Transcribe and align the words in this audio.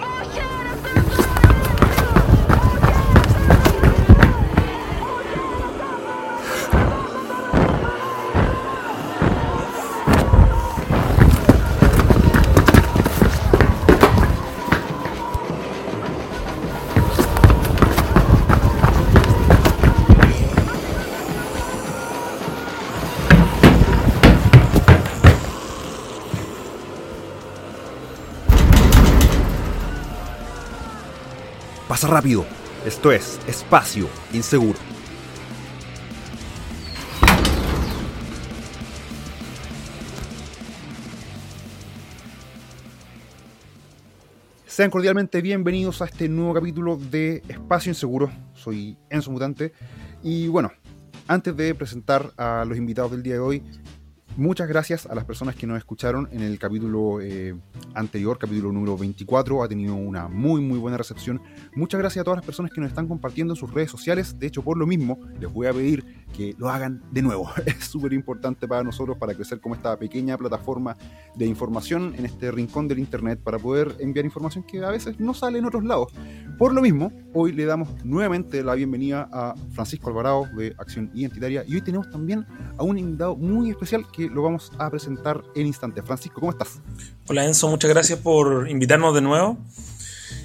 Pasa 0.00 0.51
rápido. 32.12 32.44
Esto 32.84 33.10
es 33.10 33.40
Espacio 33.46 34.06
Inseguro. 34.34 34.78
Sean 44.66 44.90
cordialmente 44.90 45.40
bienvenidos 45.40 46.02
a 46.02 46.04
este 46.04 46.28
nuevo 46.28 46.52
capítulo 46.54 46.96
de 46.96 47.42
Espacio 47.48 47.90
Inseguro. 47.90 48.30
Soy 48.54 48.98
Enzo 49.08 49.30
Mutante. 49.30 49.72
Y 50.22 50.48
bueno, 50.48 50.70
antes 51.28 51.56
de 51.56 51.74
presentar 51.74 52.32
a 52.36 52.64
los 52.66 52.76
invitados 52.76 53.12
del 53.12 53.22
día 53.22 53.34
de 53.34 53.40
hoy, 53.40 53.62
Muchas 54.38 54.66
gracias 54.66 55.04
a 55.04 55.14
las 55.14 55.26
personas 55.26 55.54
que 55.56 55.66
nos 55.66 55.76
escucharon 55.76 56.26
en 56.32 56.40
el 56.40 56.58
capítulo 56.58 57.20
eh, 57.20 57.54
anterior, 57.92 58.38
capítulo 58.38 58.72
número 58.72 58.96
24. 58.96 59.62
Ha 59.62 59.68
tenido 59.68 59.94
una 59.94 60.26
muy, 60.26 60.62
muy 60.62 60.78
buena 60.78 60.96
recepción. 60.96 61.42
Muchas 61.74 62.00
gracias 62.00 62.22
a 62.22 62.24
todas 62.24 62.38
las 62.38 62.46
personas 62.46 62.72
que 62.72 62.80
nos 62.80 62.88
están 62.88 63.08
compartiendo 63.08 63.52
en 63.52 63.60
sus 63.60 63.70
redes 63.74 63.90
sociales. 63.90 64.38
De 64.38 64.46
hecho, 64.46 64.62
por 64.62 64.78
lo 64.78 64.86
mismo, 64.86 65.18
les 65.38 65.52
voy 65.52 65.66
a 65.66 65.72
pedir 65.74 66.21
que 66.32 66.54
lo 66.58 66.68
hagan 66.70 67.02
de 67.10 67.22
nuevo. 67.22 67.50
Es 67.66 67.84
súper 67.84 68.12
importante 68.12 68.66
para 68.66 68.82
nosotros, 68.82 69.16
para 69.18 69.34
crecer 69.34 69.60
como 69.60 69.74
esta 69.74 69.96
pequeña 69.96 70.36
plataforma 70.36 70.96
de 71.34 71.46
información 71.46 72.14
en 72.18 72.26
este 72.26 72.50
rincón 72.50 72.88
del 72.88 72.98
Internet, 72.98 73.40
para 73.42 73.58
poder 73.58 73.94
enviar 74.00 74.24
información 74.24 74.64
que 74.64 74.84
a 74.84 74.90
veces 74.90 75.20
no 75.20 75.34
sale 75.34 75.58
en 75.58 75.66
otros 75.66 75.84
lados. 75.84 76.12
Por 76.58 76.74
lo 76.74 76.80
mismo, 76.80 77.12
hoy 77.34 77.52
le 77.52 77.64
damos 77.64 77.88
nuevamente 78.04 78.62
la 78.62 78.74
bienvenida 78.74 79.28
a 79.32 79.54
Francisco 79.72 80.10
Alvarado 80.10 80.46
de 80.56 80.74
Acción 80.78 81.10
Identitaria 81.14 81.64
y 81.66 81.74
hoy 81.74 81.82
tenemos 81.82 82.10
también 82.10 82.46
a 82.76 82.82
un 82.82 82.98
invitado 82.98 83.36
muy 83.36 83.70
especial 83.70 84.04
que 84.12 84.28
lo 84.28 84.42
vamos 84.42 84.72
a 84.78 84.90
presentar 84.90 85.42
en 85.54 85.66
instante. 85.66 86.02
Francisco, 86.02 86.40
¿cómo 86.40 86.52
estás? 86.52 86.80
Hola 87.28 87.44
Enzo, 87.44 87.68
muchas 87.68 87.90
gracias 87.90 88.18
por 88.18 88.68
invitarnos 88.68 89.14
de 89.14 89.20
nuevo. 89.20 89.58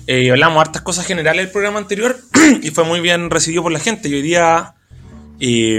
Eh, 0.08 0.32
hablamos 0.32 0.62
hartas 0.62 0.82
cosas 0.84 1.06
generales 1.06 1.46
del 1.46 1.52
programa 1.52 1.80
anterior 1.80 2.16
y 2.62 2.70
fue 2.72 2.86
muy 2.86 3.02
bien 3.02 3.30
recibido 3.30 3.62
por 3.64 3.74
la 3.74 3.80
gente. 3.80 4.08
Y 4.08 4.14
hoy 4.14 4.22
día 4.22 4.77
eh, 5.40 5.78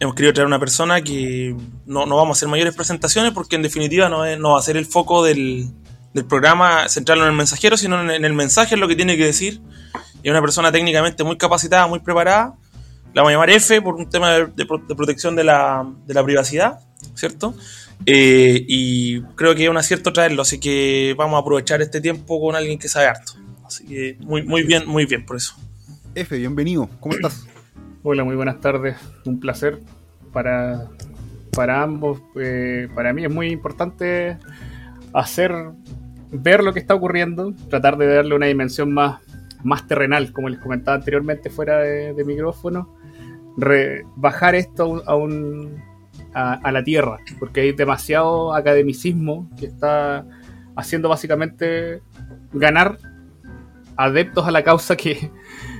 hemos 0.00 0.14
querido 0.14 0.32
traer 0.32 0.46
una 0.46 0.58
persona 0.58 1.02
que 1.02 1.54
no, 1.86 2.06
no, 2.06 2.16
vamos 2.16 2.36
a 2.36 2.38
hacer 2.38 2.48
mayores 2.48 2.74
presentaciones 2.74 3.32
porque 3.32 3.56
en 3.56 3.62
definitiva 3.62 4.08
no, 4.08 4.24
no 4.36 4.52
va 4.52 4.58
a 4.58 4.62
ser 4.62 4.76
el 4.76 4.86
foco 4.86 5.24
del, 5.24 5.70
del, 6.14 6.24
programa 6.24 6.88
centrarlo 6.88 7.24
en 7.24 7.30
el 7.30 7.36
mensajero, 7.36 7.76
sino 7.76 8.10
en, 8.12 8.24
el 8.24 8.32
mensaje, 8.32 8.74
es 8.74 8.80
lo 8.80 8.88
que 8.88 8.96
tiene 8.96 9.16
que 9.16 9.24
decir. 9.24 9.60
Y 10.22 10.28
es 10.28 10.30
una 10.30 10.40
persona 10.40 10.72
técnicamente 10.72 11.24
muy 11.24 11.36
capacitada, 11.36 11.86
muy 11.86 12.00
preparada. 12.00 12.54
La 13.14 13.22
vamos 13.22 13.30
a 13.30 13.32
llamar 13.32 13.50
F 13.50 13.80
por 13.82 13.94
un 13.94 14.08
tema 14.10 14.32
de 14.32 14.66
protección 14.66 15.36
de 15.36 15.44
la, 15.44 15.86
de 16.06 16.14
la 16.14 16.24
privacidad. 16.24 16.80
¿cierto? 17.14 17.54
Eh, 18.06 18.64
y 18.68 19.20
creo 19.34 19.54
que 19.54 19.64
es 19.64 19.70
un 19.70 19.76
acierto 19.76 20.12
traerlo, 20.12 20.42
así 20.42 20.58
que 20.58 21.14
vamos 21.16 21.36
a 21.36 21.40
aprovechar 21.40 21.82
este 21.82 22.00
tiempo 22.00 22.40
con 22.40 22.54
alguien 22.56 22.78
que 22.78 22.88
sabe 22.88 23.06
harto. 23.06 23.32
Así 23.66 23.84
que 23.84 24.16
muy, 24.20 24.42
muy 24.42 24.62
bien, 24.62 24.86
muy 24.86 25.04
bien 25.04 25.26
por 25.26 25.36
eso. 25.36 25.54
F, 26.14 26.36
bienvenido, 26.36 26.88
¿cómo 27.00 27.14
estás? 27.14 27.46
Hola, 28.04 28.22
muy 28.22 28.36
buenas 28.36 28.60
tardes, 28.60 28.96
un 29.24 29.40
placer 29.40 29.80
para, 30.32 30.86
para 31.52 31.82
ambos. 31.82 32.22
Eh, 32.36 32.86
para 32.94 33.12
mí 33.12 33.24
es 33.24 33.34
muy 33.34 33.48
importante 33.48 34.38
hacer, 35.12 35.52
ver 36.30 36.62
lo 36.62 36.72
que 36.72 36.78
está 36.78 36.94
ocurriendo, 36.94 37.54
tratar 37.68 37.98
de 37.98 38.06
darle 38.06 38.36
una 38.36 38.46
dimensión 38.46 38.94
más, 38.94 39.20
más 39.64 39.88
terrenal, 39.88 40.32
como 40.32 40.48
les 40.48 40.60
comentaba 40.60 40.96
anteriormente 40.96 41.50
fuera 41.50 41.78
de, 41.78 42.24
micrófono. 42.24 42.94
Bajar 44.14 44.54
esto 44.54 45.02
a 45.04 45.16
un, 45.16 45.82
a, 46.34 46.52
a, 46.52 46.70
la 46.70 46.84
tierra, 46.84 47.18
porque 47.40 47.62
hay 47.62 47.72
demasiado 47.72 48.54
academicismo 48.54 49.50
que 49.58 49.66
está 49.66 50.24
haciendo 50.76 51.08
básicamente 51.08 52.00
ganar 52.52 52.98
adeptos 53.96 54.46
a 54.46 54.52
la 54.52 54.62
causa 54.62 54.96
que 54.96 55.32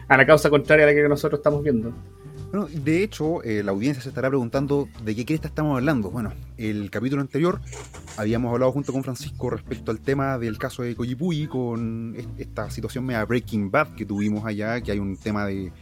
a 0.09 0.16
la 0.16 0.26
causa 0.26 0.50
contraria 0.50 0.84
a 0.84 0.88
la 0.88 0.94
que 0.94 1.09
nosotros 1.09 1.38
estamos 1.38 1.62
viendo. 1.62 1.92
Bueno, 2.50 2.66
de 2.72 3.03
hecho, 3.03 3.42
eh, 3.42 3.62
la 3.62 3.72
audiencia 3.72 4.03
se 4.03 4.09
estará 4.09 4.28
preguntando 4.28 4.88
de 5.03 5.14
qué 5.14 5.26
cresta 5.26 5.48
estamos 5.48 5.76
hablando. 5.76 6.10
Bueno, 6.10 6.32
el 6.58 6.91
capítulo 6.91 7.22
anterior 7.22 7.60
habíamos 8.16 8.52
hablado 8.52 8.72
junto 8.72 8.92
con 8.92 9.04
Francisco 9.04 9.48
respecto 9.48 9.92
al 9.92 10.00
tema 10.00 10.38
del 10.38 10.58
caso 10.58 10.82
de 10.82 10.96
Coyipuyi, 10.96 11.46
con 11.46 12.16
esta 12.36 12.69
situación 12.69 13.06
media 13.06 13.24
Breaking 13.24 13.70
Bad 13.70 13.94
que 13.94 14.04
tuvimos 14.04 14.44
allá, 14.44 14.80
que 14.80 14.91
hay 14.91 14.98
un 14.98 15.16
tema 15.16 15.47
de, 15.47 15.72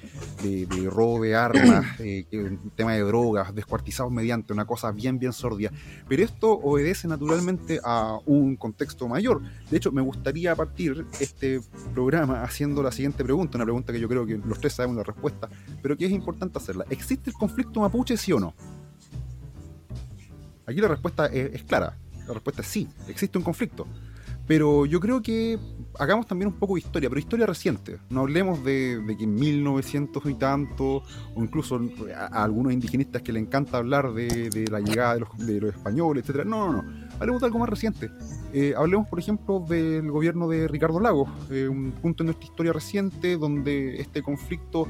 de, 0.43 0.67
de 0.67 0.91
robo 0.91 1.23
de 1.23 1.35
armas, 1.35 1.87
eh, 1.99 2.27
un 2.33 2.71
tema 2.77 2.93
de 2.93 3.01
drogas, 3.01 3.55
descuartizados 3.55 4.13
mediante 4.13 4.53
una 4.53 4.67
cosa 4.67 4.93
bien, 4.93 5.19
bien 5.19 5.33
sordia. 5.33 5.73
Pero 6.09 6.23
esto 6.23 6.53
obedece 6.53 7.09
naturalmente 7.09 7.81
a 7.83 8.19
un 8.27 8.57
contexto 8.57 9.09
mayor. 9.09 9.41
De 9.71 9.79
hecho, 9.79 9.91
me 9.91 10.03
gustaría 10.03 10.55
partir 10.55 11.07
este 11.21 11.61
programa 11.95 12.43
haciendo 12.43 12.83
la 12.83 12.93
siguiente 12.93 13.25
pregunta, 13.25 13.57
una 13.57 13.65
pregunta 13.65 13.95
que 13.95 14.01
yo 14.01 14.09
creo 14.09 14.27
que 14.27 14.37
los 14.37 14.61
tres 14.61 14.75
sabemos 14.75 14.99
la 14.99 15.05
respuesta, 15.05 15.49
pero 15.83 15.97
que 15.97 16.05
es 16.05 16.13
importante 16.13 16.59
hacerla. 16.59 16.85
¿Existe 16.91 17.31
el 17.31 17.35
conflicto 17.35 17.81
mapuche, 17.81 18.17
sí 18.19 18.33
o 18.33 18.41
no? 18.41 18.55
Aquí 20.67 20.81
la 20.81 20.89
respuesta 20.89 21.27
es, 21.27 21.63
clara. 21.63 21.97
La 22.27 22.35
respuesta 22.35 22.63
es 22.63 22.69
sí, 22.69 22.89
existe 23.09 23.39
un 23.39 23.45
conflicto. 23.45 23.87
Pero 24.47 24.87
yo 24.87 25.01
creo 25.01 25.23
que 25.23 25.59
hagamos 25.99 26.27
también 26.27 26.49
un 26.49 26.59
poco 26.59 26.75
de 26.75 26.81
historia, 26.81 27.09
pero 27.09 27.19
historia 27.19 27.47
reciente. 27.47 27.99
No 28.11 28.21
hablemos 28.21 28.63
de, 28.65 29.03
que 29.19 29.25
en 29.25 29.35
1900 29.35 30.25
y 30.27 30.35
tanto, 30.35 31.03
o 31.35 31.43
incluso 31.43 31.81
a, 32.15 32.27
a, 32.27 32.45
algunos 32.45 32.73
indigenistas 32.73 33.23
que 33.23 33.33
le 33.33 33.41
encanta 33.41 33.79
hablar 33.79 34.13
de, 34.13 34.51
de 34.51 34.67
la 34.71 34.79
llegada 34.81 35.15
de 35.15 35.21
los, 35.21 35.39
de 35.39 35.61
los, 35.61 35.75
españoles, 35.75 36.29
etc. 36.29 36.45
No, 36.45 36.73
no, 36.73 36.83
no. 36.83 37.06
Hablemos 37.19 37.41
de 37.41 37.47
algo 37.47 37.59
más 37.59 37.69
reciente. 37.69 38.11
Eh, 38.53 38.75
hablemos, 38.77 39.09
por 39.09 39.19
ejemplo, 39.19 39.61
del 39.61 40.11
gobierno 40.11 40.49
de 40.49 40.69
Ricardo 40.69 41.01
Lagos, 41.01 41.29
eh, 41.51 41.69
un 41.69 41.93
punto 41.93 42.23
en 42.23 42.27
nuestra 42.27 42.47
historia 42.47 42.73
reciente 42.73 43.37
donde 43.37 44.01
este 44.01 44.23
conflicto 44.23 44.87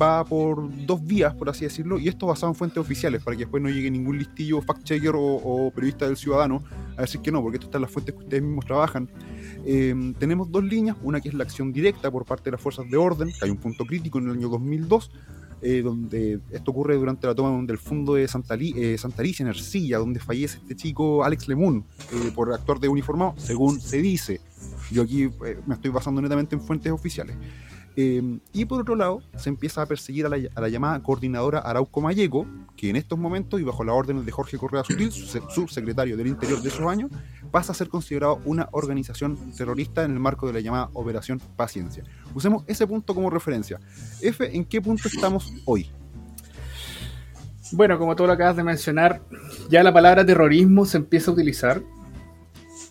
va 0.00 0.24
por 0.24 0.68
dos 0.86 1.04
vías, 1.04 1.34
por 1.34 1.48
así 1.48 1.64
decirlo, 1.64 1.98
y 1.98 2.08
esto 2.08 2.26
basado 2.26 2.52
en 2.52 2.56
fuentes 2.56 2.78
oficiales, 2.78 3.22
para 3.22 3.36
que 3.36 3.44
después 3.44 3.62
no 3.62 3.68
llegue 3.68 3.90
ningún 3.90 4.18
listillo 4.18 4.60
fact-checker 4.62 5.14
o, 5.14 5.22
o, 5.22 5.70
periodista 5.70 6.06
del 6.06 6.16
ciudadano 6.16 6.62
a 6.96 7.02
decir 7.02 7.20
que 7.20 7.30
no, 7.30 7.42
porque 7.42 7.56
esto 7.56 7.66
está 7.66 7.78
en 7.78 7.82
las 7.82 7.90
fuentes 7.90 8.14
que 8.14 8.22
ustedes 8.22 8.42
mismos 8.42 8.64
trabajan. 8.64 9.08
Eh, 9.66 10.14
tenemos 10.18 10.50
dos 10.50 10.64
líneas, 10.64 10.96
una 11.02 11.20
que 11.20 11.28
es 11.28 11.34
la 11.34 11.44
acción 11.44 11.72
directa 11.72 12.10
por 12.10 12.24
parte 12.24 12.44
de 12.44 12.52
las 12.52 12.60
fuerzas 12.60 12.88
de 12.90 12.96
orden, 12.96 13.28
que 13.28 13.44
hay 13.44 13.50
un 13.50 13.56
punto 13.56 13.84
crítico 13.84 14.18
en 14.18 14.26
el 14.26 14.32
año 14.32 14.48
2002, 14.48 15.10
eh, 15.66 15.80
donde 15.80 16.40
esto 16.50 16.72
ocurre 16.72 16.94
durante 16.94 17.26
la 17.26 17.34
toma 17.34 17.64
del 17.66 17.78
fondo 17.78 18.16
de 18.16 18.28
Santa, 18.28 18.54
eh, 18.60 18.98
Santa 18.98 19.22
Alicia 19.22 19.44
en 19.44 19.48
Ercilla, 19.48 19.96
donde 19.96 20.20
fallece 20.20 20.58
este 20.58 20.76
chico 20.76 21.24
Alex 21.24 21.48
Lemun 21.48 21.86
eh, 22.12 22.32
por 22.34 22.52
actuar 22.52 22.78
de 22.78 22.88
uniformado, 22.88 23.32
según 23.38 23.80
se 23.80 24.02
dice. 24.02 24.42
Yo 24.90 25.00
aquí 25.00 25.30
me 25.66 25.74
estoy 25.74 25.90
basando 25.90 26.20
netamente 26.20 26.54
en 26.54 26.60
fuentes 26.60 26.92
oficiales. 26.92 27.34
Eh, 27.96 28.38
y 28.52 28.64
por 28.64 28.80
otro 28.80 28.96
lado, 28.96 29.22
se 29.36 29.48
empieza 29.48 29.82
a 29.82 29.86
perseguir 29.86 30.26
a 30.26 30.28
la, 30.28 30.36
a 30.54 30.60
la, 30.60 30.68
llamada 30.68 31.00
coordinadora 31.02 31.60
Arauco 31.60 32.00
Mayeco, 32.00 32.46
que 32.76 32.90
en 32.90 32.96
estos 32.96 33.18
momentos, 33.18 33.60
y 33.60 33.64
bajo 33.64 33.84
las 33.84 33.94
órdenes 33.94 34.26
de 34.26 34.32
Jorge 34.32 34.58
Correa 34.58 34.82
Sutil, 34.82 35.12
subsecretario 35.12 36.16
del 36.16 36.26
Interior 36.26 36.60
de 36.60 36.68
esos 36.68 36.86
años, 36.86 37.10
pasa 37.52 37.72
a 37.72 37.74
ser 37.74 37.88
considerado 37.88 38.40
una 38.44 38.68
organización 38.72 39.52
terrorista 39.56 40.02
en 40.04 40.12
el 40.12 40.18
marco 40.18 40.46
de 40.46 40.54
la 40.54 40.60
llamada 40.60 40.90
Operación 40.94 41.40
Paciencia. 41.56 42.02
Usemos 42.34 42.64
ese 42.66 42.86
punto 42.86 43.14
como 43.14 43.30
referencia. 43.30 43.78
F, 44.20 44.56
¿en 44.56 44.64
qué 44.64 44.80
punto 44.82 45.06
estamos 45.06 45.52
hoy? 45.64 45.88
Bueno, 47.72 47.98
como 47.98 48.14
tú 48.16 48.26
lo 48.26 48.32
acabas 48.32 48.56
de 48.56 48.64
mencionar, 48.64 49.22
ya 49.70 49.82
la 49.82 49.92
palabra 49.92 50.26
terrorismo 50.26 50.84
se 50.84 50.98
empieza 50.98 51.30
a 51.30 51.34
utilizar 51.34 51.82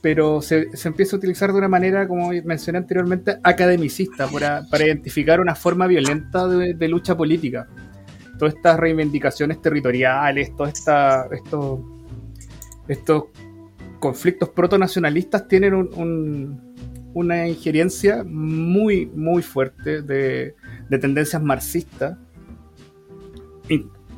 pero 0.04 0.42
se, 0.42 0.68
empieza 0.84 1.16
a 1.16 1.18
utilizar 1.18 1.54
de 1.54 1.60
una 1.60 1.70
manera, 1.70 2.06
como 2.10 2.30
mencioné 2.44 2.80
anteriormente, 2.80 3.38
academicista, 3.42 4.28
para, 4.28 4.68
para 4.70 4.86
identificar 4.86 5.40
una 5.40 5.56
forma 5.56 5.88
violenta 5.88 6.46
de, 6.46 6.88
lucha 6.90 7.16
política. 7.16 7.70
Todas 8.38 8.54
estas 8.54 8.78
reivindicaciones 8.78 9.62
territoriales, 9.62 10.54
todos 10.58 10.74
estos, 11.32 11.80
estos 12.90 13.24
conflictos 14.02 14.50
protonacionalistas 14.50 15.48
tienen 15.48 15.74
un, 15.74 15.90
un, 15.96 16.76
una 17.14 17.48
injerencia 17.48 18.26
muy, 18.26 19.06
muy 19.06 19.42
fuerte 19.42 20.02
de, 20.02 20.54
de 20.90 20.98
tendencias 20.98 21.42
marxistas. 21.42 22.18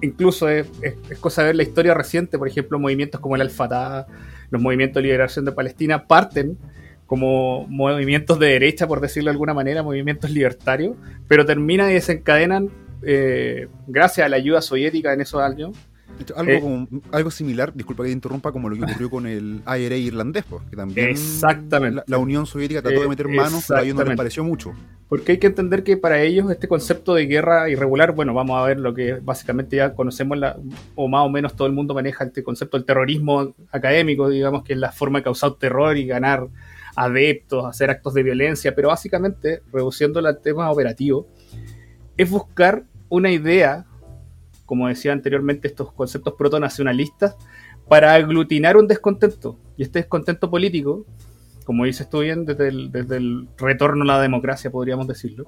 Incluso 0.02 0.50
es, 0.50 0.68
es, 0.82 1.20
cosa 1.20 1.44
de 1.44 1.50
ver 1.50 1.56
la 1.58 1.64
historia 1.64 1.94
reciente, 1.94 2.40
por 2.40 2.48
ejemplo, 2.48 2.80
movimientos 2.80 3.22
como 3.22 3.36
el 3.36 3.42
Al-Fatah, 3.42 4.08
los 4.50 4.62
movimientos 4.62 5.02
de 5.02 5.08
liberación 5.08 5.46
de 5.46 5.52
Palestina 5.52 6.08
parten 6.08 6.58
como 7.06 7.68
movimientos 7.68 8.40
de 8.40 8.48
derecha, 8.48 8.88
por 8.88 9.00
decirlo 9.00 9.30
de 9.30 9.34
alguna 9.34 9.54
manera, 9.54 9.84
movimientos 9.84 10.32
libertarios, 10.32 10.96
pero 11.28 11.46
terminan 11.46 11.92
y 11.92 11.94
desencadenan, 11.94 12.70
eh, 13.04 13.68
gracias 13.88 14.26
a 14.26 14.30
la 14.30 14.38
ayuda 14.38 14.62
soviética 14.62 15.14
en 15.14 15.22
esos 15.22 15.42
años, 15.42 15.78
algo, 16.36 16.52
eh, 16.52 16.88
algo 17.12 17.32
similar, 17.32 17.74
disculpa 17.74 18.04
que 18.04 18.10
te 18.10 18.14
interrumpa, 18.14 18.52
como 18.52 18.70
lo 18.70 18.76
que 18.76 18.84
ocurrió 18.84 19.10
con 19.10 19.28
el 19.28 19.62
IRA 19.66 19.96
irlandés, 19.96 20.44
pues, 20.50 20.64
que 20.70 20.76
también 20.76 21.10
exactamente. 21.10 22.04
La, 22.08 22.18
Unión 22.18 22.46
Soviética 22.46 22.82
trató 22.82 23.02
de 23.02 23.08
meter 23.08 23.28
manos, 23.28 23.66
pero 23.68 23.80
a 23.80 23.84
ellos 23.84 23.96
no 23.96 24.04
les 24.04 24.18
pareció 24.18 24.44
mucho. 24.44 24.74
Porque 25.08 25.34
hay 25.34 25.38
que 25.38 25.48
entender 25.48 25.84
que 25.84 25.98
para 25.98 26.22
ellos 26.22 26.50
este 26.50 26.68
concepto 26.68 27.14
de 27.14 27.28
guerra 27.28 27.70
irregular, 27.70 28.14
bueno, 28.14 28.34
vamos 28.34 28.58
a 28.58 28.66
ver 28.66 28.80
lo 28.80 28.94
que 28.94 29.14
básicamente 29.14 29.76
ya 29.76 29.94
conocemos, 29.94 30.38
la, 30.38 30.58
o 30.96 31.08
más 31.08 31.26
o 31.26 31.30
menos 31.30 31.56
todo 31.56 31.68
el 31.68 31.74
mundo 31.74 31.94
maneja 31.94 32.24
este 32.24 32.44
concepto 32.44 32.78
del 32.78 32.86
terrorismo 32.86 33.54
académico, 33.72 34.30
digamos 34.30 34.64
que 34.64 34.74
es 34.74 34.80
la 34.80 34.92
forma 34.92 35.20
de 35.20 35.24
causar 35.24 35.54
terror 35.56 35.96
y 35.98 36.08
ganar 36.08 36.48
adeptos, 36.96 37.66
hacer 37.66 37.90
actos 37.90 38.14
de 38.14 38.24
violencia, 38.24 38.74
pero 38.74 38.88
básicamente, 38.88 39.62
reduciendo 39.72 40.20
al 40.20 40.42
tema 40.42 40.72
operativo, 40.72 41.28
es 42.18 42.30
buscar 42.30 42.86
una 43.10 43.32
idea 43.32 43.86
como 44.66 44.88
decía 44.88 45.14
anteriormente, 45.14 45.68
estos 45.68 45.92
conceptos 45.94 46.34
proto-nacionalistas 46.38 47.36
para 47.88 48.14
aglutinar 48.16 48.78
un 48.78 48.88
descontento. 48.88 49.60
Y 49.78 49.84
este 49.84 50.00
descontento 50.00 50.50
político, 50.50 51.06
como 51.66 51.86
dices 51.86 52.10
tú 52.10 52.22
bien, 52.22 52.46
desde 52.46 52.68
el, 52.68 53.48
retorno 53.58 54.04
a 54.04 54.08
la 54.08 54.22
democracia, 54.22 54.72
podríamos 54.72 55.08
decirlo. 55.08 55.46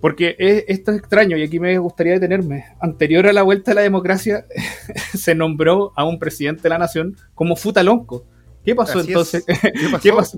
Porque 0.00 0.36
esto 0.68 0.90
es 0.90 0.98
extraño 0.98 1.36
y 1.36 1.42
aquí 1.42 1.58
me 1.58 1.78
gustaría 1.78 2.14
detenerme. 2.14 2.64
Anterior 2.80 3.26
a 3.26 3.32
la 3.32 3.42
vuelta 3.42 3.72
a 3.72 3.74
la 3.74 3.80
democracia, 3.80 4.46
se 5.14 5.34
nombró 5.34 5.92
a 5.96 6.04
un 6.04 6.18
presidente 6.18 6.62
de 6.64 6.68
la 6.70 6.78
nación 6.78 7.16
como 7.34 7.56
Futalonco. 7.56 8.24
¿Qué 8.64 8.74
pasó 8.74 9.00
entonces? 9.00 9.44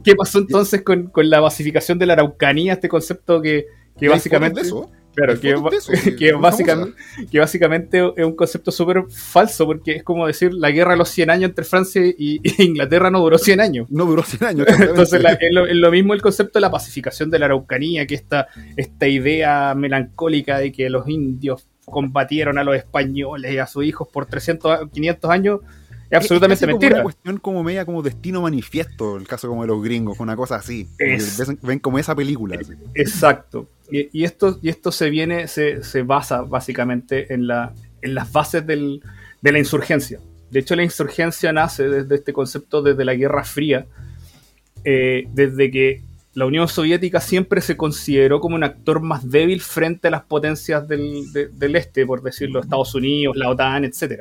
¿Qué 0.02 0.16
pasó? 0.16 0.38
entonces 0.40 0.82
con, 0.82 1.12
la 1.14 1.38
basificación 1.38 1.98
de 1.98 2.06
la 2.06 2.14
Araucanía, 2.14 2.72
este 2.72 2.88
concepto 2.88 3.40
que, 3.40 3.66
que 3.98 4.08
básicamente... 4.08 4.62
Claro, 5.16 5.40
que, 5.40 5.54
que, 6.18 6.32
básicamente, 6.32 6.94
que 7.30 7.38
básicamente 7.38 8.12
es 8.16 8.24
un 8.24 8.36
concepto 8.36 8.70
súper 8.70 9.04
falso, 9.08 9.64
porque 9.64 9.92
es 9.92 10.02
como 10.02 10.26
decir 10.26 10.52
la 10.52 10.70
guerra 10.70 10.90
de 10.90 10.98
los 10.98 11.08
100 11.08 11.30
años 11.30 11.48
entre 11.48 11.64
Francia 11.64 12.02
y, 12.04 12.40
Inglaterra 12.62 13.10
no 13.10 13.20
duró 13.20 13.38
100 13.38 13.60
años. 13.60 13.90
No 13.90 14.04
duró 14.04 14.22
100 14.22 14.44
años. 14.44 14.66
Entonces 14.80 15.24
es, 15.40 15.74
lo, 15.74 15.90
mismo 15.90 16.12
el 16.12 16.20
concepto 16.20 16.58
de 16.58 16.60
la 16.60 16.70
pacificación 16.70 17.30
de 17.30 17.38
la 17.38 17.46
Araucanía, 17.46 18.06
que 18.06 18.14
esta, 18.14 18.48
esta 18.76 19.08
idea 19.08 19.74
melancólica 19.74 20.58
de 20.58 20.70
que 20.70 20.90
los 20.90 21.08
indios 21.08 21.66
combatieron 21.86 22.58
a 22.58 22.64
los 22.64 22.76
españoles 22.76 23.52
y 23.54 23.58
a 23.58 23.66
sus 23.66 23.84
hijos 23.86 24.08
por 24.12 24.26
300, 24.26 24.90
500 24.92 25.30
años, 25.30 25.60
es 26.10 26.18
absolutamente 26.18 26.66
es 26.66 26.68
mentira. 26.68 26.88
Es 26.88 26.94
una 26.96 27.02
cuestión 27.04 27.38
como 27.38 27.64
media 27.64 27.86
como 27.86 28.02
destino 28.02 28.42
manifiesto, 28.42 29.16
el 29.16 29.26
caso 29.26 29.48
como 29.48 29.62
de 29.62 29.68
los 29.68 29.82
gringos, 29.82 30.20
una 30.20 30.36
cosa 30.36 30.56
así. 30.56 30.88
ven 31.62 31.78
como 31.78 31.98
esa 31.98 32.14
película. 32.14 32.58
Exacto. 32.94 33.66
Y, 33.90 34.24
esto, 34.24 34.58
y 34.62 34.68
esto 34.68 34.90
se 34.90 35.10
viene, 35.10 35.46
se, 35.48 35.84
se 35.84 36.02
basa 36.02 36.42
básicamente 36.42 37.32
en, 37.32 37.46
la, 37.46 37.72
en 38.02 38.14
las 38.14 38.32
bases 38.32 38.66
del, 38.66 39.00
de 39.40 39.52
la 39.52 39.58
insurgencia. 39.58 40.18
De 40.50 40.60
hecho, 40.60 40.76
la 40.76 40.82
insurgencia 40.82 41.52
nace 41.52 41.88
desde 41.88 42.14
este 42.16 42.32
concepto 42.32 42.82
desde 42.82 43.04
la 43.04 43.14
Guerra 43.14 43.44
Fría, 43.44 43.86
eh, 44.84 45.28
desde 45.32 45.70
que 45.70 46.02
la 46.34 46.46
Unión 46.46 46.68
Soviética 46.68 47.20
siempre 47.20 47.60
se 47.60 47.76
consideró 47.76 48.40
como 48.40 48.56
un 48.56 48.64
actor 48.64 49.00
más 49.00 49.28
débil 49.30 49.60
frente 49.60 50.08
a 50.08 50.10
las 50.10 50.22
potencias 50.24 50.86
del, 50.86 51.32
del 51.32 51.76
este, 51.76 52.04
por 52.04 52.22
decirlo, 52.22 52.60
Estados 52.60 52.94
Unidos, 52.94 53.36
la 53.36 53.48
OTAN, 53.48 53.84
etc. 53.84 54.20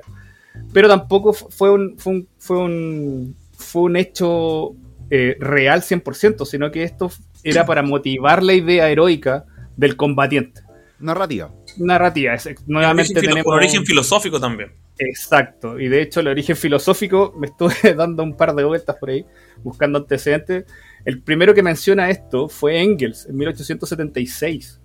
Pero 0.71 0.88
tampoco 0.88 1.33
fue 1.33 1.71
un, 1.71 1.97
fue 1.97 2.13
un, 2.13 2.27
fue 2.38 2.57
un, 2.57 3.35
fue 3.57 3.81
un 3.81 3.95
hecho 3.97 4.75
eh, 5.09 5.35
real 5.39 5.81
100%, 5.81 6.45
sino 6.45 6.71
que 6.71 6.83
esto 6.83 7.12
era 7.44 7.65
para 7.65 7.83
motivar 7.83 8.41
la 8.41 8.53
idea 8.53 8.89
heroica 8.89 9.45
del 9.77 9.95
combatiente. 9.95 10.62
Narrativa. 11.00 11.51
Narrativa, 11.77 12.33
es, 12.33 12.48
nuevamente 12.68 13.13
origen 13.13 13.30
tenemos... 13.30 13.51
Un 13.51 13.60
origen 13.60 13.86
filosófico 13.86 14.39
también. 14.39 14.72
Exacto, 14.98 15.77
y 15.77 15.89
de 15.89 16.01
hecho 16.01 16.22
el 16.22 16.27
origen 16.27 16.56
filosófico 16.56 17.33
me 17.38 17.48
estuve 17.48 17.94
dando 17.94 18.24
un 18.24 18.36
par 18.36 18.56
de 18.56 18.63
vueltas 18.63 18.95
por 18.98 19.10
ahí, 19.10 19.25
buscando 19.63 20.00
antecedentes. 20.00 20.66
El 21.04 21.22
primero 21.22 21.54
que 21.54 21.62
menciona 21.62 22.10
esto 22.10 22.48
fue 22.48 22.81
Engels 22.81 23.25
en 23.27 23.38
1876, 23.38 24.80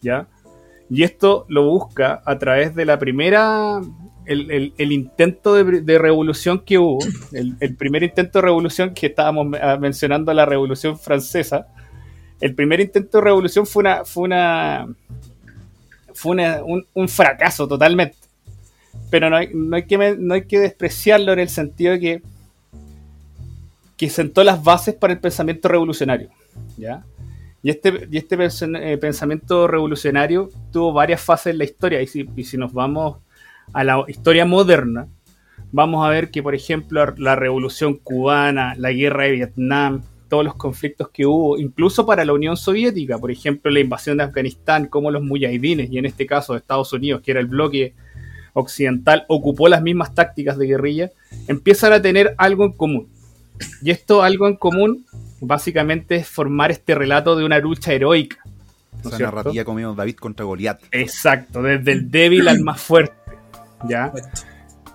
¿ya? 0.00 0.26
Y 0.90 1.04
esto 1.04 1.46
lo 1.48 1.64
busca 1.64 2.22
a 2.24 2.38
través 2.38 2.74
de 2.74 2.84
la 2.84 2.98
primera, 2.98 3.80
el, 4.26 4.92
intento 4.92 5.54
de, 5.54 5.98
revolución 5.98 6.60
que 6.60 6.78
hubo, 6.78 6.98
el, 7.32 7.56
el, 7.60 7.76
primer 7.76 8.02
intento 8.02 8.38
de 8.38 8.42
revolución 8.42 8.92
que 8.92 9.06
estábamos 9.06 9.46
mencionando, 9.80 10.34
la 10.34 10.44
revolución 10.44 10.98
francesa, 10.98 11.68
el 12.42 12.54
primer 12.56 12.80
intento 12.80 13.18
de 13.18 13.24
revolución 13.24 13.66
fue 13.66 13.80
una 13.82 14.04
fue 14.04 14.24
una 14.24 14.86
fue 16.12 16.36
un, 16.94 17.08
fracaso 17.08 17.66
totalmente. 17.66 18.16
Pero 19.10 19.30
no 19.30 19.36
hay, 19.36 19.48
no 19.54 19.76
hay, 19.76 19.86
que 19.86 20.16
no 20.18 20.34
hay 20.34 20.46
que 20.46 20.58
despreciarlo 20.58 21.32
en 21.32 21.38
el 21.38 21.48
sentido 21.48 21.92
de 21.92 22.00
que 22.00 22.22
que 23.96 24.10
sentó 24.10 24.42
las 24.42 24.62
bases 24.62 24.94
para 24.94 25.12
el 25.12 25.20
pensamiento 25.20 25.68
revolucionario 25.68 26.28
ya 26.76 27.04
y 27.62 27.70
este, 27.70 28.08
y 28.10 28.18
este 28.18 28.36
eh, 28.36 28.98
pensamiento 28.98 29.68
revolucionario 29.68 30.50
tuvo 30.72 30.92
varias 30.92 31.20
fases 31.20 31.52
en 31.52 31.58
la 31.58 31.64
historia. 31.64 32.02
Y 32.02 32.08
si, 32.08 32.28
y 32.34 32.42
si 32.42 32.58
nos 32.58 32.72
vamos 32.72 33.18
a 33.72 33.84
la 33.84 34.04
historia 34.08 34.44
moderna 34.44 35.06
vamos 35.70 36.04
a 36.04 36.10
ver 36.10 36.30
que 36.30 36.42
por 36.42 36.54
ejemplo 36.54 37.14
la 37.16 37.36
revolución 37.36 37.94
cubana 37.94 38.74
la 38.76 38.90
guerra 38.90 39.24
de 39.24 39.30
Vietnam 39.30 40.02
todos 40.32 40.46
los 40.46 40.54
conflictos 40.54 41.10
que 41.10 41.26
hubo, 41.26 41.58
incluso 41.58 42.06
para 42.06 42.24
la 42.24 42.32
Unión 42.32 42.56
Soviética, 42.56 43.18
por 43.18 43.30
ejemplo, 43.30 43.70
la 43.70 43.80
invasión 43.80 44.16
de 44.16 44.24
Afganistán, 44.24 44.86
como 44.86 45.10
los 45.10 45.22
muyahidines, 45.22 45.92
y 45.92 45.98
en 45.98 46.06
este 46.06 46.24
caso 46.24 46.54
de 46.54 46.60
Estados 46.60 46.90
Unidos, 46.94 47.20
que 47.20 47.32
era 47.32 47.40
el 47.40 47.48
bloque 47.48 47.92
occidental, 48.54 49.26
ocupó 49.28 49.68
las 49.68 49.82
mismas 49.82 50.14
tácticas 50.14 50.56
de 50.56 50.68
guerrilla, 50.68 51.10
empiezan 51.48 51.92
a 51.92 52.00
tener 52.00 52.34
algo 52.38 52.64
en 52.64 52.72
común. 52.72 53.08
Y 53.82 53.90
esto 53.90 54.22
algo 54.22 54.48
en 54.48 54.56
común, 54.56 55.04
básicamente, 55.42 56.16
es 56.16 56.28
formar 56.28 56.70
este 56.70 56.94
relato 56.94 57.36
de 57.36 57.44
una 57.44 57.58
lucha 57.58 57.92
heroica. 57.92 58.38
¿no 59.04 59.10
Esa 59.10 59.18
narrativa 59.18 59.64
como 59.64 59.94
David 59.94 60.16
contra 60.16 60.46
Goliat. 60.46 60.80
Exacto, 60.92 61.60
desde 61.62 61.92
el 61.92 62.10
débil 62.10 62.48
al 62.48 62.60
más 62.60 62.80
fuerte. 62.80 63.36
¿ya? 63.86 64.10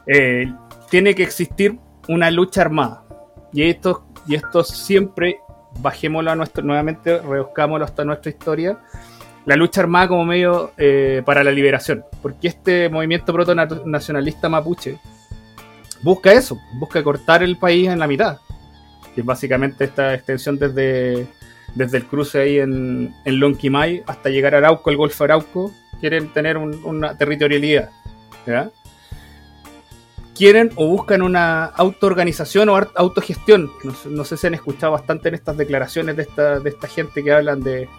Eh, 0.07 0.51
tiene 0.89 1.13
que 1.13 1.21
existir 1.21 1.77
una 2.07 2.31
lucha 2.31 2.61
armada. 2.61 3.03
Y 3.53 3.61
esto 3.61 4.06
y 4.27 4.35
esto 4.35 4.63
siempre, 4.63 5.39
bajémoslo 5.79 6.31
a 6.31 6.35
nuestro, 6.35 6.63
nuevamente, 6.63 7.19
reduzcámoslo 7.19 7.85
hasta 7.85 8.03
nuestra 8.03 8.29
historia, 8.29 8.79
la 9.45 9.55
lucha 9.55 9.81
armada 9.81 10.09
como 10.09 10.25
medio 10.25 10.71
eh, 10.77 11.21
para 11.25 11.43
la 11.43 11.51
liberación. 11.51 12.03
Porque 12.21 12.49
este 12.49 12.89
movimiento 12.89 13.31
proto-nacionalista 13.33 14.49
mapuche 14.49 14.99
busca 16.03 16.33
eso, 16.33 16.59
busca 16.73 17.01
cortar 17.03 17.43
el 17.43 17.57
país 17.57 17.87
en 17.87 17.99
la 17.99 18.07
mitad. 18.07 18.39
Que 19.15 19.21
es 19.21 19.25
básicamente 19.25 19.85
esta 19.85 20.13
extensión 20.13 20.59
desde, 20.59 21.27
desde 21.75 21.97
el 21.97 22.05
cruce 22.05 22.41
ahí 22.41 22.59
en, 22.59 23.15
en 23.23 23.39
Lonquimay 23.39 24.03
hasta 24.05 24.29
llegar 24.29 24.53
a 24.53 24.57
Arauco, 24.57 24.89
el 24.89 24.97
Golfo 24.97 25.23
Arauco. 25.23 25.71
Quieren 26.01 26.31
tener 26.33 26.57
una 26.57 27.17
territorialidad. 27.17 27.89
¿ya? 28.45 28.69
Quieren 30.37 30.71
o 30.75 30.87
buscan 30.87 31.21
una 31.21 31.65
autoorganización 31.65 32.69
o 32.69 32.77
autogestión. 32.95 33.71
No, 34.05 34.23
sé 34.23 34.37
si 34.37 34.47
han 34.47 34.53
escuchado 34.53 34.93
bastante 34.93 35.29
en 35.29 35.35
estas 35.35 35.57
declaraciones 35.57 36.15
de 36.15 36.23
esta, 36.23 36.59
de 36.59 36.69
esta 36.69 36.87
gente 36.87 37.23
que 37.23 37.31
hablan 37.31 37.61
de 37.61 37.89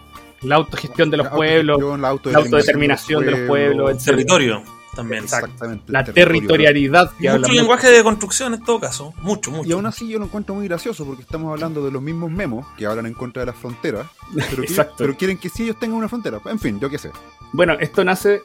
la 0.43 0.57
autogestión 0.57 1.11
de 1.11 1.17
los 1.17 1.29
pueblos, 1.29 1.79
la 1.99 2.09
autodeterminación, 2.09 3.25
de 3.25 3.31
los 3.33 3.41
pueblos, 3.41 3.91
el 3.91 4.05
territorio 4.05 4.63
también. 4.95 5.25
Exactamente. 5.25 5.93
La 5.93 6.05
territorialidad 6.05 7.13
que 7.13 7.31
Mucho 7.31 7.53
lenguaje 7.53 7.89
de 7.89 8.03
construcción 8.03 8.55
en 8.55 8.65
todo 8.65 8.81
caso, 8.81 9.15
mucho, 9.23 9.51
mucho. 9.51 9.69
Y 9.69 9.73
aún 9.73 9.87
así 9.87 10.09
yo 10.09 10.19
lo 10.19 10.25
encuentro 10.25 10.55
muy 10.55 10.67
gracioso 10.67 11.05
porque 11.05 11.23
estamos 11.23 11.53
hablando 11.53 11.85
de 11.85 11.93
los 11.93 12.03
mismos 12.03 12.31
memos 12.31 12.67
que 12.77 12.87
hablan 12.87 13.07
en 13.07 13.15
contra 13.15 13.43
de 13.43 13.47
las 13.47 13.57
fronteras, 13.57 14.07
pero, 14.51 14.63
pero 14.97 15.17
quieren 15.17 15.39
que 15.39 15.49
sí 15.49 15.65
ellos 15.65 15.79
tengan 15.79 15.99
una 15.99 16.09
frontera. 16.09 16.41
En 16.47 16.59
fin, 16.59 16.81
yo 16.81 16.91
qué 16.91 16.99
sé. 16.99 17.11
Bueno, 17.53 17.75
esto 17.79 18.05
nace, 18.05 18.43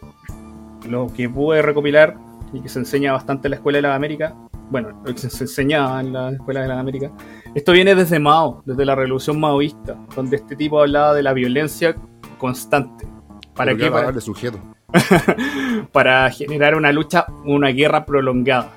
lo 0.88 1.12
que 1.16 1.28
pude 1.30 1.62
recopilar 1.62 2.18
y 2.54 2.62
que 2.62 2.70
se 2.70 2.80
enseña 2.80 3.12
bastante 3.14 3.48
en 3.48 3.52
la 3.52 3.56
Escuela 3.58 3.78
de 3.80 3.82
la 3.82 3.96
América, 3.96 4.36
bueno, 4.70 5.04
se, 5.16 5.30
se 5.30 5.44
enseñaba 5.44 6.00
en 6.00 6.14
la 6.14 6.32
Escuela 6.32 6.62
de 6.62 6.68
la 6.68 6.80
América, 6.80 7.12
esto 7.56 7.72
viene 7.72 7.96
desde 7.96 8.20
Mao, 8.20 8.64
desde 8.66 8.86
la 8.86 8.96
revolución 8.96 9.40
maoísta, 9.40 9.98
donde 10.16 10.38
este 10.38 10.56
tipo 10.56 10.80
hablaba 10.80 11.14
de 11.14 11.24
la 11.24 11.34
violencia 11.34 11.96
constante. 12.38 13.08
¿Para 13.56 13.76
qué? 13.76 13.92
Para, 13.92 14.20
sujeto. 14.20 14.60
para 15.92 16.30
generar 16.32 16.76
una 16.76 16.92
lucha, 16.92 17.26
una 17.46 17.70
guerra 17.70 18.06
prolongada. 18.06 18.72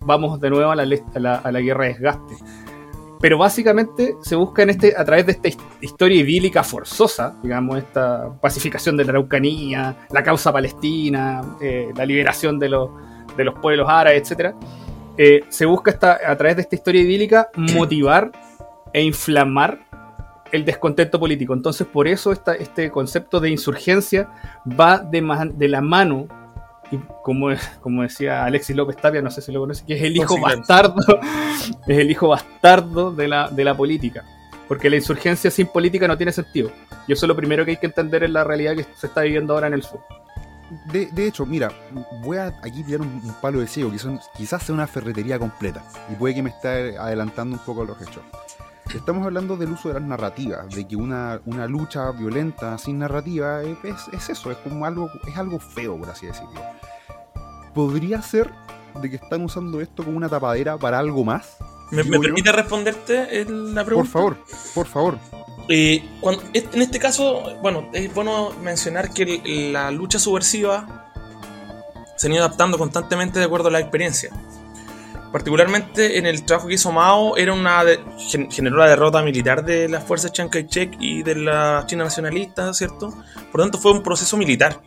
Vamos 0.00 0.40
de 0.40 0.50
nuevo 0.50 0.70
a 0.70 0.76
la, 0.76 0.82
a 0.82 1.18
la, 1.18 1.36
a 1.36 1.52
la 1.52 1.60
guerra 1.60 1.84
de 1.84 1.94
desgaste 1.94 2.34
pero 3.24 3.38
básicamente 3.38 4.18
se 4.20 4.36
busca 4.36 4.64
en 4.64 4.68
este, 4.68 4.92
a 4.94 5.02
través 5.02 5.24
de 5.24 5.32
esta 5.32 5.48
historia 5.80 6.20
idílica 6.20 6.62
forzosa, 6.62 7.34
digamos, 7.42 7.78
esta 7.78 8.30
pacificación 8.38 8.98
de 8.98 9.04
la 9.06 9.12
Araucanía, 9.12 9.96
la 10.10 10.22
causa 10.22 10.52
palestina, 10.52 11.40
eh, 11.58 11.88
la 11.96 12.04
liberación 12.04 12.58
de 12.58 12.68
los, 12.68 12.90
de 13.34 13.44
los 13.44 13.54
pueblos 13.60 13.88
árabes, 13.88 14.30
etc. 14.30 14.54
Eh, 15.16 15.40
se 15.48 15.64
busca 15.64 15.90
esta, 15.90 16.20
a 16.22 16.36
través 16.36 16.56
de 16.56 16.62
esta 16.62 16.74
historia 16.74 17.00
idílica 17.00 17.48
motivar 17.56 18.30
e 18.92 19.02
inflamar 19.02 19.86
el 20.52 20.66
descontento 20.66 21.18
político. 21.18 21.54
Entonces, 21.54 21.86
por 21.86 22.06
eso 22.06 22.30
este 22.30 22.90
concepto 22.90 23.40
de 23.40 23.48
insurgencia 23.48 24.28
va 24.66 24.98
de 24.98 25.68
la 25.70 25.80
mano, 25.80 26.28
y 26.90 26.98
como, 27.22 27.48
como 27.80 28.02
decía 28.02 28.44
Alexis 28.44 28.76
López 28.76 28.96
Tapia, 28.96 29.22
no 29.22 29.30
sé 29.30 29.40
si 29.40 29.52
lo 29.52 29.60
conoce, 29.60 29.84
que 29.84 29.94
es 29.94 30.02
el 30.02 30.16
hijo 30.16 30.40
bastardo, 30.40 31.20
es 31.86 31.98
el 31.98 32.10
hijo 32.10 32.28
bastardo 32.28 33.10
de 33.12 33.28
la, 33.28 33.48
de 33.48 33.64
la 33.64 33.76
política. 33.76 34.24
Porque 34.68 34.88
la 34.88 34.96
insurgencia 34.96 35.50
sin 35.50 35.66
política 35.66 36.08
no 36.08 36.16
tiene 36.16 36.32
sentido. 36.32 36.70
Y 37.06 37.12
eso 37.12 37.26
es 37.26 37.28
lo 37.28 37.36
primero 37.36 37.64
que 37.64 37.72
hay 37.72 37.76
que 37.76 37.86
entender 37.86 38.24
en 38.24 38.32
la 38.32 38.44
realidad 38.44 38.74
que 38.74 38.86
se 38.96 39.06
está 39.08 39.22
viviendo 39.22 39.54
ahora 39.54 39.66
en 39.66 39.74
el 39.74 39.82
sur. 39.82 40.00
De, 40.90 41.06
de, 41.06 41.26
hecho, 41.26 41.44
mira, 41.44 41.70
voy 42.22 42.38
a 42.38 42.46
aquí 42.62 42.82
tirar 42.82 43.02
un, 43.02 43.34
palo 43.42 43.60
de 43.60 43.66
ciego, 43.66 43.92
que 43.92 43.98
son, 43.98 44.18
quizás 44.36 44.62
sea 44.62 44.74
una 44.74 44.86
ferretería 44.86 45.38
completa, 45.38 45.82
y 46.10 46.14
puede 46.14 46.34
que 46.34 46.42
me 46.42 46.50
esté 46.50 46.96
adelantando 46.96 47.56
un 47.56 47.64
poco 47.64 47.84
los 47.84 48.00
hechos. 48.00 48.22
Estamos 48.94 49.26
hablando 49.26 49.56
del 49.56 49.72
uso 49.72 49.88
de 49.88 49.94
las 49.94 50.02
narrativas, 50.02 50.72
de 50.74 50.86
que 50.86 50.94
una, 50.94 51.40
una 51.46 51.66
lucha 51.66 52.10
violenta 52.12 52.78
sin 52.78 53.00
narrativa 53.00 53.62
es, 53.62 53.76
es, 54.12 54.28
eso, 54.28 54.50
es 54.50 54.56
como 54.58 54.86
algo, 54.86 55.10
es 55.26 55.36
algo 55.36 55.58
feo, 55.58 55.98
por 55.98 56.10
así 56.10 56.26
decirlo. 56.26 56.60
¿Podría 57.74 58.22
ser 58.22 58.52
de 59.02 59.10
que 59.10 59.16
están 59.16 59.42
usando 59.42 59.80
esto 59.80 60.04
como 60.04 60.16
una 60.16 60.28
tapadera 60.28 60.78
para 60.78 60.98
algo 60.98 61.24
más? 61.24 61.56
¿Me, 61.90 62.04
permite 62.04 62.52
responderte 62.52 63.44
la 63.46 63.84
pregunta? 63.84 64.10
Por 64.12 64.20
favor, 64.20 64.36
por 64.74 64.86
favor. 64.86 65.18
Eh, 65.68 66.02
en 66.52 66.82
este 66.82 66.98
caso, 66.98 67.58
bueno, 67.62 67.88
es 67.92 68.12
bueno 68.14 68.52
mencionar 68.62 69.12
que 69.12 69.70
la 69.72 69.90
lucha 69.90 70.18
subversiva 70.18 71.10
se 72.16 72.28
ha 72.28 72.30
ido 72.30 72.44
adaptando 72.44 72.78
constantemente 72.78 73.38
de 73.38 73.46
acuerdo 73.46 73.68
a 73.68 73.72
la 73.72 73.80
experiencia. 73.80 74.30
Particularmente 75.34 76.16
en 76.16 76.26
el 76.26 76.44
trabajo 76.44 76.68
que 76.68 76.74
hizo 76.74 76.92
Mao, 76.92 77.36
era 77.36 77.52
una 77.52 77.82
generó 78.52 78.76
la 78.76 78.86
derrota 78.86 79.20
militar 79.20 79.64
de 79.64 79.88
las 79.88 80.04
fuerzas 80.04 80.30
Chiang 80.30 80.48
Kai-shek 80.48 80.96
y 81.00 81.24
de 81.24 81.34
la 81.34 81.82
China 81.88 82.04
nacionalista, 82.04 82.72
¿cierto? 82.72 83.12
Por 83.50 83.58
lo 83.58 83.64
tanto, 83.64 83.78
fue 83.78 83.90
un 83.90 84.00
proceso 84.00 84.36
militar, 84.36 84.80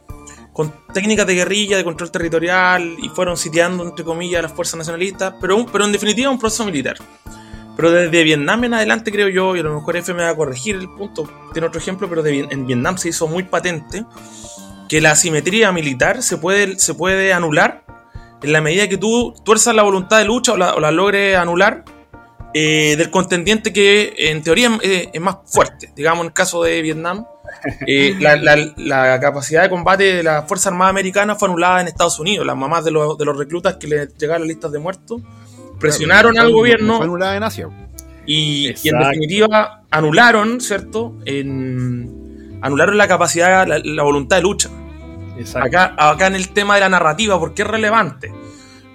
con 0.53 0.73
técnicas 0.93 1.27
de 1.27 1.35
guerrilla, 1.35 1.75
de 1.75 1.83
control 1.83 2.11
territorial, 2.11 2.95
y 2.97 3.09
fueron 3.09 3.35
sitiando, 3.35 3.83
entre 3.83 4.05
comillas, 4.05 4.39
a 4.39 4.43
las 4.43 4.53
fuerzas 4.53 4.77
nacionalistas, 4.77 5.33
pero, 5.41 5.65
pero 5.65 5.83
en 5.83 5.91
definitiva 5.91 6.31
un 6.31 6.39
proceso 6.39 6.63
militar. 6.63 6.95
Pero 7.75 7.91
desde 7.91 8.23
Vietnam 8.23 8.63
en 8.63 8.75
adelante, 8.75 9.11
creo 9.11 9.27
yo, 9.27 9.53
y 9.53 9.59
a 9.59 9.63
lo 9.63 9.75
mejor 9.75 9.97
F 9.97 10.13
me 10.13 10.23
va 10.23 10.29
a 10.29 10.35
corregir 10.37 10.77
el 10.77 10.87
punto, 10.87 11.29
tiene 11.51 11.67
otro 11.67 11.81
ejemplo, 11.81 12.07
pero 12.07 12.25
en 12.25 12.65
Vietnam 12.65 12.97
se 12.97 13.09
hizo 13.09 13.27
muy 13.27 13.43
patente 13.43 14.05
que 14.87 15.01
la 15.01 15.11
asimetría 15.11 15.73
militar 15.73 16.23
se 16.23 16.37
puede, 16.37 16.79
se 16.79 16.93
puede 16.93 17.33
anular 17.33 17.83
en 18.43 18.51
la 18.51 18.61
medida 18.61 18.87
que 18.87 18.97
tú 18.97 19.33
tuerzas 19.43 19.75
la 19.75 19.83
voluntad 19.83 20.19
de 20.19 20.25
lucha 20.25 20.53
o 20.53 20.57
la, 20.57 20.91
logres 20.91 21.37
anular 21.37 21.83
eh, 22.53 22.95
del 22.97 23.09
contendiente 23.09 23.73
que 23.73 24.13
en 24.17 24.41
teoría 24.41 24.77
eh, 24.81 25.09
es 25.11 25.21
más 25.21 25.37
fuerte. 25.45 25.91
Digamos, 25.95 26.21
en 26.21 26.27
el 26.27 26.33
caso 26.33 26.63
de 26.63 26.81
Vietnam, 26.81 27.25
eh, 27.85 28.15
la, 28.77 29.19
capacidad 29.19 29.63
de 29.63 29.69
combate 29.69 30.15
de 30.15 30.23
la 30.23 30.43
Fuerza 30.43 30.69
Armada 30.69 30.89
Americana 30.89 31.35
fue 31.35 31.49
anulada 31.49 31.81
en 31.81 31.87
Estados 31.87 32.19
Unidos. 32.19 32.45
Las 32.45 32.55
mamás 32.55 32.85
de 32.85 32.91
los, 32.91 33.17
de 33.17 33.25
los 33.25 33.37
reclutas 33.37 33.75
que 33.77 33.87
le 33.87 34.07
llegaron 34.17 34.43
las 34.43 34.49
listas 34.49 34.71
de 34.71 34.79
muertos 34.79 35.21
presionaron 35.79 36.37
al 36.39 36.51
gobierno. 36.51 36.97
Fue 36.97 37.05
anulada 37.05 37.35
en 37.35 37.43
Asia. 37.43 37.69
Y, 38.25 38.67
en 38.67 38.99
definitiva 38.99 39.83
anularon, 39.89 40.59
¿cierto? 40.59 41.13
anularon 42.61 42.97
la 42.97 43.07
capacidad, 43.07 43.65
la 43.67 44.03
voluntad 44.03 44.37
de 44.37 44.41
lucha. 44.41 44.69
Acá, 45.55 45.95
acá 45.97 46.27
en 46.27 46.35
el 46.35 46.49
tema 46.49 46.75
de 46.75 46.81
la 46.81 46.89
narrativa, 46.89 47.39
¿por 47.39 47.53
qué 47.53 47.61
es 47.63 47.67
relevante? 47.67 48.33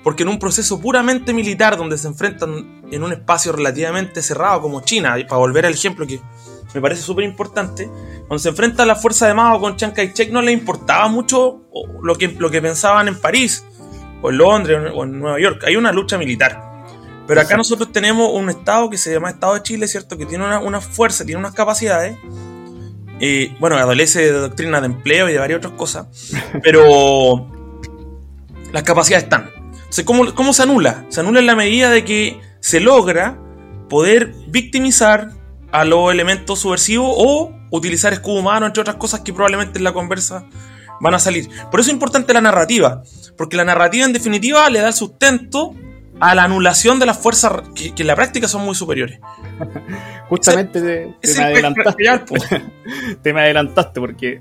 Porque 0.03 0.25
en 0.25 0.29
un 0.29 0.39
proceso 0.39 0.81
puramente 0.81 1.33
militar 1.33 1.77
donde 1.77 1.97
se 1.97 2.09
enfrentan 2.09 2.83
en 2.91 3.03
un 3.03 3.13
espacio 3.13 3.53
relativamente 3.53 4.23
cerrado 4.23 4.61
como 4.61 4.81
China, 4.81 5.19
y 5.19 5.25
para 5.25 5.39
volver 5.39 5.67
al 5.67 5.75
ejemplo 5.75 6.07
que 6.07 6.21
me 6.75 6.81
parece 6.81 7.03
súper 7.03 7.25
importante, 7.25 7.89
cuando 8.27 8.39
se 8.39 8.49
enfrenta 8.49 8.85
la 8.85 8.97
fuerza 8.97 9.29
de 9.29 9.35
Mao 9.35 9.61
con 9.61 9.77
Chiang 9.77 9.93
Kai-shek 9.93 10.31
no 10.31 10.43
le 10.43 10.53
importaba 10.53 11.09
mucho 11.09 11.63
lo 12.03 12.15
que, 12.17 12.29
lo 12.29 12.51
que 12.51 12.61
pensaban 12.61 13.09
en 13.09 13.21
París, 13.21 13.65
o 14.23 14.31
en 14.31 14.39
Londres, 14.39 14.93
o 14.95 15.05
en 15.05 15.19
Nueva 15.19 15.41
York. 15.41 15.65
Hay 15.67 15.77
una 15.77 15.93
lucha 15.93 16.17
militar. 16.17 16.71
Pero 17.27 17.41
acá 17.41 17.57
nosotros 17.57 17.93
tenemos 17.93 18.31
un 18.33 18.51
Estado 18.51 18.91
que 18.91 18.99
se 18.99 19.13
llama 19.13 19.31
Estado 19.31 19.55
de 19.55 19.63
Chile, 19.63 19.87
¿cierto? 19.87 20.19
Que 20.19 20.27
tiene 20.27 20.45
una, 20.45 20.59
una 20.59 20.81
fuerza, 20.81 21.25
tiene 21.25 21.39
unas 21.39 21.55
capacidades 21.55 22.17
bueno, 23.61 23.77
adolece 23.77 24.21
de 24.21 24.33
doctrina 24.33 24.81
de 24.81 24.87
empleo 24.87 25.29
y 25.29 25.33
de 25.33 25.39
varias 25.39 25.59
otras 25.59 25.75
cosas, 25.75 26.07
pero 26.63 27.51
las 28.73 28.83
capacidades 28.83 29.25
están. 29.25 29.51
Entonces, 29.75 30.05
¿cómo, 30.05 30.35
¿cómo 30.35 30.53
se 30.53 30.63
anula? 30.63 31.05
Se 31.09 31.21
anula 31.21 31.41
en 31.41 31.47
la 31.47 31.55
medida 31.55 31.91
de 31.91 32.05
que 32.05 32.41
se 32.61 32.81
logra 32.81 33.39
poder 33.89 34.35
victimizar 34.49 35.31
a 35.71 35.85
los 35.85 36.11
elementos 36.11 36.61
subversivos 36.61 37.15
o 37.17 37.53
utilizar 37.71 38.13
escudo 38.13 38.41
humano, 38.41 38.67
entre 38.67 38.81
otras 38.81 38.97
cosas 38.97 39.21
que 39.21 39.33
probablemente 39.33 39.79
en 39.79 39.85
la 39.85 39.93
conversa 39.93 40.47
van 41.01 41.15
a 41.15 41.19
salir. 41.19 41.49
Por 41.71 41.81
eso 41.81 41.91
es 41.91 41.95
importante 41.95 42.33
la 42.33 42.41
narrativa, 42.41 43.03
porque 43.37 43.57
la 43.57 43.65
narrativa 43.65 44.05
en 44.05 44.13
definitiva 44.13 44.69
le 44.71 44.81
da 44.81 44.89
el 44.89 44.95
sustento 44.95 45.75
a 46.23 46.37
la 46.37 46.45
anulación 46.45 47.01
de 47.01 47.07
las 47.07 47.19
fuerzas 47.19 47.69
que, 47.75 47.93
en 47.97 48.07
la 48.07 48.15
práctica 48.15 48.47
son 48.47 48.65
muy 48.65 48.77
superiores. 48.77 49.19
Justamente 50.29 50.81
te, 51.21 51.35
me 51.37 51.43
adelantaste. 51.43 52.05
te 53.23 53.33
me 53.33 53.41
adelantaste 53.41 53.99
porque, 53.99 54.41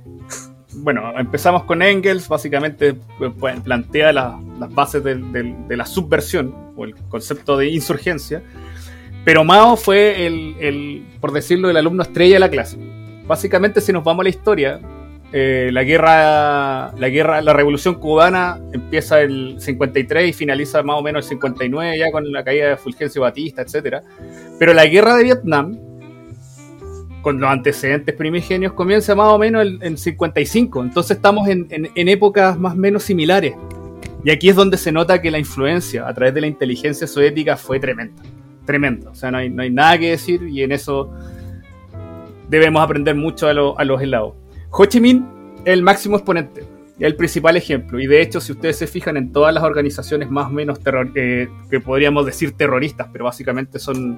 bueno, 0.74 1.12
empezamos 1.18 1.64
con 1.64 1.82
Engels, 1.82 2.28
básicamente 2.28 2.94
pues, 2.94 3.60
plantea 3.62 4.14
las 4.14 4.36
bases 4.70 5.04
de, 5.04 5.76
la 5.76 5.88
subversión 5.88 6.54
o 6.78 6.86
el 6.86 6.94
concepto 7.10 7.58
de 7.58 7.70
insurgencia, 7.70 8.44
pero 9.26 9.44
Mao 9.44 9.76
fue 9.76 10.28
el, 10.28 11.04
por 11.20 11.32
decirlo, 11.32 11.72
el 11.72 11.78
alumno 11.78 12.04
estrella 12.04 12.36
de 12.36 12.42
la 12.42 12.50
clase. 12.52 12.78
Básicamente, 13.26 13.82
si 13.82 13.92
nos 13.92 14.04
vamos 14.04 14.22
a 14.22 14.24
la 14.26 14.30
historia, 14.30 14.80
eh, 15.34 15.70
la 15.72 15.84
guerra, 15.84 16.94
la 16.98 17.10
guerra, 17.10 17.42
la 17.42 17.54
revolución 17.54 17.96
cubana 17.96 18.60
empieza 18.74 19.22
el 19.22 19.56
53 19.60 20.30
y 20.30 20.34
finaliza 20.34 20.84
más 20.84 21.00
o 21.00 21.02
menos 21.02 21.26
el 21.26 21.30
59 21.30 21.98
ya 21.98 22.12
con 22.12 22.30
la 22.32 22.44
caída 22.44 22.70
de 22.70 22.78
Fulgencio 22.78 23.22
Batista, 23.22 23.62
etcétera. 23.62 24.04
Pero 24.60 24.74
la 24.74 24.86
guerra 24.86 25.16
de 25.16 25.24
Vietnam, 25.24 25.80
con 27.22 27.40
los 27.40 27.50
antecedentes 27.50 28.14
primigenios, 28.14 28.74
comienza 28.74 29.16
más 29.16 29.28
o 29.28 29.40
menos 29.40 29.66
en 29.80 29.98
55. 29.98 30.84
Entonces 30.84 31.16
estamos 31.16 31.48
en, 31.48 31.68
épocas 31.96 32.60
más 32.60 32.74
o 32.74 32.78
menos 32.78 33.04
similares. 33.04 33.54
Y 34.26 34.32
aquí 34.32 34.50
es 34.50 34.56
donde 34.56 34.78
se 34.78 34.92
nota 34.92 35.22
que 35.22 35.32
la 35.32 35.40
influencia 35.40 36.08
a 36.08 36.14
través 36.14 36.34
de 36.34 36.42
la 36.42 36.48
inteligencia 36.48 37.08
soviética 37.08 37.56
fue 37.56 37.80
tremenda. 37.80 38.22
Tremenda. 38.66 39.12
O 39.12 39.16
sea, 39.16 39.32
no 39.32 39.38
hay, 39.38 39.50
nada 39.50 39.98
que 39.98 40.10
decir 40.12 40.44
y 40.44 40.62
en 40.62 40.74
eso 40.74 41.10
debemos 42.50 42.84
aprender 42.84 43.16
mucho 43.16 43.48
a, 43.48 43.52
a 43.52 43.86
los 43.86 44.02
helados. 44.02 44.41
Ho 44.72 44.86
Chi 44.86 45.02
Minh 45.02 45.26
es 45.66 45.74
el 45.74 45.84
máximo 45.84 46.16
exponente, 46.16 46.62
es 46.62 47.06
el 47.06 47.16
principal 47.16 47.58
ejemplo. 47.58 48.00
Y 48.00 48.08
de 48.08 48.22
hecho, 48.22 48.40
si 48.40 48.54
ustedes 48.54 48.78
se 48.78 48.88
fijan 48.88 49.18
en 49.18 49.32
todas 49.32 49.54
las 49.54 49.64
organizaciones 49.64 50.32
más 50.32 50.48
o 50.48 50.52
menos 50.52 50.80
eh, 51.16 51.50
que 51.70 51.80
podríamos 51.82 52.26
decir 52.26 52.54
terroristas, 52.54 53.08
pero 53.12 53.26
básicamente 53.26 53.80
son 53.80 54.18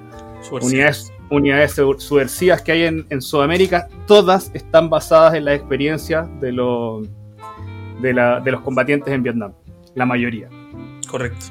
unidades, 0.62 1.12
unidades 1.30 1.74
subversivas 1.74 2.62
que 2.62 2.72
hay 2.72 2.84
en, 2.84 3.22
Sudamérica, 3.22 3.88
todas 4.06 4.52
están 4.54 4.90
basadas 4.90 5.34
en 5.34 5.46
la 5.46 5.56
experiencia 5.56 6.30
de, 6.40 6.52
de, 8.02 8.52
los 8.52 8.62
combatientes 8.62 9.12
en 9.12 9.24
Vietnam, 9.24 9.54
la 9.96 10.06
mayoría. 10.06 10.50
Correcto. 11.10 11.48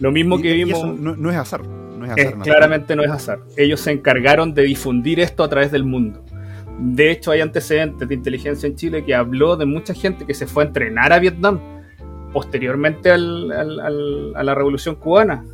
Lo 0.00 0.10
mismo 0.10 0.40
que 0.40 0.52
vimos. 0.52 0.84
no, 0.98 1.30
es 1.30 1.36
azar. 1.36 1.62
claramente 2.42 2.96
no 2.96 3.04
es 3.04 3.10
azar. 3.10 3.38
Ellos 3.56 3.80
se 3.80 3.92
encargaron 3.92 4.52
de 4.52 4.62
difundir 4.62 5.20
esto 5.20 5.44
a 5.44 5.48
través 5.48 5.70
del 5.70 5.84
mundo. 5.84 6.25
De 6.78 7.10
hecho, 7.10 7.30
hay 7.30 7.40
antecedentes 7.40 8.06
de 8.06 8.14
inteligencia 8.14 8.66
en 8.66 8.76
Chile 8.76 9.04
que 9.04 9.14
habló 9.14 9.56
de 9.56 9.64
mucha 9.64 9.94
gente 9.94 10.26
que 10.26 10.34
se 10.34 10.46
fue 10.46 10.64
a 10.64 10.66
entrenar 10.66 11.12
a 11.12 11.18
Vietnam 11.18 11.60
posteriormente 12.32 13.10
a 13.10 13.16
la 13.16 14.54
revolución 14.54 14.96
cubana. 14.96 15.44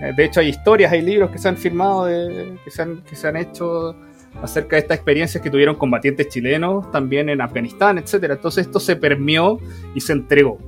Eh, 0.00 0.12
de 0.16 0.24
hecho, 0.24 0.40
hay 0.40 0.48
historias, 0.48 0.92
hay 0.92 1.02
libros 1.02 1.30
que 1.30 1.38
se 1.38 1.48
han 1.48 1.56
firmado, 1.56 2.06
que, 2.06 2.70
se 2.70 2.82
han, 2.82 3.02
que 3.02 3.14
se 3.14 3.28
han 3.28 3.36
hecho 3.36 3.94
acerca 4.42 4.76
de 4.76 4.80
estas 4.80 4.96
experiencias 4.96 5.42
que 5.42 5.50
tuvieron 5.50 5.76
combatientes 5.76 6.28
chilenos 6.28 6.90
también 6.90 7.28
en 7.28 7.40
Afganistán, 7.40 7.98
etc. 7.98 8.24
Entonces 8.30 8.66
esto 8.66 8.80
se 8.80 8.96
permeó 8.96 9.60
y 9.94 10.00
se 10.00 10.12
entregó. 10.12 10.58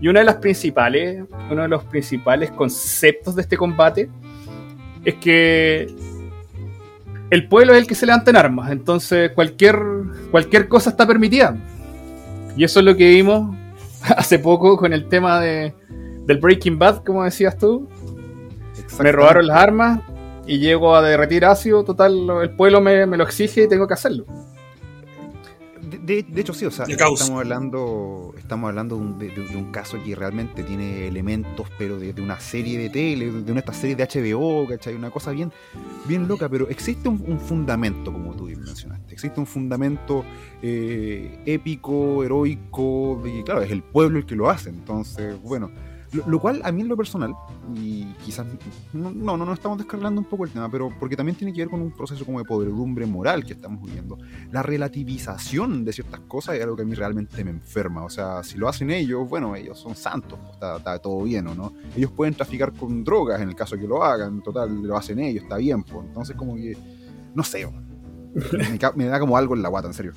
Y 0.00 0.08
una 0.08 0.20
de 0.20 0.26
las 0.26 0.36
principales, 0.36 1.24
uno 1.50 1.62
de 1.62 1.68
los 1.68 1.84
principales 1.84 2.50
conceptos 2.50 3.36
de 3.36 3.42
este 3.42 3.56
combate 3.56 4.08
es 5.04 5.14
que 5.16 5.94
el 7.30 7.48
pueblo 7.48 7.72
es 7.72 7.80
el 7.80 7.86
que 7.86 7.94
se 7.94 8.06
levanta 8.06 8.30
en 8.30 8.36
armas, 8.36 8.70
entonces 8.70 9.32
cualquier, 9.32 9.78
cualquier 10.30 10.68
cosa 10.68 10.90
está 10.90 11.06
permitida. 11.06 11.56
Y 12.56 12.64
eso 12.64 12.80
es 12.80 12.86
lo 12.86 12.96
que 12.96 13.08
vimos 13.08 13.54
hace 14.16 14.38
poco 14.38 14.76
con 14.76 14.92
el 14.92 15.08
tema 15.08 15.40
de, 15.40 15.74
del 16.26 16.38
Breaking 16.38 16.78
Bad, 16.78 17.04
como 17.04 17.24
decías 17.24 17.56
tú. 17.58 17.88
Me 19.00 19.10
robaron 19.10 19.46
las 19.46 19.56
armas 19.56 20.00
y 20.46 20.58
llego 20.58 20.94
a 20.94 21.02
derretir 21.02 21.44
ácido, 21.44 21.84
total, 21.84 22.28
el 22.42 22.50
pueblo 22.50 22.80
me, 22.80 23.06
lo 23.06 23.24
exige 23.24 23.64
y 23.64 23.68
tengo 23.68 23.86
que 23.86 23.94
hacerlo. 23.94 24.24
De, 25.86 26.22
de, 26.22 26.40
hecho, 26.40 26.52
sí, 26.52 26.64
o 26.64 26.70
sea, 26.70 26.86
estamos 26.86 27.30
hablando, 27.30 28.34
estamos 28.38 28.68
hablando 28.68 28.96
de 28.96 29.02
un, 29.02 29.18
de, 29.18 29.56
un, 29.56 29.70
caso 29.70 29.98
que 30.04 30.14
realmente 30.14 30.62
tiene 30.62 31.06
elementos, 31.06 31.68
pero 31.78 31.98
de, 31.98 32.12
una 32.20 32.40
serie 32.40 32.78
de 32.78 32.90
tele, 32.90 33.30
de 33.30 33.52
una 33.52 33.60
esta 33.60 33.72
serie 33.72 33.94
de 33.94 34.04
HBO, 34.04 34.66
¿cachai? 34.68 34.94
Una 34.94 35.10
cosa 35.10 35.30
bien, 35.30 35.52
bien 36.06 36.26
loca, 36.28 36.48
pero 36.48 36.68
existe 36.68 37.08
un, 37.08 37.22
un 37.26 37.38
fundamento, 37.38 38.12
como 38.12 38.34
tú 38.34 38.44
mencionaste. 38.44 39.14
Existe 39.14 39.38
un 39.38 39.46
fundamento 39.46 40.24
eh, 40.62 41.38
épico, 41.46 42.24
heroico, 42.24 43.22
que, 43.22 43.44
claro, 43.44 43.62
es 43.62 43.70
el 43.70 43.82
pueblo 43.82 44.18
el 44.18 44.26
que 44.26 44.34
lo 44.34 44.50
hace. 44.50 44.70
Entonces, 44.70 45.40
bueno 45.42 45.70
lo, 46.26 46.40
cual 46.40 46.60
a 46.64 46.72
mí 46.72 46.82
en 46.82 46.88
lo 46.88 46.96
personal, 46.96 47.34
y 47.74 48.04
quizás 48.24 48.46
no, 48.92 49.10
no, 49.10 49.36
no 49.36 49.52
estamos 49.52 49.78
descargando 49.78 50.20
un 50.20 50.26
poco 50.26 50.44
el 50.44 50.50
tema, 50.50 50.70
pero 50.70 50.90
porque 50.98 51.16
también 51.16 51.36
tiene 51.36 51.52
que 51.52 51.60
ver 51.60 51.68
con 51.68 51.80
un 51.80 51.90
proceso 51.90 52.24
como 52.24 52.38
de 52.38 52.44
podredumbre 52.44 53.06
moral 53.06 53.44
que 53.44 53.52
estamos 53.52 53.82
viviendo. 53.82 54.18
La 54.52 54.62
relativización 54.62 55.84
de 55.84 55.92
ciertas 55.92 56.20
cosas 56.20 56.56
es 56.56 56.62
algo 56.62 56.76
que 56.76 56.82
a 56.82 56.84
mí 56.84 56.94
realmente 56.94 57.44
me 57.44 57.50
enferma. 57.50 58.04
O 58.04 58.10
sea, 58.10 58.42
si 58.42 58.56
lo 58.58 58.68
hacen 58.68 58.90
ellos, 58.90 59.28
bueno, 59.28 59.54
ellos 59.54 59.78
son 59.78 59.94
santos, 59.94 60.38
pues, 60.38 60.76
está, 60.76 60.98
todo 60.98 61.22
bien, 61.22 61.46
¿o 61.48 61.54
no? 61.54 61.72
Ellos 61.96 62.10
pueden 62.12 62.34
traficar 62.34 62.72
con 62.72 63.04
drogas 63.04 63.40
en 63.40 63.48
el 63.48 63.54
caso 63.54 63.76
que 63.76 63.86
lo 63.86 64.02
hagan, 64.02 64.42
total, 64.42 64.82
lo 64.82 64.96
hacen 64.96 65.18
ellos, 65.18 65.44
está 65.44 65.56
bien, 65.56 65.82
pues. 65.82 66.06
Entonces, 66.06 66.36
como 66.36 66.56
que, 66.56 66.76
no 67.34 67.42
sé, 67.42 67.68
me 68.96 69.06
da 69.06 69.20
como 69.20 69.36
algo 69.36 69.54
en 69.54 69.62
la 69.62 69.68
guata, 69.68 69.88
en 69.88 69.94
serio 69.94 70.12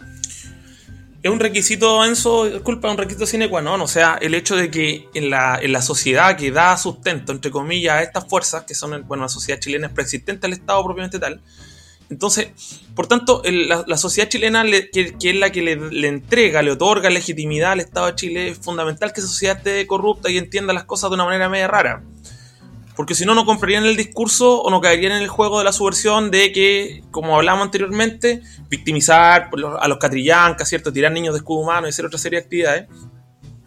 es 1.21 1.29
un 1.29 1.39
requisito, 1.39 2.05
Enzo, 2.05 2.45
disculpa, 2.45 2.89
un 2.89 2.97
requisito 2.97 3.25
sine 3.25 3.49
qua 3.49 3.61
non. 3.61 3.81
O 3.81 3.88
sea, 3.88 4.17
el 4.21 4.33
hecho 4.33 4.55
de 4.55 4.71
que 4.71 5.09
en 5.13 5.29
la, 5.29 5.59
en 5.61 5.73
la 5.73 5.81
sociedad 5.81 6.38
que 6.38 6.51
da 6.51 6.77
sustento, 6.77 7.33
entre 7.33 7.51
comillas, 7.51 7.95
a 7.95 8.03
estas 8.03 8.27
fuerzas, 8.27 8.63
que 8.63 8.73
son, 8.73 9.05
bueno, 9.07 9.23
la 9.23 9.29
sociedad 9.29 9.59
chilena 9.59 9.88
es 9.88 9.93
preexistente 9.93 10.47
al 10.47 10.53
Estado 10.53 10.83
propiamente 10.83 11.19
tal. 11.19 11.41
Entonces, 12.09 12.47
por 12.95 13.07
tanto, 13.07 13.43
la, 13.45 13.97
sociedad 13.97 14.29
chilena, 14.29 14.63
que, 14.63 15.13
es 15.21 15.35
la 15.35 15.51
que 15.51 15.61
le, 15.61 15.75
le, 15.75 16.07
entrega, 16.07 16.61
le 16.61 16.71
otorga 16.71 17.09
legitimidad 17.09 17.73
al 17.73 17.81
Estado 17.81 18.07
de 18.07 18.15
Chile, 18.15 18.49
es 18.49 18.57
fundamental 18.57 19.13
que 19.13 19.19
esa 19.19 19.29
sociedad 19.29 19.57
esté 19.57 19.85
corrupta 19.85 20.29
y 20.31 20.38
entienda 20.38 20.73
las 20.73 20.85
cosas 20.85 21.09
de 21.11 21.15
una 21.15 21.25
manera 21.25 21.49
media 21.49 21.67
rara. 21.67 22.01
Porque 22.99 23.15
si 23.15 23.23
no, 23.23 23.33
no 23.33 23.45
comprarían 23.45 23.85
el 23.85 23.95
discurso 23.95 24.61
o 24.61 24.69
no 24.69 24.81
caerían 24.81 25.13
en 25.13 25.21
el 25.21 25.29
juego 25.29 25.59
de 25.59 25.63
la 25.63 25.71
subversión 25.71 26.31
de 26.31 26.51
que, 26.51 27.01
como 27.11 27.37
hablamos 27.37 27.63
anteriormente, 27.63 28.41
victimizar 28.69 29.49
a 29.79 29.87
los 29.87 29.97
catrillancas, 29.99 30.67
¿cierto? 30.67 30.91
Tirar 30.91 31.13
niños 31.13 31.33
de 31.33 31.37
escudo 31.37 31.59
humano 31.59 31.87
y 31.87 31.91
hacer 31.91 32.05
otra 32.05 32.19
serie 32.19 32.39
de 32.39 32.43
actividades. 32.43 32.89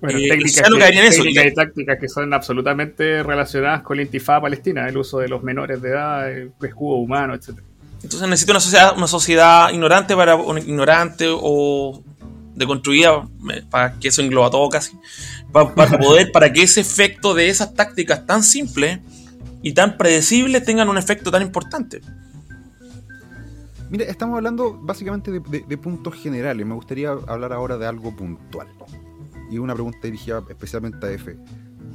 Bueno, 0.02 0.18
eh, 0.18 0.28
técnicas, 0.28 0.68
no 0.68 0.76
que, 0.76 1.06
eso, 1.06 1.24
y 1.24 1.54
tácticas 1.54 1.98
que 1.98 2.10
son 2.10 2.34
absolutamente 2.34 3.22
relacionadas 3.22 3.80
con 3.80 3.96
la 3.96 4.02
intifada 4.02 4.42
palestina, 4.42 4.86
el 4.86 4.98
uso 4.98 5.20
de 5.20 5.28
los 5.28 5.42
menores 5.42 5.80
de 5.80 5.88
edad, 5.88 6.30
el 6.30 6.52
escudo 6.62 6.96
humano, 6.96 7.32
etc. 7.34 7.58
Entonces 8.02 8.28
necesita 8.28 8.52
una 8.52 8.60
sociedad, 8.60 8.98
una 8.98 9.06
sociedad 9.06 9.70
ignorante 9.70 10.14
para 10.14 10.34
ignorante 10.58 11.24
o 11.30 12.04
deconstruida, 12.54 13.26
para 13.70 13.98
que 13.98 14.08
eso 14.08 14.20
engloba 14.20 14.50
todo 14.50 14.68
casi, 14.68 14.92
para, 15.50 15.74
para 15.74 15.98
poder, 15.98 16.30
para 16.32 16.52
que 16.52 16.64
ese 16.64 16.82
efecto 16.82 17.32
de 17.32 17.48
esas 17.48 17.72
tácticas 17.72 18.26
tan 18.26 18.42
simples 18.42 18.98
y 19.62 19.72
tan 19.74 19.96
predecibles 19.96 20.64
tengan 20.64 20.88
un 20.88 20.98
efecto 20.98 21.30
tan 21.30 21.42
importante. 21.42 22.00
Mira, 23.92 24.06
estamos 24.06 24.36
hablando 24.36 24.78
básicamente 24.80 25.30
de, 25.30 25.78
puntos 25.78 26.14
generales. 26.14 26.66
Me 26.66 26.74
gustaría 26.74 27.10
hablar 27.10 27.52
ahora 27.52 27.76
de 27.76 27.86
algo 27.86 28.16
puntual. 28.16 28.66
Y 29.50 29.58
una 29.58 29.74
pregunta 29.74 29.98
dirigida 30.02 30.42
especialmente 30.48 31.06
a 31.06 31.10
F. 31.10 31.36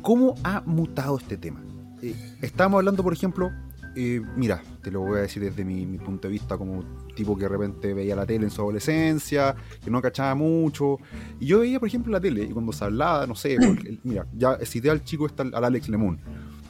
¿Cómo 0.03 0.35
ha 0.43 0.61
mutado 0.61 1.17
este 1.17 1.37
tema? 1.37 1.59
Eh, 2.03 2.15
estamos 2.43 2.77
hablando, 2.77 3.01
por 3.01 3.13
ejemplo, 3.13 3.51
eh, 3.95 4.21
mira, 4.35 4.61
te 4.83 4.91
lo 4.91 5.01
voy 5.01 5.17
a 5.17 5.21
decir 5.23 5.41
desde 5.41 5.65
mi, 5.65 5.97
punto 5.97 6.27
de 6.27 6.33
vista 6.33 6.55
como 6.55 6.83
tipo 7.15 7.35
que 7.35 7.45
de 7.45 7.49
repente 7.49 7.95
veía 7.95 8.15
la 8.15 8.27
tele 8.27 8.43
en 8.43 8.51
su 8.51 8.61
adolescencia, 8.61 9.55
que 9.83 9.89
no 9.89 9.99
cachaba 9.99 10.35
mucho. 10.35 10.99
Y 11.39 11.47
yo 11.47 11.61
veía, 11.61 11.79
por 11.79 11.87
ejemplo, 11.87 12.11
la 12.11 12.21
tele 12.21 12.43
y 12.43 12.49
cuando 12.49 12.71
se 12.73 12.85
hablaba, 12.85 13.25
no 13.25 13.33
sé, 13.33 13.57
mira, 14.03 14.27
ya 14.35 14.59
cité 14.63 14.91
al 14.91 15.03
chico, 15.03 15.25
está 15.25 15.41
al 15.41 15.63
Alex 15.65 15.89
Lemon 15.89 16.19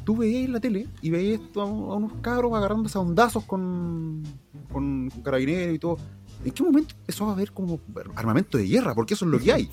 tú 0.07 0.15
veías 0.15 0.49
la 0.49 0.61
tele 0.61 0.87
y 1.01 1.09
veías 1.09 1.41
a, 1.57 1.65
unos 1.65 2.13
cabros 2.21 2.53
agarrándose 2.53 2.97
a 2.97 3.01
hondazos 3.01 3.43
con, 3.43 4.23
con, 4.71 5.09
carabineros 5.21 5.75
y 5.75 5.79
todo. 5.79 5.97
¿En 6.45 6.51
qué 6.51 6.63
momento 6.63 6.95
empezó 6.97 7.29
a 7.29 7.33
haber 7.33 7.51
como 7.51 7.81
armamento 8.15 8.57
de 8.57 8.65
guerra? 8.65 8.95
Porque 8.95 9.15
eso 9.15 9.25
es 9.25 9.31
lo 9.31 9.37
que 9.37 9.51
hay. 9.51 9.69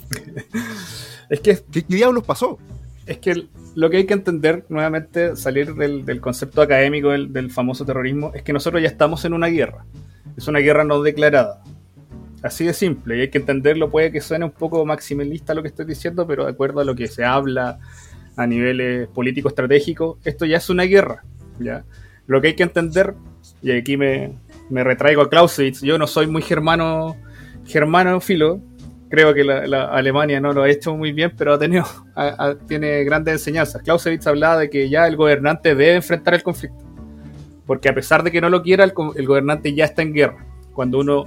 es 1.30 1.38
que. 1.38 1.62
¿Qué, 1.70 1.84
diablos 1.86 2.24
pasó? 2.24 2.58
Es 3.06 3.18
que 3.18 3.46
lo 3.76 3.88
que 3.90 3.98
hay 3.98 4.06
que 4.06 4.14
entender, 4.14 4.66
nuevamente, 4.68 5.36
salir 5.36 5.72
del, 5.76 6.20
concepto 6.20 6.62
académico 6.62 7.10
del, 7.10 7.32
del, 7.32 7.52
famoso 7.52 7.84
terrorismo, 7.84 8.32
es 8.34 8.42
que 8.42 8.52
nosotros 8.52 8.82
ya 8.82 8.88
estamos 8.88 9.24
en 9.24 9.34
una 9.34 9.46
guerra. 9.46 9.86
Es 10.36 10.48
una 10.48 10.58
guerra 10.58 10.82
no 10.82 11.00
declarada. 11.00 11.62
Así 12.42 12.64
de 12.64 12.72
simple. 12.72 13.18
Y 13.18 13.20
hay 13.20 13.30
que 13.30 13.38
entenderlo. 13.38 13.88
Puede 13.88 14.10
que 14.10 14.20
suene 14.20 14.46
un 14.46 14.50
poco 14.50 14.84
maximalista 14.84 15.54
lo 15.54 15.62
que 15.62 15.68
estoy 15.68 15.86
diciendo, 15.86 16.26
pero 16.26 16.44
de 16.44 16.50
acuerdo 16.50 16.80
a 16.80 16.84
lo 16.84 16.96
que 16.96 17.06
se 17.06 17.24
habla, 17.24 17.78
a 18.36 18.46
niveles 18.46 19.08
político 19.08 19.48
estratégico, 19.48 20.18
esto 20.24 20.46
ya 20.46 20.58
es 20.58 20.70
una 20.70 20.84
guerra. 20.84 21.24
¿ya? 21.58 21.84
Lo 22.26 22.40
que 22.40 22.48
hay 22.48 22.54
que 22.54 22.62
entender, 22.62 23.14
y 23.62 23.72
aquí 23.72 23.96
me, 23.96 24.38
me 24.70 24.84
retraigo 24.84 25.22
a 25.22 25.30
Clausewitz, 25.30 25.82
yo 25.82 25.98
no 25.98 26.06
soy 26.06 26.26
muy 26.26 26.42
germano, 26.42 27.16
germanófilo, 27.66 28.60
creo 29.08 29.32
que 29.34 29.44
la, 29.44 29.84
Alemania 29.84 30.40
no 30.40 30.52
lo 30.52 30.62
ha 30.62 30.70
hecho 30.70 30.96
muy 30.96 31.12
bien, 31.12 31.32
pero 31.36 31.54
ha 31.54 31.58
tenido, 31.58 31.84
tiene 32.68 33.04
grandes 33.04 33.34
enseñanzas. 33.34 33.82
Clausewitz 33.82 34.26
hablaba 34.26 34.58
de 34.58 34.70
que 34.70 34.88
ya 34.88 35.06
el 35.06 35.16
gobernante 35.16 35.74
debe 35.74 35.96
enfrentar 35.96 36.34
el 36.34 36.42
conflicto, 36.42 36.84
porque 37.66 37.88
a 37.88 37.94
pesar 37.94 38.22
de 38.22 38.32
que 38.32 38.40
no 38.40 38.48
lo 38.48 38.62
quiera, 38.62 38.84
el 38.84 39.26
gobernante 39.26 39.74
ya 39.74 39.84
está 39.84 40.02
en 40.02 40.12
guerra. 40.12 40.44
Cuando 40.72 40.98
uno 40.98 41.24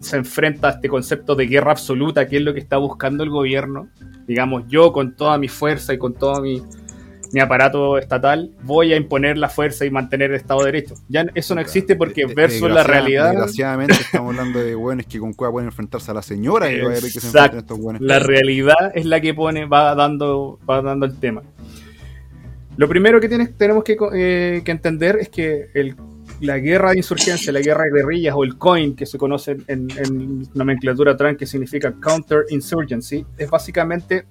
se 0.00 0.16
enfrenta 0.16 0.68
a 0.68 0.70
este 0.72 0.88
concepto 0.88 1.34
de 1.34 1.46
guerra 1.46 1.72
absoluta, 1.72 2.26
que 2.26 2.36
es 2.36 2.42
lo 2.42 2.54
que 2.54 2.60
está 2.60 2.76
buscando 2.76 3.24
el 3.24 3.30
gobierno, 3.30 3.88
digamos, 4.26 4.64
yo 4.68 4.92
con 4.92 5.16
toda 5.16 5.38
mi 5.38 5.48
fuerza 5.48 5.92
y 5.94 5.98
con 5.98 6.14
todo 6.14 6.40
mi, 6.40 6.62
aparato 7.40 7.98
estatal 7.98 8.52
voy 8.62 8.94
a 8.94 8.96
imponer 8.96 9.36
la 9.36 9.50
fuerza 9.50 9.84
y 9.84 9.90
mantener 9.90 10.30
el 10.30 10.36
Estado 10.36 10.60
de 10.60 10.66
Derecho. 10.66 10.94
Ya 11.08 11.26
eso 11.34 11.54
no 11.54 11.60
existe 11.60 11.94
porque 11.94 12.24
versus 12.26 12.70
la 12.70 12.84
realidad. 12.84 13.30
Desgraciadamente 13.30 13.94
estamos 14.00 14.30
hablando 14.30 14.60
de 14.60 14.74
buenos 14.74 15.04
que 15.06 15.18
con 15.18 15.34
cueva 15.34 15.52
pueden 15.52 15.68
enfrentarse 15.68 16.10
a 16.10 16.14
la 16.14 16.22
señora 16.22 16.72
y 16.72 16.76
que 16.76 17.10
se 17.10 17.26
enfrenten 17.26 17.58
estos 17.58 17.78
buenos. 17.78 18.00
La 18.00 18.18
realidad 18.18 18.92
es 18.94 19.04
la 19.04 19.20
que 19.20 19.34
pone, 19.34 19.66
va 19.66 19.94
dando, 19.94 20.58
va 20.68 20.80
dando 20.80 21.04
el 21.04 21.18
tema. 21.18 21.42
Lo 22.76 22.88
primero 22.88 23.20
que 23.20 23.28
tienes, 23.28 23.58
tenemos 23.58 23.82
que, 23.82 23.96
eh, 24.14 24.62
que 24.64 24.70
entender 24.70 25.16
es 25.16 25.28
que 25.28 25.68
el 25.74 25.96
la 26.40 26.58
guerra 26.58 26.92
de 26.92 26.98
insurgencia, 26.98 27.52
la 27.52 27.60
guerra 27.60 27.84
de 27.84 27.90
guerrillas 28.00 28.34
o 28.36 28.44
el 28.44 28.56
COIN, 28.56 28.94
que 28.94 29.06
se 29.06 29.18
conoce 29.18 29.56
en, 29.66 30.48
nomenclatura 30.54 31.16
trans, 31.16 31.36
que 31.36 31.46
significa 31.46 31.92
Counter 32.00 32.44
Insurgency, 32.50 33.26
es 33.36 33.50
básicamente 33.50 34.26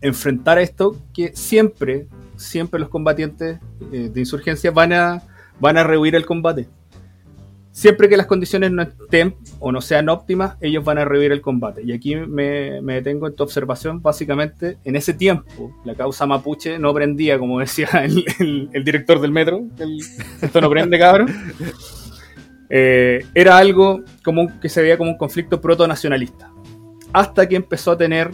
enfrentar 0.00 0.58
esto 0.58 0.96
que 1.12 1.32
siempre, 1.34 2.08
siempre 2.36 2.80
los 2.80 2.88
combatientes 2.88 3.58
eh, 3.92 4.10
de 4.12 4.20
insurgencia 4.20 4.70
van 4.70 4.92
a, 4.92 5.22
van 5.60 5.78
a 5.78 5.84
rehuir 5.84 6.14
el 6.14 6.26
combate. 6.26 6.68
Siempre 7.74 8.08
que 8.08 8.16
las 8.16 8.26
condiciones 8.26 8.70
no 8.70 8.82
estén 8.82 9.34
o 9.58 9.72
no 9.72 9.80
sean 9.80 10.08
óptimas, 10.08 10.56
ellos 10.60 10.84
van 10.84 10.98
a 10.98 11.04
revivir 11.04 11.32
el 11.32 11.40
combate. 11.40 11.82
Y 11.82 11.92
aquí 11.92 12.14
me, 12.14 12.80
detengo 12.80 13.26
en 13.26 13.34
tu 13.34 13.42
observación. 13.42 14.00
Básicamente, 14.00 14.78
en 14.84 14.94
ese 14.94 15.12
tiempo, 15.12 15.76
la 15.84 15.96
causa 15.96 16.24
mapuche 16.24 16.78
no 16.78 16.94
prendía, 16.94 17.36
como 17.36 17.58
decía 17.58 17.88
el, 18.38 18.84
director 18.84 19.20
del 19.20 19.32
metro. 19.32 19.64
esto 20.40 20.60
no 20.60 20.70
prende, 20.70 21.00
cabrón. 21.00 21.34
Eh, 22.70 23.26
era 23.34 23.58
algo 23.58 24.04
como 24.24 24.60
que 24.60 24.68
se 24.68 24.80
veía 24.80 24.96
como 24.96 25.10
un 25.10 25.18
conflicto 25.18 25.60
proto-nacionalista. 25.60 26.52
Hasta 27.12 27.48
que 27.48 27.56
empezó 27.56 27.90
a 27.90 27.98
tener 27.98 28.30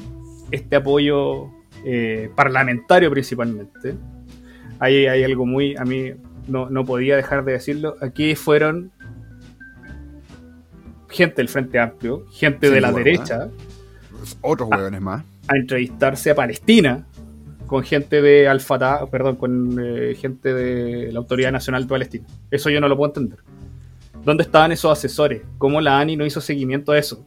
este 0.51 0.77
apoyo 0.77 1.49
eh, 1.87 2.31
parlamentario 2.37 3.11
principalmente. 3.11 3.95
Ahí 4.79 5.07
hay 5.07 5.25
algo 5.25 5.47
muy, 5.47 5.77
a 5.77 5.85
mí 5.87 6.13
no, 6.47 6.69
no 6.69 6.85
podía 6.85 7.17
dejar 7.17 7.43
de 7.47 7.53
decirlo. 7.53 7.97
Aquí 8.03 8.35
fueron 8.35 8.93
gente 11.11 11.37
del 11.37 11.49
Frente 11.49 11.79
Amplio, 11.79 12.27
gente 12.31 12.71
de 12.71 12.81
la 12.81 12.93
derecha. 12.93 13.49
Otros 14.41 14.69
hueones 14.71 15.01
más. 15.01 15.25
A 15.49 15.57
entrevistarse 15.57 16.31
a 16.31 16.35
Palestina 16.35 17.07
con 17.67 17.85
gente 17.85 18.21
de 18.21 18.49
al 18.49 18.61
perdón, 19.11 19.37
con 19.37 19.79
eh, 19.81 20.15
gente 20.17 20.53
de 20.53 21.13
la 21.13 21.19
Autoridad 21.19 21.53
Nacional 21.53 21.85
de 21.85 21.89
Palestina. 21.89 22.27
Eso 22.51 22.69
yo 22.71 22.81
no 22.81 22.89
lo 22.89 22.97
puedo 22.97 23.11
entender. 23.11 23.39
¿Dónde 24.25 24.43
estaban 24.43 24.73
esos 24.73 24.91
asesores? 24.91 25.43
¿Cómo 25.57 25.81
la 25.81 25.99
ANI 25.99 26.17
no 26.17 26.27
hizo 26.27 26.41
seguimiento 26.41 26.93
a 26.93 26.99
eso? 26.99 27.25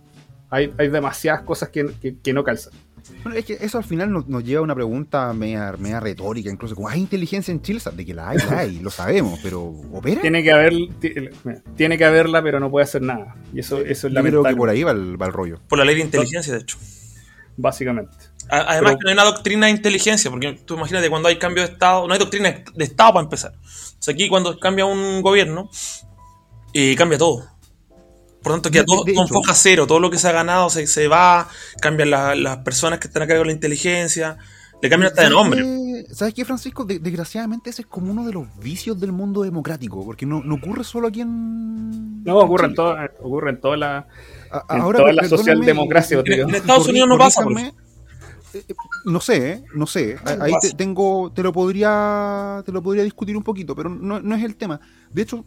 Hay, 0.50 0.74
hay 0.78 0.90
demasiadas 0.90 1.42
cosas 1.42 1.70
que, 1.70 2.18
que 2.22 2.34
no 2.34 2.44
calzan. 2.44 2.74
Bueno, 3.24 3.38
es 3.38 3.46
que 3.46 3.58
eso 3.60 3.78
al 3.78 3.84
final 3.84 4.12
nos, 4.12 4.44
lleva 4.44 4.60
a 4.60 4.64
una 4.64 4.76
pregunta 4.76 5.34
media, 5.34 5.74
media, 5.78 6.00
retórica, 6.00 6.50
incluso 6.50 6.76
como 6.76 6.90
hay 6.90 7.00
inteligencia 7.02 7.52
en 7.52 7.62
Chile, 7.62 7.80
de 7.94 8.06
que 8.06 8.14
la 8.14 8.30
hay, 8.30 8.38
la 8.38 8.60
hay, 8.60 8.80
lo 8.80 8.90
sabemos, 8.90 9.40
pero 9.42 9.64
¿opera? 9.92 10.22
Tiene 10.22 10.44
que 10.44 10.52
haber, 10.52 10.74
tiene 11.76 11.98
que 11.98 12.06
haberla, 12.06 12.42
pero 12.42 12.60
no 12.60 12.70
puede 12.70 12.84
hacer 12.84 13.02
nada. 13.02 13.36
Y 13.54 13.60
eso, 13.60 13.80
eso 13.80 14.08
es 14.08 14.14
Yo 14.14 14.22
creo 14.22 14.44
que 14.44 14.56
por 14.56 14.70
ahí 14.70 14.84
va 14.84 14.92
el, 14.92 15.18
rollo. 15.18 15.60
Por 15.68 15.80
la 15.80 15.86
ley 15.86 15.96
de 15.96 16.02
inteligencia, 16.02 16.54
de 16.54 16.60
hecho. 16.60 16.78
Básicamente. 17.58 18.16
Además 18.50 18.94
que 18.94 19.04
no 19.04 19.10
hay 19.10 19.14
una 19.14 19.24
doctrina 19.24 19.68
de 19.68 19.72
inteligencia, 19.72 20.30
porque 20.30 20.60
tú 20.66 20.76
imagínate 20.76 21.10
cuando 21.10 21.30
hay 21.30 21.38
cambio 21.38 21.64
de 21.64 21.72
Estado, 21.72 22.08
no 22.08 22.14
hay 22.14 22.20
doctrina 22.20 22.64
de 22.74 22.84
Estado 22.84 23.14
para 23.14 23.24
empezar. 23.24 23.54
O 23.54 24.06
sea, 24.06 24.14
aquí 24.14 24.28
cuando 24.28 24.60
cambia 24.60 24.86
un 24.86 25.22
gobierno, 25.22 25.70
y 26.74 26.92
eh, 26.92 26.96
cambia 26.96 27.18
todo. 27.18 27.53
Por 28.44 28.54
tanto, 28.54 28.70
queda 28.70 28.84
todo, 28.86 29.06
todo 29.06 29.28
foca 29.28 29.54
cero. 29.54 29.88
Todo 29.88 30.00
lo 30.00 30.12
que 30.12 30.18
se 30.18 30.28
ha 30.28 30.34
ganado 30.34 30.70
se, 30.70 30.86
se 30.86 31.08
va, 31.08 31.48
cambian 31.82 32.10
las 32.12 32.58
personas 32.58 33.00
que 33.00 33.08
están 33.08 33.24
a 33.24 33.28
cargo 33.28 33.44
de 33.44 33.48
la 33.48 33.54
inteligencia, 33.54 34.38
le 34.82 34.90
cambian 34.90 35.12
hasta 35.12 35.24
de 35.24 35.30
nombre. 35.30 35.64
¿Sabes 36.12 36.34
qué, 36.34 36.44
Francisco? 36.44 36.84
desgraciadamente 36.84 37.70
ese 37.70 37.84
es 37.84 37.88
como 37.88 38.12
uno 38.12 38.26
de 38.26 38.34
los 38.34 38.48
vicios 38.60 39.00
del 39.00 39.14
mundo 39.14 39.44
democrático, 39.44 40.04
porque 40.04 40.26
no, 40.26 40.44
no 40.44 40.56
ocurre 40.56 40.84
solo 40.84 41.08
aquí 41.08 41.22
en... 41.22 42.24
No, 42.24 42.38
ocurre 42.38 42.68
en, 42.68 42.76
todo, 42.76 42.98
ocurre 43.22 43.52
en 43.52 43.62
toda 43.62 43.78
la, 43.78 44.08
ahora, 44.68 45.00
toda 45.00 45.14
la 45.14 45.28
socialdemocracia. 45.28 46.22
En, 46.26 46.54
Estados 46.54 46.88
Unidos 46.88 47.08
no 47.08 47.18
pasa. 47.18 47.44
Eh, 48.54 48.64
eh, 48.68 48.74
no 49.06 49.20
sé, 49.20 49.52
¿eh? 49.52 49.64
no 49.74 49.88
sé. 49.88 50.18
Ahí 50.26 50.54
te, 50.62 50.72
tengo, 50.74 51.32
te 51.34 51.42
lo 51.44 51.54
podría, 51.54 52.62
te 52.66 52.72
lo 52.72 52.84
podría 52.84 53.04
discutir 53.04 53.38
un 53.38 53.44
poquito, 53.44 53.76
pero 53.76 53.90
no, 53.90 54.20
no 54.20 54.36
es 54.36 54.44
el 54.44 54.56
tema. 54.56 54.80
De 55.12 55.22
hecho, 55.22 55.46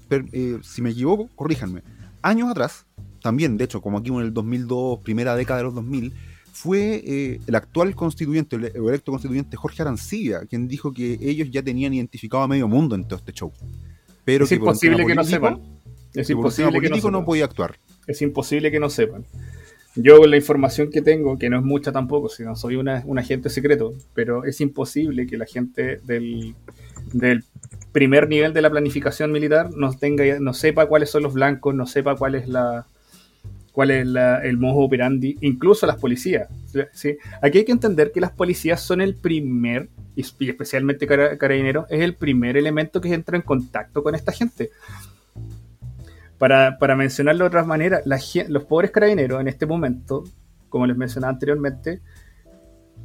si 0.63 0.83
me 0.83 0.91
equivoco, 0.91 1.29
corríjanme. 1.35 1.83
Años 2.27 2.51
atrás, 2.51 2.87
también, 3.23 3.57
de 3.57 3.65
hecho, 3.65 3.81
como 3.81 3.99
aquí 3.99 4.11
en 4.11 4.17
el 4.17 4.35
2002, 4.35 4.99
primera 4.99 5.37
década 5.37 5.59
de 5.59 5.65
los 5.65 5.75
2000, 5.77 6.13
fue 6.53 7.39
el 7.47 7.55
actual 7.55 7.95
constituyente, 7.95 8.57
el 8.57 8.65
electo 8.65 9.13
constituyente 9.13 9.57
Jorge 9.57 9.83
Arancibia, 9.83 10.41
quien 10.41 10.67
dijo 10.67 10.93
que 10.93 11.19
ellos 11.21 11.49
ya 11.53 11.63
tenían 11.63 11.95
identificado 11.95 12.43
a 12.43 12.49
medio 12.49 12.67
mundo 12.67 12.97
en 12.97 13.05
todo 13.05 13.19
este 13.21 13.33
show. 13.33 13.53
Pero 14.25 14.45
es 14.45 14.51
imposible 14.51 15.07
que 15.07 15.15
no 15.15 15.23
sepan. 15.23 15.61
Es 16.15 16.29
imposible 16.29 16.81
que 16.81 16.89
no, 16.89 17.11
no 17.13 17.25
podía 17.25 17.45
actuar. 17.45 17.79
Es 18.09 18.21
imposible 18.23 18.73
que 18.73 18.81
no 18.81 18.91
sepan. 18.91 19.25
Yo 19.95 20.19
con 20.19 20.31
la 20.31 20.37
información 20.37 20.91
que 20.91 21.03
tengo, 21.03 21.39
que 21.39 21.49
no 21.49 21.59
es 21.59 21.65
mucha 21.65 21.93
tampoco, 21.93 22.29
si 22.29 22.43
no 22.43 22.57
soy 22.57 22.75
una, 22.75 23.05
un 23.07 23.21
agente 23.21 23.51
secreto, 23.51 23.93
pero 24.15 24.45
es 24.45 24.61
imposible 24.61 25.29
que 25.29 25.37
la 25.37 25.47
gente 25.47 26.01
del, 26.05 26.55
primer 27.97 28.29
nivel 28.29 28.53
de 28.53 28.61
la 28.61 28.69
planificación 28.69 29.33
militar 29.33 29.71
no, 29.75 29.91
tenga, 29.97 30.39
no 30.39 30.53
sepa 30.53 30.85
cuáles 30.85 31.09
son 31.09 31.23
los 31.23 31.33
blancos, 31.33 31.75
no 31.75 31.87
sepa 31.87 32.15
cuál 32.15 32.35
es 32.35 32.47
la 32.47 32.85
cuál 33.73 33.91
es 33.91 34.07
el 34.45 34.59
modo 34.59 34.81
operandi, 34.81 35.39
incluso 35.41 35.87
las 35.87 35.97
policías. 35.97 36.47
¿sí? 36.93 37.17
Aquí 37.41 37.59
hay 37.59 37.65
que 37.65 37.73
entender 37.73 38.13
que 38.13 38.21
las 38.21 38.33
policías 38.33 38.83
son 38.83 39.01
el 39.01 39.15
primer, 39.15 39.89
y 40.15 40.21
especialmente 40.21 41.07
carabineros, 41.07 41.87
es 41.89 42.03
el 42.03 42.15
primer 42.15 42.59
elemento 42.59 43.01
que 43.01 43.15
entra 43.15 43.35
en 43.35 43.43
contacto 43.43 44.03
con 44.03 44.15
esta 44.15 44.31
gente. 44.31 44.69
Para, 46.37 46.77
mencionarlo 46.97 47.45
de 47.45 47.49
otra 47.49 47.65
manera, 47.65 48.03
los 48.05 48.65
pobres 48.65 48.91
carabineros 48.91 49.41
en 49.41 49.49
este 49.49 49.65
momento, 49.65 50.25
como 50.69 50.87
les 50.87 50.99
mencionaba 50.99 51.33
anteriormente, 51.33 52.03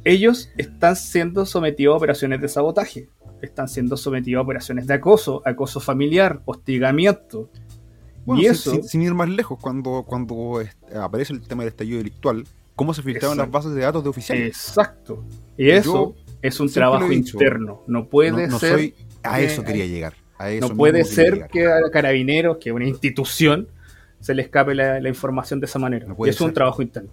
ellos 0.04 0.50
están 0.58 0.96
siendo 0.96 1.46
sometidos 1.46 1.94
a 1.94 1.96
operaciones 1.96 2.42
de 2.42 2.48
sabotaje, 2.48 3.08
están 3.42 3.68
siendo 3.68 3.96
sometidos 3.96 4.40
a 4.40 4.42
operaciones 4.42 4.86
de 4.86 4.94
acoso, 4.94 5.42
acoso 5.44 5.80
familiar, 5.80 6.40
hostigamiento. 6.44 7.50
y 8.26 8.46
eso, 8.46 8.82
sin, 8.82 9.02
ir 9.02 9.14
más 9.14 9.28
lejos, 9.28 9.58
cuando, 9.60 10.04
cuando 10.06 10.62
aparece 11.00 11.32
el 11.32 11.42
tema 11.42 11.64
del 11.64 11.70
estallido 11.70 11.98
delictual, 11.98 12.44
¿cómo 12.74 12.94
se 12.94 13.02
filtraban 13.02 13.36
las 13.36 13.50
bases 13.50 13.74
de 13.74 13.82
datos 13.82 14.02
de 14.02 14.10
oficiales? 14.10 14.46
Exacto. 14.48 15.24
Y 15.58 15.70
eso 15.70 16.14
es 16.40 16.58
un 16.60 16.70
trabajo 16.70 17.12
interno. 17.12 17.82
No 17.86 18.08
puede 18.08 18.50
ser. 18.50 18.94
a 19.22 19.40
eso 19.40 19.62
quería 19.62 19.86
llegar 19.86 20.14
no 20.60 20.68
puede 20.70 21.04
ser 21.04 21.46
que 21.48 21.66
a 21.66 21.90
Carabineros, 21.90 22.58
que 22.58 22.70
es 22.70 22.74
una 22.74 22.86
institución, 22.86 23.68
se 24.20 24.34
le 24.34 24.42
escape 24.42 24.74
la, 24.74 25.08
información 25.08 25.60
de 25.60 25.66
esa 25.66 25.78
manera. 25.78 26.06
y 26.18 26.28
es 26.28 26.40
un 26.40 26.52
trabajo 26.52 26.82
interno. 26.82 27.10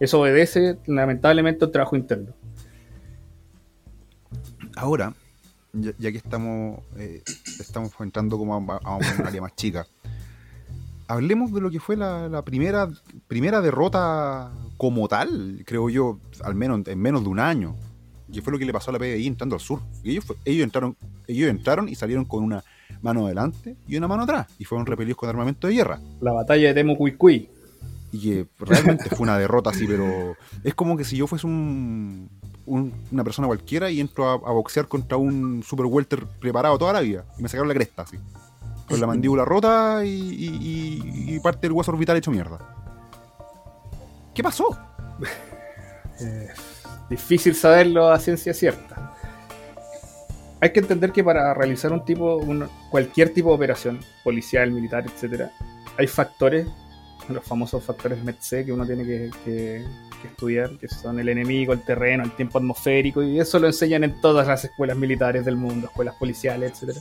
Eso 0.00 0.20
obedece, 0.20 0.76
lamentablemente, 0.86 1.64
al 1.64 1.70
trabajo 1.70 1.96
interno. 1.96 2.34
Ahora, 4.76 5.14
ya, 5.74 6.12
que 6.12 6.18
estamos, 6.18 6.80
eh, 6.96 7.22
estamos 7.58 7.92
entrando 8.00 8.38
como 8.38 8.54
a, 8.54 8.96
una 8.96 9.28
área 9.28 9.42
más 9.42 9.54
chica, 9.56 9.86
hablemos 11.08 11.52
de 11.52 11.60
lo 11.60 11.70
que 11.70 11.80
fue 11.80 11.96
la, 11.96 12.42
primera, 12.44 12.88
primera 13.26 13.60
derrota 13.60 14.52
como 14.76 15.08
tal, 15.08 15.62
creo 15.66 15.90
yo, 15.90 16.18
al 16.42 16.54
menos 16.54 16.86
en 16.86 16.98
menos 16.98 17.22
de 17.22 17.28
un 17.28 17.40
año 17.40 17.76
que 18.32 18.42
fue 18.42 18.52
lo 18.52 18.58
que 18.58 18.64
le 18.64 18.72
pasó 18.72 18.90
a 18.90 18.94
la 18.94 18.98
PDI 18.98 19.26
entrando 19.26 19.54
al 19.54 19.60
sur. 19.60 19.80
ellos, 20.02 20.24
ellos, 20.44 20.64
entraron, 20.64 20.96
ellos 21.28 21.48
entraron 21.48 21.88
y 21.88 21.94
salieron 21.94 22.24
con 22.24 22.42
una 22.42 22.64
mano 23.00 23.26
adelante 23.26 23.76
y 23.86 23.96
una 23.96 24.08
mano 24.08 24.24
atrás, 24.24 24.48
y 24.58 24.64
fueron 24.64 24.86
repelidos 24.86 25.16
con 25.16 25.28
armamento 25.28 25.68
de 25.68 25.74
guerra. 25.74 26.00
La 26.20 26.32
batalla 26.32 26.68
de 26.68 26.74
Temo 26.74 26.96
Cuicuy. 26.96 27.48
Y 28.12 28.20
que 28.20 28.46
realmente 28.58 29.08
fue 29.10 29.20
una 29.20 29.38
derrota 29.38 29.70
así, 29.70 29.86
pero 29.86 30.36
es 30.62 30.74
como 30.74 30.96
que 30.96 31.04
si 31.04 31.16
yo 31.16 31.26
fuese 31.26 31.46
un, 31.46 32.28
una 32.66 33.24
persona 33.24 33.46
cualquiera 33.46 33.90
y 33.90 34.00
entro 34.00 34.28
a, 34.28 34.52
boxear 34.52 34.88
contra 34.88 35.16
un 35.16 35.62
super 35.62 35.86
welter 35.86 36.24
preparado 36.40 36.78
toda 36.78 36.92
la 36.92 37.00
vida 37.00 37.24
y 37.38 37.42
me 37.42 37.48
sacaron 37.48 37.68
la 37.68 37.74
cresta 37.74 38.02
así. 38.02 38.18
Con 38.88 39.00
la 39.00 39.06
mandíbula 39.06 39.44
rota 39.44 40.02
y, 40.04 41.38
parte 41.42 41.62
del 41.62 41.72
hueso 41.72 41.90
orbital 41.92 42.16
hecho 42.16 42.30
mierda. 42.30 42.58
¿Qué 44.34 44.42
pasó? 44.42 44.66
Eh, 46.20 46.48
difícil 47.10 47.56
saberlo 47.56 48.08
a 48.08 48.20
ciencia 48.20 48.54
cierta. 48.54 49.16
Hay 50.60 50.72
que 50.72 50.78
entender 50.78 51.10
que 51.10 51.24
para 51.24 51.52
realizar 51.54 51.92
un 51.92 52.04
tipo, 52.04 52.40
cualquier 52.88 53.34
tipo 53.34 53.48
de 53.48 53.56
operación, 53.56 54.00
policial, 54.22 54.70
militar, 54.70 55.04
etcétera, 55.04 55.50
hay 55.98 56.06
factores, 56.06 56.66
los 57.28 57.44
famosos 57.44 57.84
factores 57.84 58.22
METC 58.22 58.64
que 58.64 58.72
uno 58.72 58.86
tiene 58.86 59.04
que, 59.44 59.84
estudiar, 60.28 60.70
que 60.78 60.88
son 60.88 61.18
el 61.18 61.28
enemigo, 61.28 61.72
el 61.72 61.84
terreno, 61.84 62.24
el 62.24 62.32
tiempo 62.32 62.58
atmosférico, 62.58 63.22
y 63.22 63.40
eso 63.40 63.58
lo 63.58 63.66
enseñan 63.66 64.04
en 64.04 64.20
todas 64.20 64.46
las 64.46 64.64
escuelas 64.64 64.96
militares 64.96 65.44
del 65.44 65.56
mundo, 65.56 65.86
escuelas 65.86 66.14
policiales, 66.16 66.72
etcétera. 66.72 67.00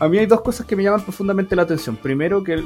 A 0.00 0.08
mí 0.08 0.18
hay 0.18 0.26
dos 0.26 0.42
cosas 0.42 0.66
que 0.66 0.76
me 0.76 0.82
llaman 0.82 1.02
profundamente 1.02 1.56
la 1.56 1.62
atención. 1.62 1.96
Primero, 1.96 2.44
que 2.44 2.62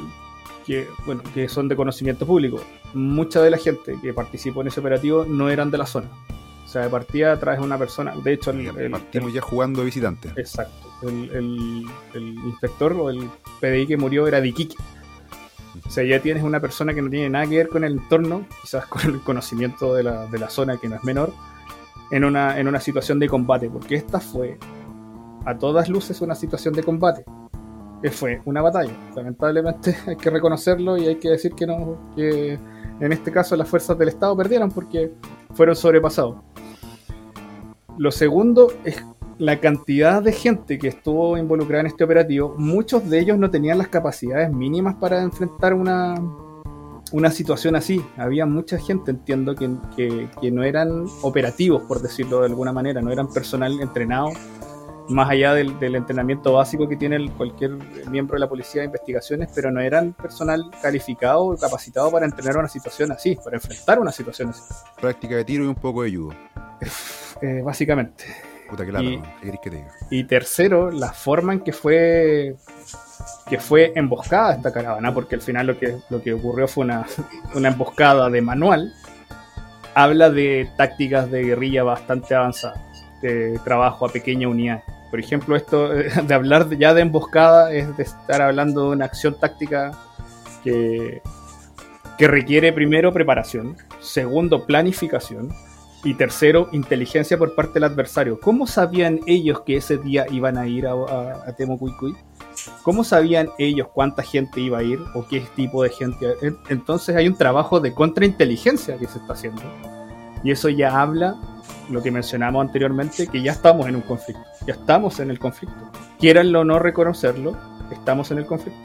que, 0.65 0.87
bueno, 1.05 1.21
que 1.33 1.47
son 1.47 1.67
de 1.67 1.75
conocimiento 1.75 2.25
público. 2.25 2.63
Mucha 2.93 3.41
de 3.41 3.51
la 3.51 3.57
gente 3.57 3.97
que 4.01 4.13
participó 4.13 4.61
en 4.61 4.67
ese 4.67 4.79
operativo 4.79 5.25
no 5.25 5.49
eran 5.49 5.71
de 5.71 5.77
la 5.77 5.85
zona. 5.85 6.09
O 6.63 6.67
sea, 6.67 6.83
de 6.83 6.89
partida 6.89 7.39
traes 7.39 7.59
una 7.59 7.77
persona. 7.77 8.13
De 8.23 8.33
hecho, 8.33 8.51
el, 8.51 8.89
partimos 8.89 9.33
ya 9.33 9.41
jugando 9.41 9.83
visitante. 9.83 10.29
Exacto. 10.35 10.89
El, 11.03 11.85
inspector 12.45 12.93
o 12.93 13.09
el 13.09 13.29
PDI 13.59 13.87
que 13.87 13.97
murió 13.97 14.27
era 14.27 14.41
de 14.41 14.47
Iquique. 14.47 14.75
O 15.85 15.89
sea, 15.89 16.03
ya 16.03 16.21
tienes 16.21 16.43
una 16.43 16.59
persona 16.59 16.93
que 16.93 17.01
no 17.01 17.09
tiene 17.09 17.29
nada 17.29 17.47
que 17.47 17.57
ver 17.57 17.69
con 17.69 17.83
el 17.83 17.93
entorno, 17.93 18.45
quizás 18.61 18.85
con 18.85 19.01
el 19.01 19.21
conocimiento 19.21 19.93
de 19.93 20.03
la, 20.03 20.27
de 20.27 20.37
la 20.39 20.49
zona 20.49 20.77
que 20.77 20.87
no 20.87 20.95
es 20.95 21.03
menor, 21.03 21.33
en 22.11 22.23
una, 22.23 22.59
en 22.59 22.67
una 22.67 22.79
situación 22.79 23.19
de 23.19 23.27
combate, 23.27 23.69
porque 23.69 23.95
esta 23.95 24.19
fue 24.19 24.57
a 25.45 25.57
todas 25.57 25.89
luces 25.89 26.21
una 26.21 26.35
situación 26.35 26.73
de 26.73 26.83
combate 26.83 27.25
fue 28.11 28.41
una 28.45 28.61
batalla. 28.61 28.93
Lamentablemente 29.15 29.95
hay 30.07 30.15
que 30.15 30.29
reconocerlo 30.29 30.97
y 30.97 31.07
hay 31.07 31.15
que 31.15 31.29
decir 31.29 31.53
que 31.53 31.65
no, 31.65 31.97
que 32.15 32.59
en 32.99 33.11
este 33.13 33.31
caso 33.31 33.55
las 33.55 33.67
fuerzas 33.67 33.97
del 33.97 34.09
Estado 34.09 34.35
perdieron 34.35 34.71
porque 34.71 35.13
fueron 35.53 35.75
sobrepasados. 35.75 36.37
Lo 37.97 38.11
segundo 38.11 38.73
es 38.83 39.03
la 39.43 39.59
cantidad 39.59 40.23
de 40.23 40.31
gente 40.31 40.79
que 40.79 40.87
estuvo 40.87 41.37
involucrada 41.37 41.81
en 41.81 41.87
este 41.87 42.05
operativo. 42.05 42.55
Muchos 42.57 43.09
de 43.09 43.19
ellos 43.19 43.37
no 43.37 43.51
tenían 43.51 43.77
las 43.77 43.89
capacidades 43.89 44.49
mínimas 44.49 44.95
para 44.95 45.21
enfrentar 45.21 45.73
una, 45.73 46.15
una 47.11 47.29
situación 47.29 47.75
así. 47.75 48.01
Había 48.15 48.45
mucha 48.45 48.79
gente, 48.79 49.11
entiendo, 49.11 49.53
que, 49.53 49.69
que, 49.97 50.29
que 50.39 50.49
no 50.49 50.63
eran 50.63 51.07
operativos, 51.23 51.83
por 51.83 52.01
decirlo 52.01 52.39
de 52.39 52.45
alguna 52.45 52.71
manera, 52.71 53.01
no 53.01 53.11
eran 53.11 53.27
personal 53.27 53.81
entrenado 53.81 54.29
más 55.09 55.29
allá 55.29 55.53
del, 55.53 55.75
entrenamiento 55.93 56.53
básico 56.53 56.87
que 56.87 56.95
tiene 56.95 57.29
cualquier 57.31 57.71
miembro 58.09 58.35
de 58.35 58.39
la 58.39 58.47
policía 58.47 58.83
de 58.83 58.85
investigaciones, 58.85 59.49
pero 59.53 59.69
no 59.71 59.81
eran 59.81 60.13
personal 60.13 60.71
calificado 60.81 61.47
o 61.47 61.57
capacitado 61.57 62.09
para 62.09 62.25
entrenar 62.25 62.55
una 62.55 62.69
situación 62.69 63.11
así, 63.11 63.37
para 63.43 63.57
enfrentar 63.57 63.99
una 63.99 64.13
situación 64.13 64.51
así. 64.51 64.61
Práctica 65.01 65.35
de 65.35 65.43
tiro 65.43 65.65
y 65.65 65.67
un 65.67 65.75
poco 65.75 66.03
de 66.03 66.15
judo. 66.15 66.33
Eh, 67.41 67.61
básicamente. 67.61 68.52
Puta 68.73 68.85
que 68.87 69.03
y, 69.03 69.51
que 69.51 69.69
te 69.69 69.75
diga? 69.75 69.91
y 70.09 70.23
tercero, 70.23 70.89
la 70.89 71.13
forma 71.13 71.53
en 71.53 71.59
que 71.59 71.71
fue 71.71 72.55
que 73.47 73.59
fue 73.59 73.93
emboscada 73.95 74.55
esta 74.55 74.73
caravana, 74.73 75.13
porque 75.13 75.35
al 75.35 75.41
final 75.41 75.67
lo 75.67 75.77
que, 75.77 75.99
lo 76.09 76.23
que 76.23 76.33
ocurrió 76.33 76.67
fue 76.67 76.85
una, 76.85 77.05
una 77.53 77.67
emboscada 77.67 78.31
de 78.31 78.41
manual, 78.41 78.91
habla 79.93 80.31
de 80.31 80.67
tácticas 80.75 81.29
de 81.29 81.43
guerrilla 81.43 81.83
bastante 81.83 82.33
avanzadas, 82.33 82.81
de 83.21 83.59
trabajo 83.63 84.07
a 84.07 84.11
pequeña 84.11 84.47
unidad. 84.47 84.81
Por 85.11 85.19
ejemplo, 85.19 85.55
esto 85.55 85.89
de 86.23 86.33
hablar 86.33 86.67
ya 86.75 86.95
de 86.95 87.01
emboscada 87.01 87.71
es 87.71 87.95
de 87.95 88.01
estar 88.01 88.41
hablando 88.41 88.89
de 88.89 88.95
una 88.95 89.05
acción 89.05 89.39
táctica 89.39 89.91
que, 90.63 91.21
que 92.17 92.27
requiere 92.27 92.73
primero 92.73 93.13
preparación, 93.13 93.77
segundo 93.99 94.65
planificación 94.65 95.49
y 96.03 96.13
tercero 96.15 96.67
inteligencia 96.71 97.37
por 97.37 97.55
parte 97.55 97.75
del 97.75 97.85
adversario. 97.85 98.39
¿Cómo 98.39 98.67
sabían 98.67 99.19
ellos 99.25 99.61
que 99.61 99.77
ese 99.77 99.97
día 99.97 100.25
iban 100.29 100.57
a 100.57 100.67
ir 100.67 100.85
a, 100.87 100.91
a, 100.91 101.43
a 101.47 101.53
Temo 101.55 101.79
¿Cómo 102.83 103.03
sabían 103.03 103.49
ellos 103.57 103.87
cuánta 103.93 104.21
gente 104.21 104.61
iba 104.61 104.79
a 104.79 104.83
ir 104.83 104.99
o 105.15 105.25
qué 105.27 105.41
tipo 105.55 105.83
de 105.83 105.89
gente? 105.89 106.33
Entonces 106.69 107.15
hay 107.15 107.27
un 107.27 107.35
trabajo 107.35 107.79
de 107.79 107.93
contrainteligencia 107.93 108.97
que 108.97 109.07
se 109.07 109.19
está 109.19 109.33
haciendo. 109.33 109.61
Y 110.43 110.51
eso 110.51 110.69
ya 110.69 111.01
habla 111.01 111.35
lo 111.89 112.03
que 112.03 112.11
mencionamos 112.11 112.65
anteriormente, 112.65 113.27
que 113.27 113.41
ya 113.41 113.53
estamos 113.53 113.87
en 113.87 113.95
un 113.95 114.01
conflicto, 114.01 114.43
ya 114.67 114.73
estamos 114.73 115.19
en 115.19 115.29
el 115.29 115.39
conflicto. 115.39 115.75
Quieranlo 116.19 116.61
o 116.61 116.63
no 116.65 116.79
reconocerlo, 116.79 117.57
estamos 117.91 118.29
en 118.31 118.39
el 118.39 118.45
conflicto. 118.45 118.79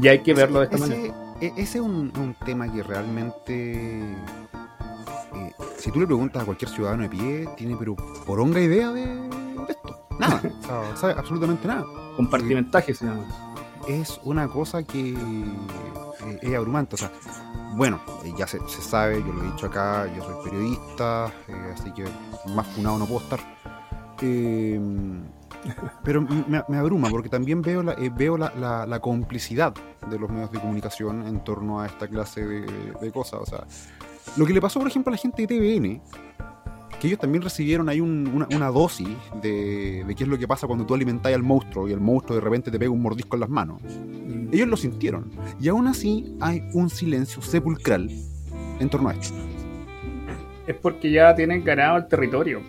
Y 0.00 0.08
hay 0.08 0.18
que 0.20 0.34
verlo 0.34 0.58
de 0.60 0.64
esta 0.66 0.76
ese, 0.76 0.86
manera. 0.88 1.14
e- 1.40 1.52
Ese 1.56 1.78
es 1.78 1.84
un, 1.84 2.12
un 2.18 2.34
tema 2.44 2.70
que 2.72 2.82
realmente. 2.82 4.02
Si 5.78 5.90
tú 5.90 6.00
le 6.00 6.06
preguntas 6.06 6.42
a 6.42 6.44
cualquier 6.46 6.70
ciudadano 6.70 7.02
de 7.04 7.08
pie, 7.08 7.48
tiene 7.56 7.76
pero 7.78 7.94
poronga 8.26 8.60
idea 8.60 8.90
de, 8.92 9.06
de 9.06 9.66
esto. 9.68 10.06
Nada. 10.18 10.40
o 10.60 10.66
sea, 10.66 10.96
sabe 10.96 11.12
absolutamente 11.18 11.66
nada. 11.68 11.84
Compartimentaje 12.16 12.94
se 12.94 13.04
llama. 13.06 13.26
es 13.88 14.20
una 14.24 14.48
cosa 14.48 14.82
que 14.82 15.10
eh, 15.14 16.38
es 16.42 16.54
abrumante. 16.54 16.94
O 16.94 16.98
sea, 16.98 17.10
bueno, 17.74 18.00
eh, 18.24 18.32
ya 18.38 18.46
se, 18.46 18.58
se 18.68 18.80
sabe, 18.80 19.20
yo 19.20 19.32
lo 19.32 19.42
he 19.42 19.46
dicho 19.52 19.66
acá, 19.66 20.06
yo 20.16 20.24
soy 20.24 20.44
periodista, 20.50 21.30
eh, 21.48 21.74
así 21.74 21.90
que 21.92 22.04
más 22.54 22.66
funado 22.68 22.98
no 22.98 23.06
puedo 23.06 23.20
estar. 23.20 23.40
Pero 26.04 26.22
me, 26.22 26.62
me 26.68 26.76
abruma 26.78 27.10
porque 27.10 27.28
también 27.28 27.60
veo, 27.60 27.82
la, 27.82 27.92
eh, 27.94 28.10
veo 28.14 28.38
la, 28.38 28.52
la- 28.58 28.86
la 28.86 29.00
complicidad 29.00 29.74
de 30.08 30.18
los 30.18 30.30
medios 30.30 30.50
de 30.52 30.60
comunicación 30.60 31.26
en 31.26 31.42
torno 31.44 31.80
a 31.80 31.86
esta 31.86 32.06
clase 32.08 32.46
de, 32.46 32.60
de 33.00 33.12
cosas. 33.12 33.40
O 33.42 33.46
sea, 33.46 33.64
lo 34.36 34.46
que 34.46 34.52
le 34.52 34.60
pasó, 34.60 34.78
por 34.80 34.88
ejemplo, 34.88 35.10
a 35.10 35.12
la 35.12 35.18
gente 35.18 35.46
de 35.46 35.48
TVN, 35.48 36.00
que 37.00 37.06
ellos 37.08 37.18
también 37.18 37.42
recibieron 37.42 37.88
ahí 37.88 38.00
un- 38.00 38.26
una, 38.32 38.46
una 38.54 38.70
dosis 38.70 39.08
de, 39.42 40.02
de 40.06 40.14
qué 40.14 40.24
es 40.24 40.28
lo 40.28 40.38
que 40.38 40.48
pasa 40.48 40.66
cuando 40.66 40.86
tú 40.86 40.94
alimentas 40.94 41.32
al 41.32 41.42
monstruo 41.42 41.88
y 41.88 41.92
el 41.92 42.00
monstruo 42.00 42.36
de 42.38 42.40
repente 42.44 42.70
te 42.70 42.78
pega 42.78 42.90
un 42.90 43.02
mordisco 43.02 43.36
en 43.36 43.40
las 43.40 43.50
manos. 43.50 43.82
Ellos 44.52 44.68
lo 44.68 44.76
sintieron. 44.76 45.30
Y 45.60 45.68
aún 45.68 45.86
así 45.88 46.36
hay 46.40 46.62
un 46.72 46.88
silencio 46.88 47.42
sepulcral 47.42 48.10
en 48.80 48.88
torno 48.88 49.08
a 49.10 49.14
esto. 49.14 49.34
es 50.66 50.74
porque 50.76 51.10
ya 51.12 51.34
tienen 51.34 51.62
ganado 51.64 51.96
el 51.98 52.08
territorio. 52.08 52.60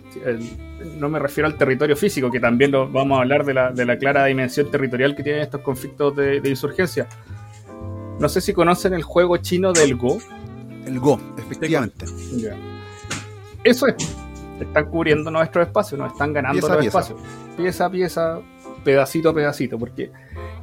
No 0.98 1.08
me 1.08 1.18
refiero 1.18 1.48
al 1.48 1.56
territorio 1.56 1.96
físico, 1.96 2.30
que 2.30 2.38
también 2.38 2.70
lo, 2.70 2.88
vamos 2.88 3.18
a 3.18 3.22
hablar 3.22 3.44
de 3.44 3.54
la, 3.54 3.72
de 3.72 3.84
la 3.84 3.98
clara 3.98 4.24
dimensión 4.26 4.70
territorial 4.70 5.16
que 5.16 5.22
tienen 5.24 5.42
estos 5.42 5.62
conflictos 5.62 6.14
de, 6.14 6.40
de 6.40 6.48
insurgencia. 6.50 7.08
No 8.20 8.28
sé 8.28 8.40
si 8.40 8.52
conocen 8.52 8.92
el 8.94 9.02
juego 9.02 9.36
chino 9.38 9.72
del 9.72 9.96
Go. 9.96 10.18
El 10.88 11.00
Go, 11.00 11.20
efectivamente. 11.36 12.06
Eso 13.62 13.86
es. 13.86 13.94
Están 14.58 14.86
cubriendo 14.90 15.30
nuestros 15.30 15.66
espacios, 15.66 16.00
nos 16.00 16.12
están 16.12 16.32
ganando 16.32 16.54
Pieza 16.60 16.72
a 16.72 16.76
los 16.76 16.84
pieza. 16.84 16.98
espacios. 17.00 17.20
Pieza 17.56 17.84
a 17.84 17.90
pieza, 17.90 18.40
pedacito 18.82 19.28
a 19.28 19.34
pedacito. 19.34 19.78
Porque 19.78 20.10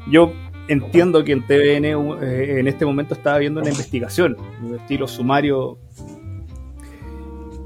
yo 0.10 0.34
entiendo 0.68 1.24
que 1.24 1.32
en 1.34 1.46
TVN 1.46 1.86
eh, 2.24 2.60
en 2.60 2.68
este 2.68 2.86
momento 2.86 3.14
estaba 3.14 3.38
viendo 3.38 3.62
una 3.62 3.70
investigación, 3.70 4.36
un 4.64 4.76
estilo 4.76 5.08
sumario. 5.08 5.78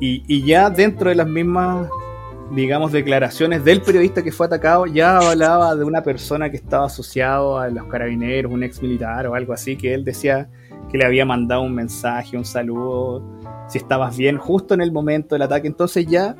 Y, 0.01 0.23
y 0.27 0.45
ya 0.45 0.69
dentro 0.69 1.09
de 1.09 1.15
las 1.15 1.27
mismas, 1.27 1.89
digamos, 2.51 2.91
declaraciones 2.91 3.63
del 3.63 3.81
periodista 3.81 4.21
que 4.21 4.31
fue 4.33 4.47
atacado, 4.47 4.85
ya 4.85 5.17
hablaba 5.17 5.75
de 5.75 5.83
una 5.85 6.03
persona 6.03 6.49
que 6.51 6.57
estaba 6.57 6.87
asociado 6.87 7.57
a 7.57 7.69
los 7.69 7.85
carabineros, 7.85 8.51
un 8.51 8.63
ex 8.63 8.81
militar 8.81 9.27
o 9.27 9.33
algo 9.35 9.53
así, 9.53 9.77
que 9.77 9.93
él 9.93 10.03
decía 10.03 10.49
que 10.91 10.97
le 10.97 11.05
había 11.05 11.25
mandado 11.25 11.61
un 11.61 11.73
mensaje, 11.75 12.37
un 12.37 12.45
saludo, 12.45 13.23
si 13.67 13.77
estabas 13.77 14.17
bien 14.17 14.37
justo 14.37 14.73
en 14.73 14.81
el 14.81 14.91
momento 14.91 15.35
del 15.35 15.43
ataque. 15.43 15.67
Entonces 15.67 16.05
ya, 16.07 16.35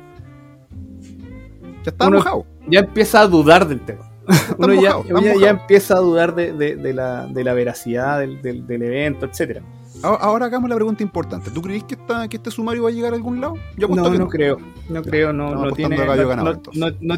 Ya 1.82 1.90
está 1.92 2.08
Uno- 2.08 2.18
mojado. 2.18 2.44
ya 2.68 2.80
empieza 2.80 3.20
a 3.22 3.26
dudar 3.26 3.66
del 3.66 3.80
tema. 3.80 4.10
Uno 4.58 4.74
ya, 4.74 4.96
mojado, 4.96 5.00
está 5.02 5.14
ya- 5.14 5.26
ya 5.26 5.32
mojado. 5.34 5.46
empieza 5.46 5.94
a 5.94 5.98
dudar 6.00 6.34
de, 6.34 6.52
de- 6.52 6.76
de 6.76 6.92
la, 6.92 7.26
de 7.26 7.42
la 7.44 7.54
veracidad 7.54 8.18
del, 8.20 8.42
del- 8.42 8.66
del 8.66 8.82
evento, 8.82 9.24
etcétera. 9.26 9.62
Ahora, 10.02 10.46
hagamos 10.46 10.68
la 10.70 10.76
pregunta 10.76 11.02
importante. 11.02 11.50
¿Tú 11.50 11.60
crees 11.62 11.84
que, 11.84 11.94
esta- 11.94 12.28
que 12.28 12.36
este 12.36 12.50
sumario 12.50 12.84
va 12.84 12.90
a 12.90 12.92
llegar 12.92 13.12
a 13.12 13.16
algún 13.16 13.40
lado? 13.40 13.54
Yo 13.76 13.88
No, 13.88 13.96
no 14.10 14.28
creo, 14.28 14.58
no 14.88 15.02
creo, 15.02 15.32
no, 15.32 15.54
no 15.54 15.72
tiene, 15.72 15.96
no- 15.96 16.28
ganado, 16.28 16.60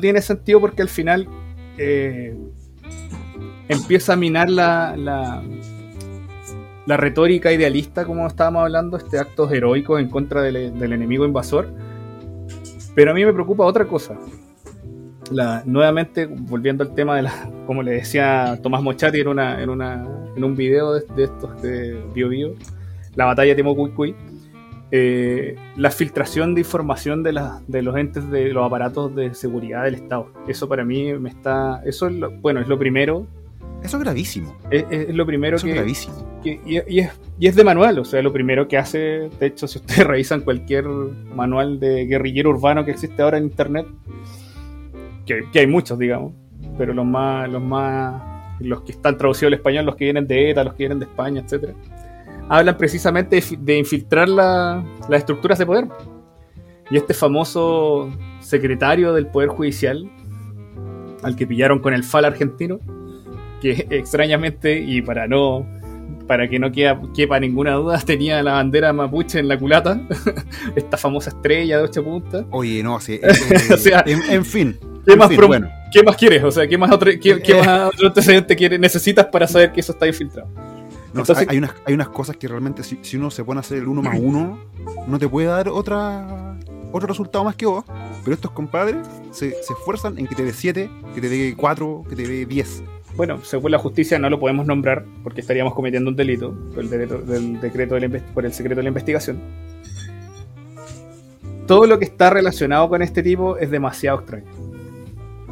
tiene 0.01 0.21
sentido 0.23 0.61
porque 0.61 0.83
al 0.83 0.89
final 0.89 1.29
eh, 1.79 2.37
empieza 3.69 4.13
a 4.15 4.17
minar 4.17 4.49
la, 4.51 4.97
la, 4.97 5.43
la 6.87 6.97
retórica 6.97 7.53
idealista, 7.53 8.05
como 8.05 8.27
estábamos 8.27 8.63
hablando, 8.63 8.97
este 8.97 9.19
actos 9.19 9.53
heroicos 9.53 10.01
en 10.01 10.09
contra 10.09 10.43
del, 10.43 10.79
del 10.79 10.93
enemigo 10.93 11.25
invasor. 11.25 11.69
Pero 12.95 13.13
a 13.13 13.15
mí 13.15 13.25
me 13.25 13.33
preocupa 13.33 13.65
otra 13.65 13.87
cosa. 13.87 14.19
La, 15.31 15.63
nuevamente, 15.65 16.27
volviendo 16.27 16.85
al 16.85 16.95
tema 16.95 17.17
de 17.17 17.23
la, 17.23 17.51
como 17.67 17.83
le 17.83 17.93
decía 17.93 18.59
Tomás 18.63 18.83
Mochati 18.83 19.21
en, 19.21 19.29
una, 19.29 19.63
en, 19.63 19.71
una, 19.71 20.07
en 20.37 20.45
un 20.45 20.57
video 20.57 20.93
de, 20.93 21.25
estos 21.25 21.63
de 21.63 22.03
Bio 22.13 22.29
Bio, 22.29 22.55
la 23.15 23.27
batalla 23.27 23.51
de 23.55 23.57
Timo 23.57 23.75
eh, 24.95 25.57
la 25.77 25.91
filtración 25.91 26.55
de 26.55 26.61
información 26.61 27.23
de, 27.23 27.33
la- 27.33 27.63
de 27.67 27.81
los 27.81 27.97
entes 27.97 28.31
de 28.31 28.49
los 28.53 28.67
aparatos 28.67 29.15
de 29.15 29.33
seguridad 29.33 29.85
del 29.85 29.95
Estado. 29.95 30.27
Eso 30.47 30.69
para 30.69 30.85
mí 30.85 31.15
me 31.15 31.31
está. 31.31 31.81
Eso 31.87 32.11
bueno, 32.43 32.61
es 32.61 32.69
lo 32.69 32.79
primero. 32.79 33.27
Eso 33.83 33.97
es 33.97 34.03
gravísimo. 34.05 34.57
Es, 34.71 34.85
es 34.91 35.15
lo 35.15 35.27
primero 35.27 35.57
Eso 35.57 35.67
es 35.67 35.73
que, 35.73 35.79
gravísimo. 35.79 36.41
que- 36.43 36.61
y, 36.65 36.95
y 36.97 37.01
es, 37.01 37.11
y 37.39 37.47
es 37.49 37.57
de 37.57 37.65
manual, 37.65 37.99
o 37.99 38.05
sea, 38.05 38.23
lo 38.23 38.33
primero 38.33 38.69
que 38.69 38.79
hace, 38.79 39.29
de 39.41 39.47
hecho, 39.47 39.67
si 39.67 39.79
ustedes 39.79 40.07
revisan 40.07 40.41
cualquier 40.43 40.87
manual 40.87 41.81
de 41.81 42.07
guerrillero 42.07 42.51
urbano 42.51 42.85
que 42.85 42.93
existe 42.93 43.21
ahora 43.23 43.39
en 43.39 43.45
internet, 43.45 43.87
que, 45.27 45.43
que 45.53 45.61
hay 45.61 45.67
muchos, 45.67 45.99
digamos, 45.99 46.33
pero 46.79 46.95
los 46.95 47.05
más, 47.07 47.49
los 47.51 47.63
más, 47.63 48.23
los 48.61 48.83
que 48.83 48.93
están 48.93 49.17
traducidos 49.19 49.49
al 49.49 49.55
español, 49.55 49.85
los 49.87 49.97
que 49.97 50.05
vienen 50.05 50.27
de 50.27 50.51
ETA, 50.51 50.65
los 50.65 50.75
que 50.75 50.79
vienen 50.85 50.99
de 50.99 51.05
España, 51.07 51.41
etcétera, 51.45 51.75
hablan 52.49 52.77
precisamente 52.77 53.37
de, 53.37 53.57
de 53.59 53.79
infiltrar 53.79 54.29
la- 54.29 54.85
las 55.09 55.19
estructuras 55.21 55.59
de 55.59 55.67
poder. 55.67 55.89
Y 56.91 56.97
este 56.99 57.15
famoso 57.15 58.11
secretario 58.41 59.15
del 59.15 59.27
Poder 59.27 59.49
Judicial, 59.49 60.11
al 61.23 61.37
que 61.37 61.47
pillaron 61.47 61.79
con 61.79 61.95
el 61.95 62.05
FAL 62.05 62.27
argentino, 62.27 62.81
que 63.63 63.87
extrañamente, 63.91 64.79
y 64.79 65.01
para 65.01 65.27
no 65.27 65.67
para 66.27 66.49
que 66.49 66.59
no 66.59 66.71
queda, 66.71 67.01
quepa 67.15 67.39
ninguna 67.41 67.73
duda, 67.73 67.99
tenía 68.07 68.43
la 68.43 68.53
bandera 68.53 68.93
mapuche 68.93 69.39
en 69.39 69.49
la 69.49 69.59
culata, 69.59 70.01
esta 70.77 70.97
famosa 70.97 71.31
estrella 71.31 71.79
de 71.79 71.83
ocho 71.85 72.05
puntas. 72.05 72.45
Oye, 72.51 72.83
no, 72.83 73.01
sí, 73.01 73.15
eh, 73.15 73.21
eh, 73.23 73.75
O 73.75 73.77
sea, 73.77 74.03
en, 74.07 74.21
en 74.31 74.45
fin. 74.45 74.79
¿Qué 75.05 75.13
en 75.15 75.19
más, 75.19 75.29
fin, 75.29 75.41
bueno. 75.47 75.69
¿Qué 75.93 76.03
más 76.03 76.17
quieres? 76.17 76.43
O 76.45 76.51
sea, 76.51 76.67
¿qué 76.67 76.79
más 76.79 76.91
otro, 76.93 77.11
qué, 77.21 77.41
qué 77.43 77.53
Eh. 77.59 77.63
más 77.67 77.89
otro 77.93 78.07
antecedente 78.09 78.55
quieres, 78.57 78.79
necesitas 78.79 79.27
para 79.27 79.47
saber 79.49 79.73
que 79.73 79.81
eso 79.81 79.93
está 79.93 80.07
infiltrado? 80.07 80.49
No, 81.13 81.21
Entonces- 81.21 81.39
hay, 81.39 81.47
hay 81.51 81.59
unas, 81.59 81.73
hay 81.85 81.93
unas 81.95 82.09
cosas 82.09 82.37
que 82.37 82.49
realmente 82.49 82.83
si, 82.85 82.99
si 83.03 83.17
uno 83.17 83.31
se 83.31 83.45
pone 83.45 83.59
a 83.59 83.61
hacer 83.61 83.79
el 83.79 83.89
uno 83.89 84.01
más 84.01 84.17
uno, 84.19 84.59
no 85.09 85.19
te 85.19 85.29
puede 85.29 85.49
dar 85.49 85.69
otra 85.69 86.57
otro 86.93 87.09
resultado 87.09 87.45
más 87.45 87.57
que 87.57 87.67
vos. 87.67 87.85
Pero 88.25 88.35
estos 88.35 88.53
compadres 88.53 88.97
se, 89.33 89.51
se 89.51 89.73
esfuerzan 89.73 90.19
en 90.19 90.27
que 90.29 90.35
te 90.37 90.45
dé 90.45 90.53
7, 90.53 90.89
que 91.15 91.21
te 91.21 91.29
dé 91.29 91.55
4, 91.57 92.05
que 92.09 92.15
te 92.17 92.27
dé 92.27 92.47
10. 92.47 92.83
Bueno, 93.17 93.41
según 93.45 93.71
la 93.73 93.79
justicia 93.79 94.19
no 94.19 94.31
lo 94.31 94.41
podemos 94.41 94.67
nombrar 94.67 95.05
porque 95.23 95.43
estaríamos 95.43 95.75
cometiendo 95.75 96.11
un 96.11 96.17
delito 96.17 96.55
por 96.75 96.83
el 96.85 96.91
decreto, 96.91 97.19
del 97.19 97.61
decreto 97.61 97.95
de 97.97 98.09
la 98.09 98.19
por 98.33 98.47
el 98.47 98.53
secreto 98.53 98.77
de 98.79 98.83
la 98.85 98.89
investigación. 98.89 99.39
Todo 101.67 101.87
lo 101.87 101.99
que 101.99 102.05
está 102.07 102.31
relacionado 102.31 102.89
con 102.89 103.03
este 103.03 103.23
tipo 103.23 103.57
es 103.57 103.71
demasiado 103.71 104.19
extraño. 104.21 104.47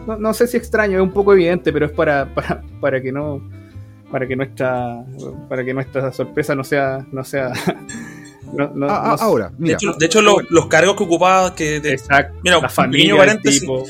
No, 0.07 0.17
no 0.17 0.35
sé 0.35 0.47
si 0.47 0.57
extraño, 0.57 0.97
es 0.99 1.03
un 1.03 1.13
poco 1.13 1.33
evidente, 1.33 1.73
pero 1.73 1.87
es 1.87 1.93
para, 1.93 2.27
para, 2.35 2.63
para 2.81 3.01
que 3.01 3.13
no 3.13 3.41
para 4.11 4.27
que 4.27 4.35
nuestra 4.35 5.05
para 5.49 5.65
que 5.65 5.73
nuestra 5.73 6.11
sorpresa 6.13 6.53
no 6.57 6.65
sea 6.65 7.07
no 7.13 7.23
sea 7.23 7.53
no- 8.53 8.73
no- 8.75 8.87
Ah, 8.91 9.13
ah, 9.13 9.17
no- 9.21 9.23
ahora, 9.25 9.49
De 9.51 9.55
mira, 9.59 9.75
hecho, 9.75 9.93
de 9.93 10.07
hecho, 10.07 10.21
lo- 10.21 10.41
los 10.51 10.67
cargos 10.67 10.97
que 10.97 11.05
ocupaba, 11.05 11.55
que 11.55 11.79
de- 11.79 11.93
exacto 11.93 12.35
mira, 12.43 12.59
la 12.61 12.69
familia 12.69 13.17
paréntesis. 13.17 13.61
tipo 13.61 13.85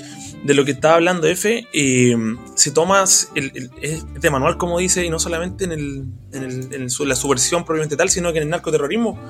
de 0.45 0.55
lo 0.55 0.65
que 0.65 0.71
estaba 0.73 0.95
hablando 0.95 1.27
F, 1.27 1.67
eh, 1.73 2.17
si 2.55 2.71
tomas 2.71 3.31
el, 3.35 3.53
el- 3.55 3.71
es 3.83 4.05
de 4.15 4.31
manual, 4.31 4.57
como 4.57 4.79
dice, 4.79 5.05
y 5.05 5.11
no 5.11 5.19
solamente 5.19 5.65
en, 5.65 5.73
el, 5.73 6.05
en, 6.33 6.73
en 6.73 7.09
la 7.09 7.17
subversión 7.17 7.65
propiamente 7.65 7.97
tal, 7.97 8.09
sino 8.11 8.33
que 8.33 8.39
en 8.39 8.45
el 8.45 8.51
narcoterrorismo, 8.51 9.21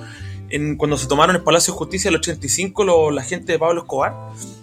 en, 0.51 0.77
cuando 0.77 0.97
se 0.97 1.07
tomaron 1.09 1.35
el 1.37 1.43
Palacio 1.43 1.73
de 1.75 1.79
Justicia 1.79 2.09
el 2.11 2.17
85, 2.17 2.85
lo- 2.85 3.11
la 3.11 3.23
gente 3.25 3.53
de 3.53 3.59
Pablo 3.59 3.81
Escobar 3.83 4.15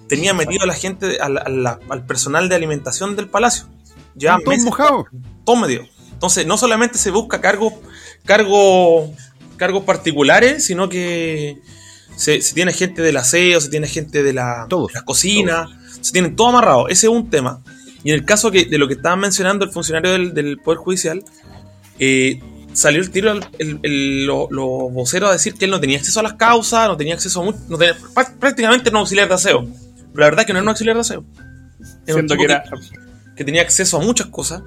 tenía 0.07 0.33
metido 0.33 0.63
a 0.63 0.67
la 0.67 0.73
gente, 0.73 1.19
al, 1.19 1.37
al- 1.37 1.79
al 1.89 2.05
personal 2.05 2.47
de 2.49 2.55
alimentación 2.55 3.15
del 3.15 3.27
palacio. 3.29 3.67
Ya 4.15 4.37
todo 5.43 5.55
medio. 5.57 5.85
Entonces, 6.13 6.47
no 6.47 6.57
solamente 6.57 6.97
se 6.97 7.11
busca 7.11 7.39
cargos 7.41 7.73
cargos 8.25 9.11
cargos 9.57 9.83
particulares, 9.83 10.65
sino 10.65 10.87
que 10.89 11.57
se, 12.15 12.41
se 12.41 12.53
tiene 12.53 12.73
gente 12.73 13.01
del 13.01 13.17
aseo, 13.17 13.59
se 13.61 13.69
tiene 13.69 13.87
gente 13.87 14.23
de 14.23 14.33
la, 14.33 14.65
Todos, 14.69 14.87
de 14.89 14.93
la 14.95 15.05
cocina, 15.05 15.76
se 16.07 16.13
tienen 16.13 16.35
todo 16.35 16.47
amarrado. 16.47 16.87
Ese 16.89 17.07
es 17.07 17.11
un 17.13 17.29
tema. 17.29 17.61
Y 18.03 18.09
en 18.11 18.15
el 18.15 18.25
caso 18.25 18.51
que, 18.51 18.65
de 18.65 18.77
lo 18.77 18.87
que 18.87 18.93
estaban 18.95 19.19
mencionando 19.19 19.65
el 19.65 19.71
funcionario 19.71 20.11
del, 20.11 20.33
del 20.33 20.57
Poder 20.59 20.77
Judicial, 20.79 21.23
eh, 21.99 22.41
salió 22.73 23.01
el 23.01 23.09
tiro 23.09 23.31
el- 23.31 23.45
el- 23.59 23.79
el- 23.83 24.25
lo- 24.25 24.47
los 24.51 24.93
voceros 24.93 25.29
a 25.29 25.33
decir 25.33 25.55
que 25.55 25.65
él 25.65 25.71
no 25.71 25.79
tenía 25.79 25.97
acceso 25.97 26.19
a 26.19 26.23
las 26.23 26.33
causas, 26.33 26.87
no 26.87 26.95
tenía 26.95 27.15
acceso 27.15 27.41
a 27.41 27.45
mu- 27.45 27.53
no 27.69 27.77
tenía- 27.77 27.97
prá- 28.13 28.37
prácticamente 28.39 28.91
no 28.91 28.99
auxiliar 28.99 29.27
de 29.27 29.33
aseo. 29.33 29.63
Pero 29.65 30.13
la 30.13 30.25
verdad 30.27 30.41
es 30.41 30.45
que 30.45 30.53
no 30.53 30.59
era 30.59 30.63
un 30.63 30.69
auxiliar 30.69 30.95
de 30.95 31.01
aseo. 31.01 31.25
Era 32.05 32.15
un 32.21 32.27
que 32.27 32.43
era 32.43 32.63
que 33.35 33.43
tenía 33.43 33.61
acceso 33.61 33.97
a 33.97 34.01
muchas 34.01 34.27
cosas, 34.27 34.61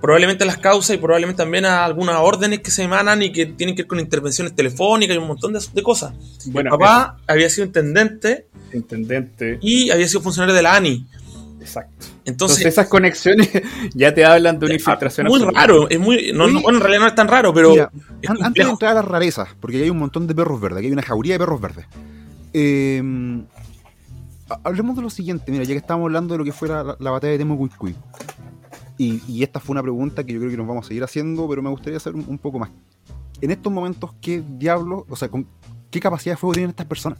probablemente 0.00 0.44
a 0.44 0.46
las 0.46 0.58
causas 0.58 0.96
y 0.96 0.98
probablemente 0.98 1.42
también 1.42 1.64
a 1.64 1.84
algunas 1.84 2.16
órdenes 2.16 2.60
que 2.60 2.70
se 2.70 2.82
emanan 2.82 3.22
y 3.22 3.32
que 3.32 3.46
tienen 3.46 3.74
que 3.74 3.82
ver 3.82 3.88
con 3.88 4.00
intervenciones 4.00 4.54
telefónicas 4.54 5.14
y 5.14 5.18
un 5.18 5.28
montón 5.28 5.52
de, 5.52 5.60
de 5.72 5.82
cosas. 5.82 6.12
bueno 6.46 6.70
Papá 6.70 7.18
había 7.26 7.48
sido 7.50 7.66
intendente 7.66 8.46
intendente 8.72 9.58
y 9.60 9.90
había 9.90 10.06
sido 10.06 10.20
funcionario 10.20 10.54
de 10.54 10.62
la 10.62 10.76
ANI. 10.76 11.06
Exacto. 11.60 12.06
Entonces, 12.24 12.64
esas 12.64 12.88
conexiones 12.88 13.50
ya 13.94 14.14
te 14.14 14.24
hablan 14.24 14.58
de 14.58 14.66
una 14.66 14.74
infiltración. 14.74 15.26
Muy 15.26 15.40
raro, 15.40 15.88
es 15.90 15.98
muy. 15.98 16.32
No, 16.32 16.50
bueno, 16.60 16.78
en 16.78 16.80
realidad 16.80 17.00
no 17.00 17.06
es 17.08 17.14
tan 17.14 17.28
raro, 17.28 17.52
pero. 17.52 17.74
antes 18.26 18.64
de 18.64 18.70
entrar 18.70 18.92
a 18.92 18.94
las 18.94 19.04
rarezas, 19.04 19.48
porque 19.60 19.82
hay 19.82 19.90
un 19.90 19.98
montón 19.98 20.26
de 20.26 20.34
perros 20.34 20.60
verdes, 20.60 20.78
aquí 20.78 20.86
hay 20.86 20.92
una 20.92 21.02
jauría 21.02 21.34
de 21.34 21.38
perros 21.38 21.60
verdes. 21.60 21.86
Eh, 22.52 23.02
hablemos 24.64 24.96
de 24.96 25.02
lo 25.02 25.10
siguiente, 25.10 25.52
mira, 25.52 25.64
ya 25.64 25.74
que 25.74 25.78
estamos 25.78 26.04
hablando 26.04 26.34
de 26.34 26.38
lo 26.38 26.44
que 26.44 26.52
fue 26.52 26.68
la, 26.68 26.82
batalla 26.82 27.32
de 27.32 27.38
Temo 27.38 27.56
y, 29.00 29.22
y, 29.26 29.42
esta 29.42 29.60
fue 29.60 29.72
una 29.72 29.82
pregunta 29.82 30.24
que 30.24 30.34
yo 30.34 30.38
creo 30.40 30.50
que 30.50 30.58
nos 30.58 30.66
vamos 30.66 30.84
a 30.84 30.88
seguir 30.88 31.02
haciendo, 31.02 31.48
pero 31.48 31.62
me 31.62 31.70
gustaría 31.70 31.96
hacer 31.96 32.14
un, 32.14 32.36
poco 32.36 32.58
más. 32.58 32.68
En 33.40 33.50
estos 33.50 33.72
momentos, 33.72 34.10
¿qué 34.20 34.42
diablos, 34.46 35.04
o 35.08 35.16
sea, 35.16 35.30
con 35.30 35.46
qué 35.90 36.00
capacidad 36.00 36.34
de 36.34 36.36
fuego 36.36 36.52
tienen 36.52 36.68
estas 36.68 36.84
personas? 36.84 37.18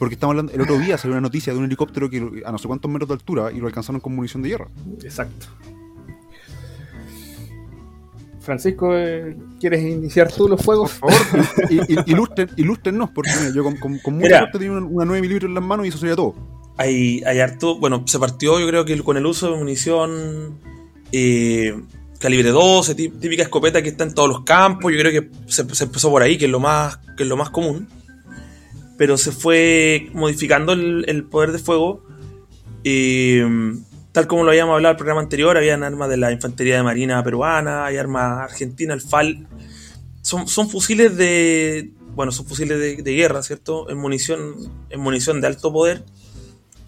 Porque 0.00 0.14
estamos 0.14 0.32
hablando, 0.32 0.52
el 0.52 0.60
otro 0.60 0.80
día 0.80 0.98
salió 0.98 1.12
una 1.12 1.20
noticia 1.20 1.52
de 1.52 1.60
un 1.60 1.66
helicóptero 1.66 2.10
que 2.10 2.42
a 2.44 2.50
no 2.50 2.58
sé 2.58 2.66
cuántos 2.66 2.90
metros 2.90 3.08
de 3.10 3.14
altura 3.14 3.52
y 3.52 3.60
lo 3.60 3.68
alcanzaron 3.68 4.00
con 4.00 4.16
munición 4.16 4.42
de 4.42 4.48
hierro. 4.48 4.68
Exacto. 5.04 5.46
Francisco, 8.40 8.96
eh, 8.96 9.36
¿quieres 9.60 9.80
iniciar 9.84 10.32
tú 10.32 10.48
los 10.48 10.60
fuegos? 10.60 10.90
Por 10.98 11.12
favor, 11.12 12.48
ilústrenos, 12.56 13.10
porque 13.10 13.30
yo 13.54 13.62
con, 13.62 13.76
con, 13.76 14.14
mucha 14.14 14.38
suerte 14.38 14.58
tenía 14.58 14.72
una, 14.72 14.86
una 14.86 15.04
9 15.04 15.20
milímetros 15.20 15.50
en 15.50 15.54
las 15.54 15.62
manos 15.62 15.86
y 15.86 15.90
eso 15.90 15.98
sería 15.98 16.16
todo. 16.16 16.34
Hay, 16.82 17.22
hay 17.24 17.38
harto, 17.38 17.78
bueno, 17.78 18.02
se 18.08 18.18
partió 18.18 18.58
yo 18.58 18.66
creo 18.66 18.84
que 18.84 19.00
con 19.04 19.16
el 19.16 19.24
uso 19.24 19.52
de 19.52 19.56
munición 19.56 20.58
eh, 21.12 21.80
calibre 22.18 22.50
12, 22.50 22.96
típica 22.96 23.44
escopeta 23.44 23.82
que 23.82 23.90
está 23.90 24.02
en 24.02 24.14
todos 24.14 24.28
los 24.28 24.40
campos, 24.42 24.90
yo 24.92 24.98
creo 24.98 25.12
que 25.12 25.30
se, 25.46 25.62
empezó 25.62 26.10
por 26.10 26.22
ahí, 26.22 26.38
que 26.38 26.46
es 26.46 26.50
lo 26.50 26.58
más, 26.58 26.98
que 27.16 27.22
es 27.22 27.28
lo 27.28 27.36
más 27.36 27.50
común. 27.50 27.88
Pero 28.98 29.16
se 29.16 29.30
fue 29.30 30.08
modificando 30.12 30.72
el, 30.72 31.24
poder 31.30 31.52
de 31.52 31.58
fuego. 31.58 32.04
Eh, 32.82 33.44
tal 34.10 34.26
como 34.26 34.42
lo 34.42 34.50
habíamos 34.50 34.74
hablado 34.74 34.90
en 34.90 34.94
el 34.94 34.98
programa 34.98 35.20
anterior, 35.20 35.56
habían 35.56 35.84
armas 35.84 36.08
de 36.08 36.16
la 36.16 36.32
infantería 36.32 36.76
de 36.76 36.82
marina 36.82 37.22
peruana, 37.22 37.84
hay 37.86 37.96
armas 37.96 38.40
argentinas, 38.50 39.02
el 39.02 39.08
FAL. 39.08 39.46
Son, 40.22 40.48
son 40.48 40.68
fusiles 40.68 41.16
de. 41.16 41.92
Bueno, 42.16 42.32
son 42.32 42.44
fusiles 42.46 42.78
de, 42.78 43.14
guerra, 43.14 43.42
¿cierto? 43.42 43.86
Munición, 43.94 44.54
en 44.90 45.00
munición 45.00 45.40
de 45.40 45.46
alto 45.46 45.72
poder. 45.72 46.04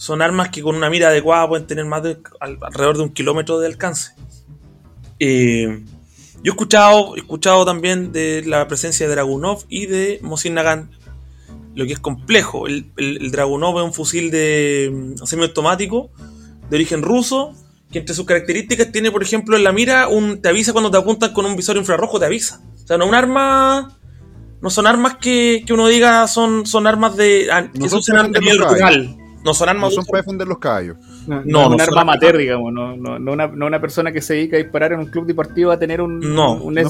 Son 0.04 0.20
armas 0.20 0.50
que 0.50 0.60
con 0.60 0.76
una 0.76 0.90
mira 0.90 1.08
adecuada 1.08 1.48
pueden 1.48 1.66
tener 1.66 1.86
más 1.86 2.02
de 2.02 2.18
alrededor 2.38 2.98
de 2.98 3.04
un 3.04 3.14
kilómetro 3.14 3.58
de 3.58 3.68
alcance. 3.68 4.12
Eh, 5.18 5.82
yo 6.42 6.42
he 6.44 6.48
escuchado, 6.50 7.16
he 7.16 7.20
escuchado 7.20 7.64
también 7.64 8.12
de 8.12 8.42
la 8.44 8.68
presencia 8.68 9.08
de 9.08 9.14
Dragunov 9.14 9.64
y 9.70 9.86
de 9.86 10.18
Mosin 10.20 10.52
Nagant, 10.52 10.92
lo 11.74 11.86
que 11.86 11.94
es 11.94 12.00
complejo. 12.00 12.66
El, 12.66 12.92
el 12.98 13.30
Dragunov 13.30 13.78
es 13.78 13.84
un 13.84 13.94
fusil 13.94 14.30
de 14.30 14.92
mm, 14.92 15.24
semiautomático 15.24 16.10
de 16.68 16.76
origen 16.76 17.00
ruso, 17.00 17.54
que 17.90 18.00
entre 18.00 18.14
sus 18.14 18.26
características 18.26 18.92
tiene, 18.92 19.10
por 19.10 19.22
ejemplo, 19.22 19.56
en 19.56 19.64
la 19.64 19.72
mira, 19.72 20.08
un, 20.08 20.42
te 20.42 20.50
avisa 20.50 20.74
cuando 20.74 20.90
te 20.90 20.98
apuntan 20.98 21.32
con 21.32 21.46
un 21.46 21.56
visor 21.56 21.78
infrarrojo, 21.78 22.20
te 22.20 22.26
avisa. 22.26 22.60
O 22.84 22.86
sea, 22.86 22.98
no 22.98 23.06
un 23.06 23.14
arma. 23.14 23.96
No 24.60 24.68
son 24.68 24.86
armas 24.86 25.16
que, 25.16 25.64
que 25.66 25.72
uno 25.72 25.88
diga 25.88 26.28
son, 26.28 26.66
son 26.66 26.86
armas 26.86 27.16
de. 27.16 27.48
Ah, 27.50 27.70
que 27.72 27.88
nivel 28.40 28.58
rural. 28.58 29.23
No 29.44 29.54
son 29.54 29.68
armas. 29.68 29.90
No 29.90 29.96
son 29.96 30.06
para 30.06 30.22
defender 30.22 30.48
los 30.48 30.58
caballos. 30.58 30.96
No, 31.26 31.42
no, 31.44 31.68
no 31.68 31.74
un 31.74 31.80
arma 31.80 32.00
amateur, 32.00 32.36
digamos. 32.36 32.72
No, 32.72 32.96
no, 32.96 33.18
no, 33.18 33.32
una, 33.32 33.46
no 33.46 33.66
una 33.66 33.80
persona 33.80 34.12
que 34.12 34.22
se 34.22 34.34
dedica 34.34 34.56
a 34.56 34.60
disparar 34.60 34.92
en 34.92 35.00
un 35.00 35.06
club 35.06 35.26
deportivo 35.26 35.70
a 35.70 35.78
tener 35.78 36.00
un. 36.00 36.20
No, 36.20 36.54
un 36.54 36.74
no, 36.74 36.82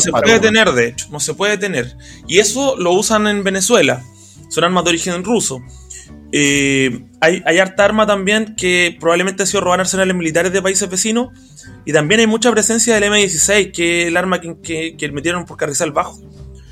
se 0.00 0.10
puede 0.12 0.40
tener, 0.40 0.70
de 0.72 0.88
hecho. 0.88 1.08
No 1.10 1.20
se 1.20 1.34
puede 1.34 1.58
tener. 1.58 1.96
Y 2.28 2.38
eso 2.38 2.76
lo 2.78 2.92
usan 2.92 3.26
en 3.26 3.42
Venezuela. 3.42 4.02
Son 4.48 4.64
armas 4.64 4.84
de 4.84 4.90
origen 4.90 5.24
ruso. 5.24 5.60
Eh, 6.32 7.06
hay, 7.20 7.42
hay, 7.44 7.58
harta 7.58 7.84
arma 7.84 8.06
también 8.06 8.54
que 8.56 8.96
probablemente 9.00 9.42
ha 9.42 9.46
sido 9.46 9.62
robar 9.62 9.80
arsenales 9.80 10.14
militares 10.14 10.52
de 10.52 10.62
países 10.62 10.88
vecinos. 10.88 11.28
Y 11.84 11.92
también 11.92 12.20
hay 12.20 12.26
mucha 12.26 12.50
presencia 12.50 12.94
del 12.94 13.04
M16, 13.04 13.72
que 13.72 14.02
es 14.02 14.08
el 14.08 14.16
arma 14.16 14.40
que, 14.40 14.96
que, 14.96 15.12
metieron 15.12 15.44
por 15.44 15.56
Carrizal 15.56 15.92
Bajo. 15.92 16.20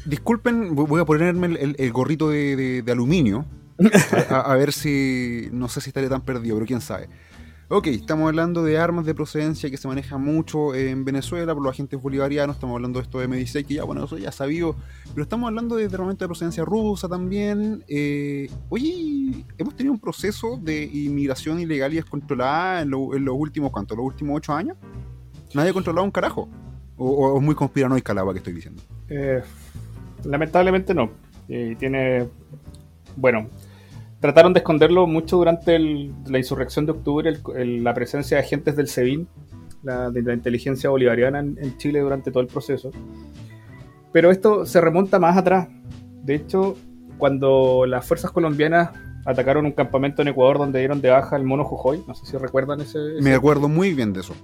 Disculpen, 0.05 0.75
voy 0.75 1.01
a 1.01 1.05
ponerme 1.05 1.59
el, 1.77 1.93
gorrito 1.93 2.31
de, 2.31 2.85
aluminio. 2.89 3.47
A, 4.31 4.55
ver 4.57 4.73
si. 4.73 5.49
No 5.53 5.69
sé 5.69 5.81
si 5.81 5.91
estaré 5.91 6.09
tan 6.09 6.23
perdido, 6.23 6.57
pero 6.57 6.67
quién 6.67 6.81
sabe. 6.81 7.09
Ok, 7.71 7.89
estamos 7.89 8.29
hablando 8.29 8.65
de 8.65 8.79
armas 8.79 9.05
de 9.05 9.15
procedencia 9.15 9.71
que 9.71 9.77
se 9.77 9.87
manejan 9.87 10.23
mucho 10.25 10.75
en 10.75 11.05
Venezuela 11.05 11.53
por 11.53 11.63
los 11.63 11.71
agentes 11.71 12.01
bolivarianos, 12.01 12.57
estamos 12.57 12.77
hablando 12.77 12.99
de 12.99 13.03
esto 13.03 13.19
de 13.21 13.29
M16, 13.29 13.67
que 13.67 13.75
ya, 13.75 13.85
bueno, 13.85 14.05
eso 14.05 14.17
ya 14.17 14.33
sabido, 14.33 14.75
pero 15.11 15.23
estamos 15.23 15.49
hablando 15.49 15.77
de 15.77 15.85
armamento 15.85 16.25
de 16.25 16.29
procedencia 16.29 16.65
rusa 16.65 17.11
también. 17.11 17.85
Eh, 17.87 18.51
oye, 18.71 19.45
hemos 19.59 19.77
tenido 19.77 19.93
un 19.93 20.01
proceso 20.01 20.59
de 20.63 20.83
inmigración 20.83 21.61
ilegal 21.61 21.93
y 21.93 21.97
descontrolada 21.97 22.81
en, 22.81 22.91
los 22.91 23.35
últimos, 23.35 23.71
¿cuánto? 23.71 23.95
¿Los 23.95 24.07
últimos 24.07 24.39
ocho 24.39 24.55
años? 24.55 24.79
Nadie 25.53 25.69
ha 25.69 25.75
controlado 25.75 26.07
un 26.07 26.11
carajo. 26.11 26.49
¿O, 26.97 27.37
es 27.37 27.45
muy 27.45 27.55
conspiranoica 27.55 28.15
la 28.15 28.25
que 28.33 28.39
estoy 28.39 28.55
diciendo? 28.55 28.83
Eh, 29.11 29.43
lamentablemente 30.25 30.95
no. 30.95 31.11
Y 31.49 31.75
tiene, 31.77 32.29
bueno, 33.15 33.51
trataron 34.21 34.53
de 34.53 34.59
esconderlo 34.59 35.07
mucho 35.07 35.37
durante 35.37 35.79
la 35.79 36.39
insurrección 36.39 36.87
de 36.87 36.93
octubre, 36.93 37.39
la 37.55 37.95
presencia 37.95 38.37
de 38.37 38.43
agentes 38.43 38.77
del 38.77 38.89
SEBIN, 38.89 39.29
la, 39.83 40.11
de 40.11 40.23
la 40.23 40.35
inteligencia 40.35 40.91
bolivariana 40.91 41.41
en, 41.41 41.77
Chile 41.79 42.01
durante 42.01 42.31
todo 42.31 42.43
el 42.43 42.49
proceso. 42.49 42.91
Pero 44.13 44.31
esto 44.31 44.67
se 44.67 44.81
remonta 44.81 45.19
más 45.19 45.37
atrás. 45.37 45.69
De 46.23 46.35
hecho, 46.35 46.77
cuando 47.19 47.87
las 47.87 48.07
fuerzas 48.07 48.33
colombianas 48.33 48.91
atacaron 49.25 49.67
un 49.67 49.73
campamento 49.73 50.23
en 50.23 50.29
Ecuador 50.29 50.59
donde 50.59 50.79
dieron 50.79 51.01
de 51.01 51.11
baja 51.11 51.37
al 51.37 51.45
mono 51.45 51.65
Jujoy, 51.65 52.03
no 52.07 52.15
sé 52.15 52.27
si 52.27 52.37
recuerdan 52.37 52.81
ese... 52.81 52.99
Me 53.21 53.35
acuerdo 53.35 53.69
muy 53.69 53.95
bien 53.95 54.13
de 54.13 54.21
eso. 54.21 54.35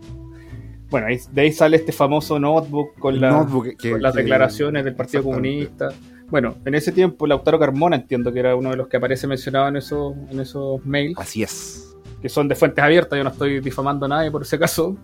Bueno, 0.90 1.08
de 1.08 1.40
ahí 1.40 1.50
sale 1.50 1.78
este 1.78 1.90
famoso 1.90 2.38
notebook 2.38 2.94
con, 3.00 3.20
las 3.20 4.14
declaraciones 4.14 4.84
del 4.84 4.94
Partido 4.94 5.24
Comunista. 5.24 5.88
Bueno, 6.28 6.56
en 6.64 6.74
ese 6.74 6.90
tiempo 6.92 7.26
Lautaro 7.26 7.58
Carmona 7.58 7.96
entiendo 7.96 8.32
que 8.32 8.40
era 8.40 8.56
uno 8.56 8.70
de 8.70 8.76
los 8.76 8.88
que 8.88 8.96
aparece 8.96 9.26
mencionado 9.26 9.68
en 9.68 9.76
esos, 9.76 10.14
en 10.30 10.40
esos 10.40 10.84
mails. 10.84 11.18
Así 11.18 11.42
es. 11.42 11.94
Que 12.20 12.28
son 12.28 12.48
de 12.48 12.54
fuentes 12.54 12.82
abiertas, 12.82 13.16
yo 13.16 13.24
no 13.24 13.30
estoy 13.30 13.60
difamando 13.60 14.06
a 14.06 14.08
nadie 14.08 14.30
por 14.30 14.42
ese 14.42 14.58
caso. 14.58 14.96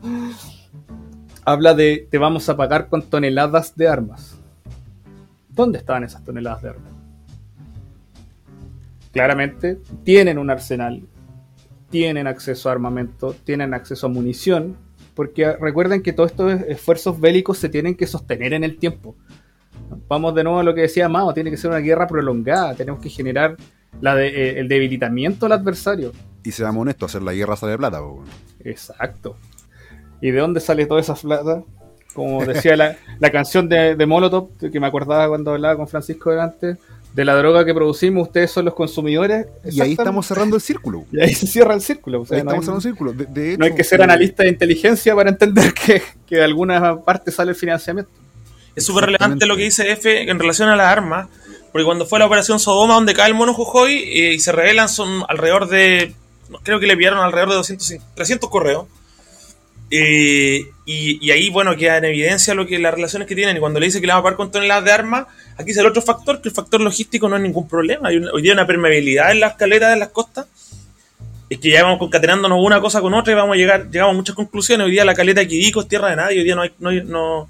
Habla 1.44 1.74
de 1.74 2.08
te 2.10 2.18
vamos 2.18 2.48
a 2.48 2.56
pagar 2.56 2.88
con 2.88 3.02
toneladas 3.02 3.76
de 3.76 3.88
armas. 3.88 4.38
¿Dónde 5.48 5.78
estaban 5.78 6.04
esas 6.04 6.24
toneladas 6.24 6.62
de 6.62 6.70
armas? 6.70 6.92
Claramente 9.12 9.78
tienen 10.04 10.38
un 10.38 10.50
arsenal, 10.50 11.02
tienen 11.90 12.26
acceso 12.26 12.68
a 12.68 12.72
armamento, 12.72 13.34
tienen 13.44 13.74
acceso 13.74 14.06
a 14.06 14.10
munición, 14.10 14.76
porque 15.14 15.52
recuerden 15.52 16.02
que 16.02 16.12
todos 16.12 16.30
estos 16.30 16.52
esfuerzos 16.62 17.20
bélicos 17.20 17.58
se 17.58 17.68
tienen 17.68 17.96
que 17.96 18.06
sostener 18.06 18.52
en 18.52 18.64
el 18.64 18.78
tiempo. 18.78 19.16
Vamos 20.10 20.34
de 20.34 20.42
nuevo 20.42 20.58
a 20.58 20.64
lo 20.64 20.74
que 20.74 20.80
decía 20.80 21.08
Mao, 21.08 21.32
tiene 21.32 21.52
que 21.52 21.56
ser 21.56 21.70
una 21.70 21.78
guerra 21.78 22.08
prolongada, 22.08 22.74
tenemos 22.74 23.00
que 23.00 23.08
generar 23.08 23.56
la 24.00 24.20
eh, 24.20 24.58
el 24.58 24.66
debilitamiento 24.66 25.46
del 25.46 25.52
adversario. 25.52 26.10
Y 26.42 26.50
seamos 26.50 26.82
honestos, 26.82 27.12
hacer 27.12 27.22
la 27.22 27.32
guerra 27.32 27.54
sale 27.54 27.72
de 27.72 27.78
plata. 27.78 28.00
Exacto. 28.64 29.36
¿Y 30.20 30.32
de 30.32 30.40
dónde 30.40 30.58
sale 30.58 30.86
toda 30.86 31.00
esa 31.00 31.14
plata? 31.14 31.62
Como 32.12 32.44
decía 32.44 32.74
la, 33.20 33.30
canción 33.30 33.68
de, 33.68 33.94
de, 33.94 34.04
Molotov, 34.04 34.48
que 34.58 34.80
me 34.80 34.88
acordaba 34.88 35.28
cuando 35.28 35.52
hablaba 35.52 35.76
con 35.76 35.86
Francisco 35.86 36.30
delante, 36.30 36.76
de 37.14 37.24
la 37.24 37.36
droga 37.36 37.64
que 37.64 37.72
producimos, 37.72 38.26
ustedes 38.26 38.50
son 38.50 38.64
los 38.64 38.74
consumidores. 38.74 39.46
Y 39.64 39.80
ahí 39.80 39.92
estamos 39.92 40.26
cerrando 40.26 40.56
el 40.56 40.62
círculo. 40.62 41.04
Y 41.12 41.20
ahí 41.20 41.34
se 41.34 41.46
cierra 41.46 41.72
el 41.72 41.82
círculo. 41.82 42.26
ahí 42.28 42.38
estamos 42.38 42.64
cerrando 42.64 42.78
el 42.78 42.82
círculo. 42.82 43.14
no 43.14 43.64
hay 43.64 43.74
que 43.76 43.84
ser 43.84 44.02
analista 44.02 44.42
de 44.42 44.48
inteligencia 44.48 45.14
para 45.14 45.30
entender 45.30 45.72
que, 45.86 46.02
que 46.26 46.34
de 46.34 46.42
alguna 46.42 46.96
parte 47.00 47.30
sale 47.30 47.52
el 47.52 47.56
financiamiento. 47.56 48.10
Es 48.74 48.84
súper 48.84 49.06
relevante 49.06 49.46
lo 49.46 49.56
que 49.56 49.64
dice 49.64 49.90
F 49.92 50.30
en 50.30 50.38
relación 50.38 50.68
a 50.68 50.76
las 50.76 50.86
armas, 50.86 51.28
porque 51.72 51.84
cuando 51.84 52.06
fue 52.06 52.18
la 52.18 52.26
operación 52.26 52.58
Sodoma, 52.58 52.94
donde 52.94 53.14
cae 53.14 53.28
el 53.28 53.34
mono 53.34 53.54
Jujuy 53.54 53.92
eh, 53.92 54.34
y 54.34 54.38
se 54.38 54.52
revelan, 54.52 54.88
son 54.88 55.24
alrededor 55.28 55.68
de. 55.68 56.14
Creo 56.62 56.80
que 56.80 56.86
le 56.86 56.94
enviaron 56.94 57.20
alrededor 57.20 57.50
de 57.50 57.56
200, 57.56 57.94
300 58.14 58.50
correos. 58.50 58.86
Eh, 59.92 60.66
y, 60.86 61.30
ahí, 61.30 61.50
bueno, 61.50 61.76
queda 61.76 61.98
en 61.98 62.04
evidencia 62.04 62.54
lo 62.54 62.66
que 62.66 62.78
las 62.78 62.94
relaciones 62.94 63.26
que 63.28 63.34
tienen. 63.34 63.56
Y 63.56 63.60
cuando 63.60 63.80
le 63.80 63.86
dice 63.86 64.00
que 64.00 64.06
le 64.06 64.12
va 64.12 64.20
a 64.20 64.22
pagar 64.22 64.36
con 64.36 64.50
toneladas 64.50 64.84
de 64.84 64.92
armas, 64.92 65.26
aquí 65.56 65.72
es 65.72 65.76
el 65.76 65.86
otro 65.86 66.02
factor, 66.02 66.40
que 66.40 66.48
el 66.48 66.54
factor 66.54 66.80
logístico 66.80 67.28
no 67.28 67.36
es 67.36 67.42
ningún 67.42 67.68
problema. 67.68 68.08
Hay 68.08 68.18
hoy 68.18 68.42
día 68.42 68.52
una 68.52 68.66
permeabilidad 68.66 69.32
en 69.32 69.40
las 69.40 69.54
caletas 69.54 69.90
de 69.90 69.96
las 69.96 70.08
costas. 70.08 70.46
Es 71.48 71.58
que 71.58 71.70
ya 71.70 71.82
vamos 71.82 71.98
concatenándonos 71.98 72.58
una 72.64 72.80
cosa 72.80 73.00
con 73.00 73.12
otra 73.14 73.32
y 73.32 73.36
vamos 73.36 73.54
a 73.54 73.56
llegar, 73.56 73.90
llegamos 73.90 74.14
a 74.14 74.16
muchas 74.16 74.36
conclusiones. 74.36 74.84
Hoy 74.84 74.92
día 74.92 75.04
la 75.04 75.14
caleta 75.14 75.40
de 75.40 75.48
Quidico 75.48 75.80
es 75.80 75.88
tierra 75.88 76.10
de 76.10 76.16
nadie. 76.16 76.38
Hoy 76.38 76.44
día 76.44 76.54
no 76.54 76.62
hay, 76.62 76.72
no, 76.78 76.92
no 76.92 77.48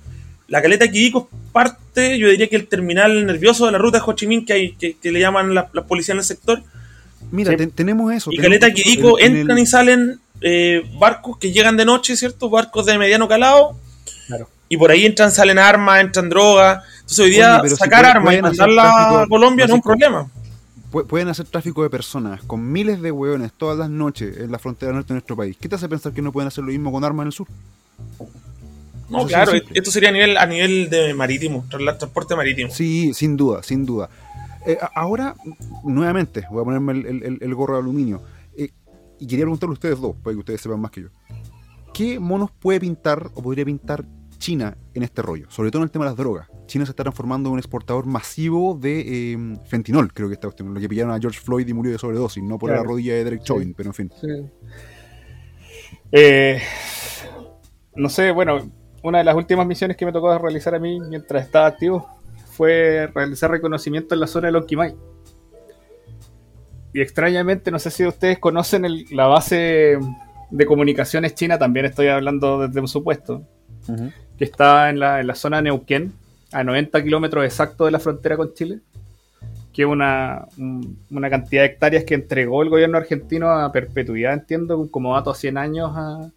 la 0.51 0.61
caleta 0.61 0.91
Quidico 0.91 1.29
es 1.33 1.53
parte, 1.53 2.19
yo 2.19 2.29
diría 2.29 2.49
que 2.49 2.57
el 2.57 2.67
terminal 2.67 3.25
nervioso 3.25 3.67
de 3.67 3.73
la 3.73 3.79
ruta 3.79 3.99
de 3.99 4.05
Ho 4.05 4.13
Chi 4.15 4.27
Minh 4.27 4.45
que, 4.45 4.53
hay, 4.53 4.73
que, 4.73 4.97
le 5.05 5.21
llaman 5.21 5.55
la, 5.55 5.71
la, 5.73 5.85
policía 5.85 6.13
en 6.13 6.19
el 6.19 6.25
sector. 6.25 6.61
Mira, 7.31 7.57
tenemos 7.75 8.13
eso. 8.13 8.33
Y 8.33 8.37
caleta 8.37 8.73
Quidico 8.73 9.19
entran 9.21 9.59
y 9.59 9.67
salen 9.67 10.19
eh, 10.41 10.83
barcos 10.99 11.39
que 11.39 11.53
llegan 11.53 11.77
de 11.77 11.85
noche, 11.85 12.17
¿cierto? 12.17 12.51
Barcos 12.51 12.85
de 12.87 12.99
mediano 12.99 13.29
calado. 13.29 13.77
Claro. 14.27 14.49
Y 14.69 14.77
por 14.77 14.91
ahí 14.91 15.07
entran, 15.07 15.31
salen 15.31 15.59
armas, 15.59 16.01
entran 16.01 16.29
drogas. 16.29 16.83
Entonces 16.97 17.19
hoy 17.21 17.31
día 17.31 17.63
sacar 17.77 18.05
armas 18.05 18.35
y 18.35 18.43
mandarla 18.43 19.23
a 19.23 19.27
Colombia 19.29 19.67
no 19.67 19.75
es 19.75 19.77
un 19.77 19.83
problema. 19.83 20.29
pu- 20.91 21.07
pueden 21.07 21.29
hacer 21.29 21.47
tráfico 21.47 21.85
de 21.85 21.91
personas 21.91 22.43
con 22.43 22.73
miles 22.73 23.01
de 23.01 23.13
hueones 23.13 23.53
todas 23.57 23.79
las 23.79 23.89
noches 23.89 24.37
en 24.37 24.51
la 24.51 24.59
frontera 24.59 24.93
norte 24.93 25.09
de 25.09 25.15
nuestro 25.15 25.37
país. 25.37 25.57
¿Qué 25.61 25.69
te 25.69 25.77
hace 25.77 25.89
pensar 25.89 26.13
que 26.13 26.23
no 26.23 26.33
pueden 26.33 26.49
hacer 26.49 26.65
lo 26.65 26.71
mismo 26.71 26.91
con 26.91 27.05
armas 27.05 27.23
en 27.23 27.27
el 27.29 27.33
sur? 27.33 27.47
No, 29.11 29.27
claro, 29.27 29.53
esto 29.75 29.91
sería 29.91 30.09
a 30.11 30.13
nivel, 30.13 30.37
a 30.37 30.47
nivel 30.47 30.89
de 30.89 31.13
marítimo, 31.15 31.65
tra- 31.69 31.99
transporte 31.99 32.37
marítimo. 32.37 32.71
Sí, 32.71 33.13
sin 33.13 33.37
duda, 33.37 33.63
sin 33.63 33.85
duda. 33.85 34.09
Eh, 34.67 34.79
ahora, 34.95 35.35
nuevamente, 35.85 36.45
voy 36.51 36.61
a 36.63 36.65
ponerme 36.65 36.93
el, 36.93 37.39
el- 37.41 37.55
gorro 37.55 37.75
de 37.75 37.81
aluminio. 37.81 38.23
Eh, 38.57 38.71
y 39.19 39.27
quería 39.27 39.45
preguntarle 39.45 39.73
a 39.73 39.75
ustedes 39.75 40.01
dos, 40.01 40.15
para 40.23 40.35
que 40.35 40.39
ustedes 40.39 40.61
sepan 40.61 40.81
más 40.81 40.91
que 40.91 41.03
yo. 41.03 41.09
¿Qué 41.93 42.21
monos 42.21 42.51
puede 42.53 42.79
pintar 42.81 43.31
o 43.35 43.43
podría 43.43 43.65
pintar 43.65 44.05
China 44.39 44.77
en 44.95 45.03
este 45.03 45.23
rollo? 45.23 45.51
Sobre 45.51 45.71
todo 45.71 45.83
en 45.83 45.87
el 45.89 45.91
tema 45.91 46.05
de 46.05 46.11
las 46.13 46.17
drogas. 46.17 46.49
China 46.67 46.85
se 46.87 46.93
está 46.93 47.03
transformando 47.03 47.49
en 47.49 47.55
un 47.55 47.59
exportador 47.59 48.07
masivo 48.07 48.79
de 48.81 49.33
eh, 49.33 49.39
fentinol, 49.67 50.13
creo 50.13 50.29
que 50.29 50.35
esta 50.35 50.47
cuestión. 50.47 50.73
Lo 50.73 50.79
que 50.81 50.89
pillaron 50.89 51.13
a 51.13 51.19
George 51.19 51.41
Floyd 51.41 51.67
y 51.67 51.75
murió 51.75 51.91
de 51.91 51.99
sobredosis, 51.99 52.43
no 52.45 52.59
por 52.59 52.71
Claro. 52.71 52.85
la 52.85 52.89
rodilla 52.89 53.15
de 53.15 53.25
Derek 53.25 53.41
Sí. 53.41 53.47
Chauvin, 53.47 53.75
pero 53.75 53.91
en 53.91 53.95
fin. 53.95 54.13
Sí. 54.21 54.29
Eh, 56.13 56.61
no 57.97 58.09
sé, 58.09 58.31
bueno, 58.31 58.71
una 59.03 59.19
de 59.19 59.25
las 59.25 59.35
últimas 59.35 59.67
misiones 59.67 59.97
que 59.97 60.05
me 60.07 60.13
tocó 60.13 60.37
realizar 60.39 60.75
a 60.75 60.79
mí 60.79 61.01
mientras 61.01 61.45
estaba 61.45 61.67
activo 61.67 62.09
fue 62.53 63.09
realizar 63.15 63.51
reconocimiento 63.51 64.15
en 64.15 64.21
la 64.21 64.27
zona 64.27 64.49
de 64.49 64.53
Lonquimay. 64.53 64.95
Y 66.93 67.01
extrañamente, 67.01 67.71
no 67.71 67.79
sé 67.79 67.91
si 67.91 68.05
ustedes 68.07 68.39
conocen 68.39 68.85
el- 68.85 69.05
la 69.13 69.27
base 69.27 69.99
de 70.51 70.67
comunicaciones 70.67 71.35
china, 71.35 71.59
también 71.59 71.87
estoy 71.87 72.09
hablando 72.09 72.67
desde 72.67 72.81
un 72.81 72.89
supuesto, 72.89 73.43
que 74.37 74.45
está 74.45 74.91
en 74.91 74.99
la, 74.99 75.21
en 75.21 75.27
la 75.27 75.35
zona 75.35 75.59
de 75.59 75.65
Neuquén, 75.65 76.13
a 76.53 76.65
90 76.65 77.03
kilómetros 77.03 77.45
exactos 77.45 77.87
de 77.87 77.93
la 77.93 78.01
frontera 78.01 78.37
con 78.37 78.53
Chile, 78.55 78.81
que 79.73 79.83
es 79.83 79.89
una, 79.89 80.47
un- 80.59 80.99
una 81.13 81.31
cantidad 81.31 81.63
de 81.63 81.67
hectáreas 81.69 82.05
que 82.05 82.15
entregó 82.15 82.63
el 82.63 82.69
gobierno 82.71 82.99
argentino 82.99 83.49
a 83.51 83.71
perpetuidad, 83.71 84.33
entiendo, 84.35 84.89
como 84.91 85.15
dato 85.15 85.31
a 85.31 85.35
100 85.35 85.57
años 85.59 85.91
a- 85.95 86.29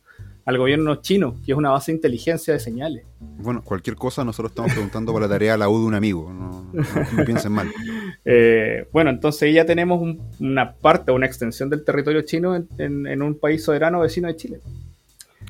al 0.45 0.57
gobierno 0.57 0.95
chino, 0.97 1.35
que 1.45 1.53
es 1.53 1.57
una 1.57 1.69
base 1.71 1.91
de 1.91 1.95
inteligencia 1.97 2.53
de 2.53 2.59
señales. 2.59 3.05
Bueno, 3.19 3.61
cualquier 3.63 3.95
cosa 3.95 4.23
nosotros 4.25 4.51
estamos 4.51 4.71
preguntando 4.73 5.13
para 5.13 5.27
la 5.27 5.33
tarea 5.33 5.53
a 5.53 5.57
la 5.57 5.69
U 5.69 5.79
de 5.79 5.85
un 5.85 5.95
amigo. 5.95 6.31
No, 6.33 6.69
no- 6.73 6.83
no 7.17 7.25
piensen 7.25 7.51
mal. 7.51 7.71
Eh, 8.25 8.87
bueno, 8.93 9.09
entonces 9.09 9.53
ya 9.53 9.65
tenemos 9.65 10.01
un- 10.01 10.21
una 10.39 10.73
parte, 10.75 11.11
una 11.11 11.25
extensión 11.25 11.69
del 11.69 11.83
territorio 11.83 12.21
chino 12.21 12.55
en, 12.55 12.69
en- 12.77 13.05
en 13.07 13.21
un 13.21 13.37
país 13.37 13.61
soberano 13.63 13.99
vecino 13.99 14.27
de 14.29 14.35
Chile. 14.37 14.59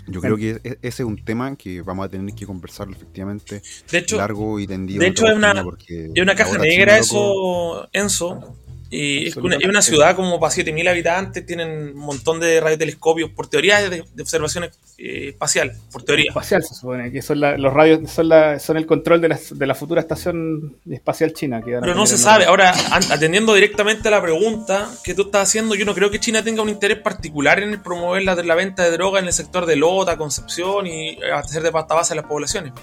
Yo 0.07 0.19
creo 0.21 0.35
que 0.37 0.59
e- 0.63 0.77
ese 0.81 1.03
es 1.03 1.07
un 1.07 1.23
tema 1.23 1.55
que 1.55 1.81
vamos 1.83 2.05
a 2.05 2.09
tener 2.09 2.33
que 2.33 2.45
conversarlo 2.47 2.95
efectivamente 2.95 3.61
De 3.91 3.97
hecho, 3.99 4.17
largo 4.17 4.59
y 4.59 4.65
tendido. 4.65 4.99
de 5.01 5.07
hecho 5.07 5.27
es 5.27 5.35
una- 5.35 5.63
porque 5.63 6.09
es 6.15 6.21
una 6.21 6.33
caja 6.35 6.57
negra 6.57 6.93
China, 6.93 6.97
eso, 6.97 7.87
Enzo. 7.93 8.55
Y 8.95 9.27
es, 9.27 9.37
una, 9.37 9.55
es 9.55 9.65
una 9.65 9.81
ciudad 9.81 10.15
como 10.15 10.39
para 10.39 10.53
7.000 10.53 10.87
habitantes, 10.89 11.45
tienen 11.45 11.69
un 11.93 11.95
montón 11.95 12.39
de 12.39 12.59
radiotelescopios, 12.61 13.31
por 13.31 13.47
teoría 13.47 13.81
de, 13.89 14.03
de 14.13 14.21
observación 14.21 14.65
eh, 14.99 15.29
espacial, 15.29 15.73
por 15.91 16.03
teoría. 16.03 16.25
Espacial 16.29 16.61
se 16.63 16.75
supone, 16.75 17.11
que 17.11 17.21
son 17.23 17.39
la- 17.39 17.57
los 17.57 17.73
radios, 17.73 18.09
son, 18.11 18.29
la- 18.29 18.59
son 18.59 18.77
el 18.77 18.85
control 18.85 19.19
de 19.21 19.29
la, 19.29 19.39
de 19.51 19.65
la 19.65 19.73
futura 19.73 19.99
estación 20.01 20.77
espacial 20.89 21.33
china. 21.33 21.61
Que 21.63 21.77
Pero 21.79 21.95
no 21.95 22.05
se 22.05 22.17
sabe. 22.19 22.45
Ahora, 22.45 22.73
atendiendo 23.09 23.53
directamente 23.55 24.07
a 24.09 24.11
la 24.11 24.21
pregunta 24.21 24.89
que 25.03 25.13
tú 25.15 25.23
estás 25.23 25.49
haciendo, 25.49 25.73
yo 25.75 25.85
no 25.85 25.95
creo 25.95 26.11
que 26.11 26.19
China 26.19 26.43
tenga 26.43 26.61
un 26.61 26.69
interés 26.69 26.99
particular 26.99 27.59
en 27.59 27.69
el 27.71 27.79
promover 27.81 28.23
la, 28.23 28.35
la 28.35 28.55
venta 28.55 28.83
de 28.83 28.91
droga 28.91 29.19
en 29.19 29.25
el 29.25 29.33
sector 29.33 29.65
de 29.65 29.75
Lota, 29.75 30.17
Concepción 30.17 30.85
y 30.85 31.17
hacer 31.33 31.63
de 31.63 31.71
pasta 31.71 31.95
base 31.95 32.13
a 32.13 32.15
las 32.17 32.25
poblaciones. 32.25 32.73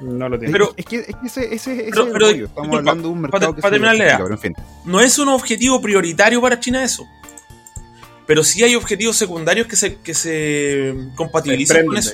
No 0.00 0.28
lo 0.30 0.38
tiene. 0.38 0.50
pero- 0.52 0.72
es 0.76 0.84
que, 0.86 0.96
es 0.96 1.06
que 1.06 1.26
ese, 1.26 1.54
ese, 1.54 1.72
ese 1.74 1.90
Pero- 1.90 2.02
es 2.02 2.06
el 2.08 2.12
pero, 2.14 2.26
rollo. 2.26 2.44
Estamos 2.46 2.68
disculpa, 2.70 2.78
hablando 2.78 3.02
de 3.08 3.14
un 3.14 3.20
para- 3.20 3.30
mercado 3.32 3.54
que 3.54 3.62
para 3.62 3.74
se 3.76 3.80
terminar 3.82 4.16
pero 4.22 4.30
en 4.34 4.38
fin. 4.38 4.54
No 4.86 5.00
es 5.00 5.18
un 5.18 5.28
objetivo 5.28 5.59
prioritario 5.80 6.40
para 6.40 6.58
China 6.60 6.82
eso. 6.84 7.06
Pero 8.26 8.44
sí 8.44 8.62
hay 8.62 8.76
objetivos 8.76 9.16
secundarios 9.16 9.66
que 9.66 9.76
se, 9.76 9.96
que 9.96 10.14
se 10.14 10.94
compatibilizan 11.16 11.84
con 11.86 11.96
eso. 11.96 12.12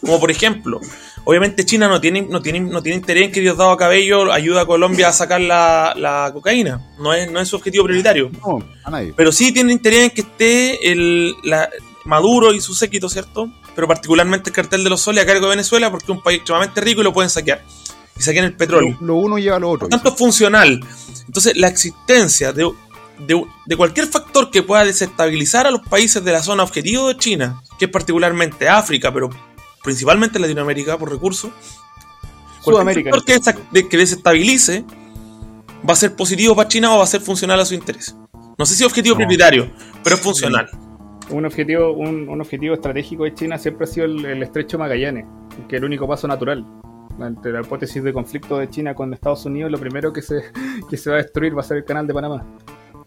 Como 0.00 0.20
por 0.20 0.30
ejemplo, 0.30 0.80
obviamente 1.24 1.64
China 1.64 1.88
no 1.88 2.00
tiene, 2.00 2.22
no 2.22 2.40
tiene, 2.40 2.60
no 2.60 2.80
tiene 2.82 2.96
interés 2.96 3.24
en 3.24 3.32
que 3.32 3.40
Diosdado 3.40 3.76
Cabello 3.76 4.32
ayude 4.32 4.60
a 4.60 4.64
Colombia 4.66 5.08
a 5.08 5.12
sacar 5.12 5.40
la, 5.40 5.92
la 5.96 6.30
cocaína. 6.32 6.80
No 6.98 7.12
es, 7.12 7.30
no 7.30 7.40
es 7.40 7.48
su 7.48 7.56
objetivo 7.56 7.84
prioritario. 7.84 8.30
No, 8.46 8.58
a 8.84 8.90
nadie. 8.90 9.12
Pero 9.16 9.32
sí 9.32 9.52
tiene 9.52 9.72
interés 9.72 10.04
en 10.04 10.10
que 10.10 10.20
esté 10.22 10.92
el, 10.92 11.34
la- 11.42 11.68
Maduro 12.06 12.54
y 12.54 12.60
su 12.62 12.74
séquito, 12.74 13.08
¿cierto? 13.10 13.52
Pero 13.74 13.86
particularmente 13.86 14.48
el 14.50 14.54
cartel 14.56 14.82
de 14.82 14.88
los 14.90 15.02
soles 15.02 15.22
a 15.22 15.26
cargo 15.26 15.44
de 15.46 15.50
Venezuela 15.50 15.90
porque 15.90 16.04
es 16.04 16.10
un 16.10 16.22
país 16.22 16.38
extremadamente 16.38 16.80
rico 16.80 17.02
y 17.02 17.04
lo 17.04 17.12
pueden 17.12 17.28
saquear. 17.28 17.62
Y 18.20 18.22
saquean 18.22 18.44
el 18.44 18.54
petróleo. 18.54 18.96
Lo, 19.00 19.06
lo 19.06 19.14
uno 19.16 19.38
lleva 19.38 19.56
a 19.56 19.58
lo 19.58 19.70
otro. 19.70 19.88
Por 19.88 19.98
tanto, 19.98 20.10
es 20.10 20.16
funcional. 20.16 20.78
Entonces, 21.26 21.56
la 21.56 21.68
existencia 21.68 22.52
de, 22.52 22.70
de- 23.26 23.44
de 23.66 23.76
cualquier 23.76 24.06
factor 24.06 24.50
que 24.50 24.62
pueda 24.62 24.84
desestabilizar 24.84 25.66
a 25.66 25.70
los 25.70 25.80
países 25.88 26.22
de 26.22 26.30
la 26.32 26.42
zona 26.42 26.62
objetivo 26.62 27.08
de 27.08 27.16
China, 27.16 27.62
que 27.78 27.86
es 27.86 27.90
particularmente 27.90 28.68
África, 28.68 29.10
pero 29.12 29.30
principalmente 29.82 30.38
Latinoamérica 30.38 30.98
por 30.98 31.10
recursos, 31.10 31.50
cualquier 32.62 33.04
factor 33.04 33.88
que, 33.88 33.96
desestabilice 33.96 34.84
va 35.88 35.94
a 35.94 35.96
ser 35.96 36.14
positivo 36.14 36.54
para 36.54 36.68
China 36.68 36.94
o 36.94 36.98
va 36.98 37.04
a 37.04 37.06
ser 37.06 37.22
funcional 37.22 37.58
a 37.60 37.64
su 37.64 37.74
interés. 37.74 38.14
No 38.58 38.66
sé 38.66 38.74
si 38.74 38.82
es 38.84 38.86
objetivo 38.86 39.14
No. 39.14 39.18
prioritario, 39.18 39.70
pero 40.04 40.16
es 40.16 40.22
funcional. 40.22 40.68
Un 41.30 41.46
objetivo, 41.46 41.92
un, 41.92 42.28
un 42.28 42.40
objetivo 42.40 42.74
estratégico 42.74 43.24
de 43.24 43.32
China 43.34 43.56
siempre 43.56 43.84
ha 43.84 43.86
sido 43.86 44.04
el, 44.06 44.24
el 44.26 44.42
estrecho 44.42 44.78
Magallanes, 44.78 45.24
que 45.68 45.76
es 45.76 45.80
el 45.80 45.84
único 45.86 46.06
paso 46.06 46.26
natural. 46.28 46.66
Ante 47.20 47.50
la 47.52 47.60
hipótesis 47.60 48.02
de 48.02 48.12
conflicto 48.12 48.58
de 48.58 48.68
China 48.68 48.94
con 48.94 49.12
Estados 49.14 49.44
Unidos, 49.46 49.70
lo 49.70 49.78
primero 49.78 50.12
que 50.12 50.22
se, 50.22 50.42
que 50.90 50.96
se 50.96 51.10
va 51.10 51.16
a 51.16 51.22
destruir 51.22 51.56
va 51.56 51.60
a 51.60 51.64
ser 51.64 51.76
el 51.78 51.84
canal 51.84 52.06
de 52.06 52.14
Panamá. 52.14 52.44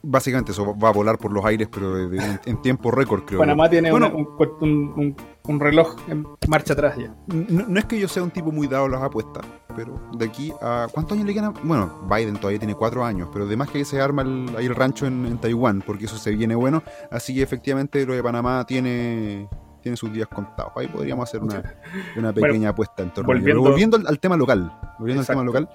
Básicamente 0.05 0.51
eso 0.51 0.77
va 0.77 0.89
a 0.89 0.91
volar 0.91 1.17
por 1.17 1.31
los 1.31 1.45
aires, 1.45 1.69
pero 1.73 1.97
en, 1.97 2.37
en 2.45 2.61
tiempo 2.61 2.91
récord, 2.91 3.23
creo. 3.23 3.39
Panamá 3.39 3.69
tiene 3.69 3.89
Bueno, 3.89 4.07
una- 4.13 4.15
un, 4.17 4.27
un- 4.59 4.93
un- 4.97 5.15
un 5.47 5.59
reloj 5.61 5.95
en 6.09 6.27
marcha 6.49 6.73
atrás 6.73 6.97
ya. 6.97 7.15
no, 7.27 7.65
no 7.69 7.79
es 7.79 7.85
que 7.85 7.97
yo 7.97 8.09
sea 8.09 8.21
un 8.21 8.29
tipo 8.31 8.51
muy 8.51 8.67
dado 8.67 8.85
a 8.85 8.89
las 8.89 9.01
apuestas, 9.01 9.45
pero 9.77 9.97
de 10.17 10.25
aquí 10.25 10.51
a. 10.61 10.87
¿Cuántos 10.91 11.15
años 11.15 11.25
le 11.27 11.33
quedan? 11.33 11.53
Bueno, 11.63 12.01
Biden 12.13 12.35
todavía 12.35 12.59
tiene 12.59 12.75
cuatro 12.75 13.05
años, 13.05 13.29
pero 13.31 13.45
además 13.45 13.69
que 13.69 13.85
se 13.85 14.01
arma 14.01 14.23
el, 14.23 14.53
ahí 14.57 14.65
el 14.65 14.75
rancho 14.75 15.05
en, 15.05 15.25
en 15.25 15.37
Taiwán, 15.37 15.81
porque 15.85 16.03
eso 16.05 16.17
se 16.17 16.31
viene 16.31 16.53
bueno. 16.55 16.83
Así 17.09 17.33
que 17.33 17.41
efectivamente 17.41 18.05
lo 18.05 18.13
de 18.13 18.21
Panamá 18.21 18.65
tiene 18.65 19.47
tiene 19.83 19.95
sus 19.97 20.11
días 20.11 20.27
contados. 20.27 20.71
Ahí 20.75 20.87
podríamos 20.87 21.29
hacer 21.29 21.41
una, 21.43 21.55
una 22.17 22.31
Bueno, 22.31 22.47
pequeña 22.47 22.69
apuesta 22.69 23.03
en 23.03 23.13
torno 23.13 23.31
a 23.31 23.35
volviendo- 23.35 23.61
Pero 23.61 23.71
volviendo 23.71 23.97
al, 23.97 24.07
al 24.07 24.19
tema 24.19 24.35
local, 24.37 24.71
volviendo 24.97 25.21
al 25.21 25.27
tema 25.27 25.43
local, 25.43 25.69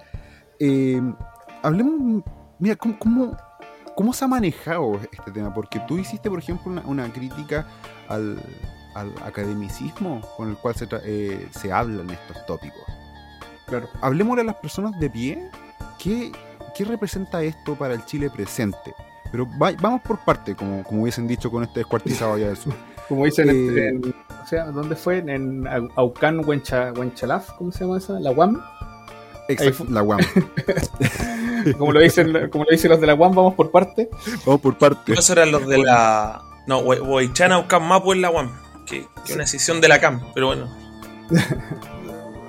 eh, 0.58 1.00
hablemos, 1.62 2.24
mira, 2.58 2.74
¿cómo, 2.76 2.98
cómo, 2.98 3.36
cómo 3.94 4.12
se 4.12 4.24
ha 4.24 4.28
manejado 4.28 4.98
este 5.12 5.30
tema? 5.30 5.52
Porque 5.54 5.78
tú 5.86 5.98
hiciste, 5.98 6.28
por 6.28 6.38
ejemplo, 6.40 6.72
una, 6.72 6.82
una 6.86 7.12
crítica 7.12 7.66
al, 8.08 8.40
al 8.94 9.12
academicismo 9.24 10.20
con 10.36 10.48
el 10.50 10.56
cual 10.56 10.74
se, 10.74 10.88
eh, 11.04 11.46
se 11.52 11.72
hablan 11.72 12.10
estos 12.10 12.44
tópicos. 12.46 12.82
Claro. 13.66 13.88
Hablemosle 14.00 14.42
a 14.42 14.44
las 14.46 14.56
personas 14.56 14.98
de 14.98 15.10
pie, 15.10 15.50
¿qué, 15.98 16.32
qué 16.74 16.84
representa 16.84 17.42
esto 17.42 17.74
para 17.74 17.94
el 17.94 18.04
Chile 18.06 18.30
presente? 18.30 18.94
Pero 19.30 19.46
va- 19.62 19.74
vamos 19.78 20.00
por 20.00 20.18
parte, 20.20 20.56
como, 20.56 20.82
como 20.82 21.02
hubiesen 21.02 21.28
dicho 21.28 21.50
con 21.50 21.62
este 21.62 21.80
descuartizado 21.80 22.32
allá 22.34 22.46
del 22.46 22.56
sur. 22.56 22.72
Como 23.08 23.24
dicen, 23.24 23.48
Eh, 23.50 23.88
en, 23.88 24.14
o 24.42 24.46
sea, 24.46 24.66
¿dónde 24.66 24.94
fue? 24.96 25.18
En 25.18 25.64
Au- 25.64 25.90
Aucán, 25.96 26.42
Huencha, 26.46 26.92
Huenchalaf, 26.92 27.52
¿cómo 27.52 27.72
se 27.72 27.80
llama 27.84 27.98
esa? 27.98 28.18
La 28.20 28.30
UAM. 28.32 28.62
Exacto, 29.48 29.86
la 29.90 30.02
UAM. 30.02 30.20
Como 31.78 31.92
lo 31.92 32.00
dicen, 32.00 32.48
como 32.50 32.64
lo 32.64 32.70
dicen 32.70 32.90
los 32.90 33.00
de 33.00 33.06
la 33.06 33.14
UAM, 33.14 33.34
vamos 33.34 33.54
por 33.54 33.70
parte. 33.70 34.08
Vamos 34.46 34.60
por 34.60 34.78
parte. 34.78 35.12
Esos 35.12 35.30
eran 35.30 35.50
los 35.50 35.66
de 35.66 35.78
la. 35.78 36.42
No, 36.66 36.78
Huaychana 36.80 37.58
Ucam 37.58 37.86
Mapu 37.86 38.12
en 38.12 38.20
la 38.22 38.30
UAM. 38.30 38.50
Que, 38.86 39.00
que 39.00 39.06
es 39.26 39.30
una 39.34 39.44
decisión 39.44 39.80
de 39.80 39.88
la 39.88 40.00
CAM, 40.00 40.20
pero 40.34 40.46
bueno. 40.48 40.68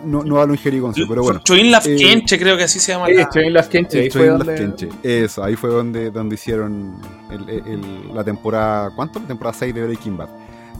No, 0.06 0.24
no 0.24 0.40
hablo 0.40 0.54
en 0.54 0.60
jerigoncio, 0.60 1.06
pero 1.10 1.24
bueno. 1.24 1.42
Choin 1.44 1.74
Eh, 1.74 1.96
Kenche, 1.98 2.40
creo 2.40 2.56
que 2.56 2.64
así 2.64 2.80
se 2.80 2.94
llama. 2.94 3.08
Sí, 3.08 3.14
la- 3.16 3.22
estoy 3.24 3.48
en 3.48 3.54
las 3.54 3.68
Kenche, 3.68 4.00
ahí 4.00 4.06
El 4.06 4.12
fue 4.12 4.22
Train 4.28 4.38
donde-. 4.76 4.90
Eso, 5.24 5.44
ahí 5.44 5.56
fue 5.56 5.70
donde, 5.70 6.12
donde 6.12 6.36
hicieron 6.36 7.02
el- 7.32 7.50
el- 7.50 8.14
la 8.16 8.24
temporada. 8.24 8.92
¿Cuánto? 8.96 9.20
La 9.20 9.28
temporada 9.28 9.58
6 9.58 9.74
de 9.76 9.84
Breaking 9.86 10.16
Bad. 10.18 10.30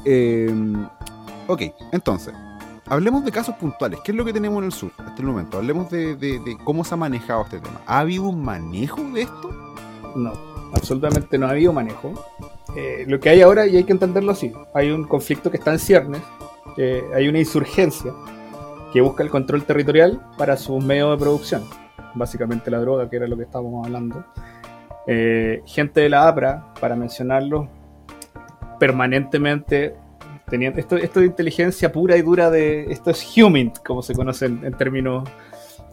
Eh, 0.06 0.54
ok, 1.48 1.62
entonces, 1.92 2.34
hablemos 2.86 3.26
de 3.26 3.32
casos 3.32 3.56
puntuales. 3.56 4.00
¿Qué 4.04 4.12
es 4.12 4.18
lo 4.18 4.26
que 4.26 4.34
tenemos 4.34 4.60
en 4.60 4.66
el 4.66 4.72
sur 4.72 4.92
hasta 4.98 5.22
el 5.22 5.28
momento? 5.28 5.58
Hablemos 5.58 5.90
de, 5.90 6.58
cómo 6.64 6.84
se 6.84 6.94
ha 6.94 6.98
manejado 6.98 7.44
este 7.44 7.60
tema. 7.60 7.82
¿Ha 7.86 8.00
habido 8.00 8.24
un 8.24 8.44
manejo 8.44 9.02
de 9.12 9.22
esto? 9.22 9.52
No, 10.16 10.34
absolutamente 10.74 11.38
no 11.38 11.48
ha 11.48 11.52
habido 11.52 11.74
manejo. 11.74 12.14
Eh, 12.76 13.06
lo 13.08 13.20
que 13.20 13.30
hay 13.30 13.42
ahora, 13.42 13.66
y 13.66 13.78
hay 13.78 13.84
que 13.84 13.94
entenderlo 13.94 14.32
así, 14.32 14.54
hay 14.74 14.92
un 14.92 15.06
conflicto 15.06 15.50
que 15.50 15.58
está 15.58 15.72
en 15.72 15.80
ciernes, 15.80 16.22
hay 17.14 17.28
una 17.28 17.40
insurgencia 17.40 18.14
que 18.94 19.02
busca 19.02 19.24
el 19.24 19.30
control 19.30 19.66
territorial 19.66 20.22
para 20.38 20.58
sus 20.58 20.84
medios 20.84 21.12
de 21.12 21.18
producción, 21.18 21.64
básicamente 22.16 22.72
la 22.72 22.80
droga, 22.80 23.10
que 23.10 23.18
era 23.18 23.28
lo 23.28 23.38
que 23.38 23.44
estábamos 23.44 23.86
hablando. 23.86 24.26
Eh, 25.08 25.62
gente 25.66 26.02
de 26.02 26.10
la 26.10 26.28
APRA, 26.28 26.74
para 26.80 26.96
mencionarlo, 26.96 27.68
permanentemente 28.80 29.96
teniendo 30.50 30.80
esto, 30.80 30.98
esto 30.98 31.20
de 31.20 31.28
inteligencia 31.28 31.92
pura 31.92 32.18
y 32.18 32.22
dura 32.22 32.50
de 32.50 32.92
esto 32.92 33.12
es 33.12 33.38
human, 33.38 33.72
como 33.86 34.02
se 34.02 34.16
conoce 34.16 34.48
en, 34.48 34.66
en 34.66 34.74
términos 34.74 35.30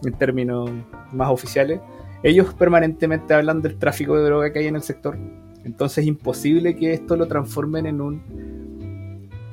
en 0.03 0.13
términos 0.13 0.69
más 1.11 1.29
oficiales 1.29 1.79
ellos 2.23 2.53
permanentemente 2.53 3.33
hablan 3.33 3.61
del 3.61 3.77
tráfico 3.77 4.17
de 4.17 4.25
droga 4.25 4.51
que 4.51 4.59
hay 4.59 4.67
en 4.67 4.75
el 4.75 4.81
sector. 4.81 5.17
Entonces 5.63 5.99
es 5.99 6.07
imposible 6.07 6.75
que 6.75 6.93
esto 6.93 7.15
lo 7.15 7.27
transformen 7.27 7.85
en 7.85 8.01
un 8.01 8.57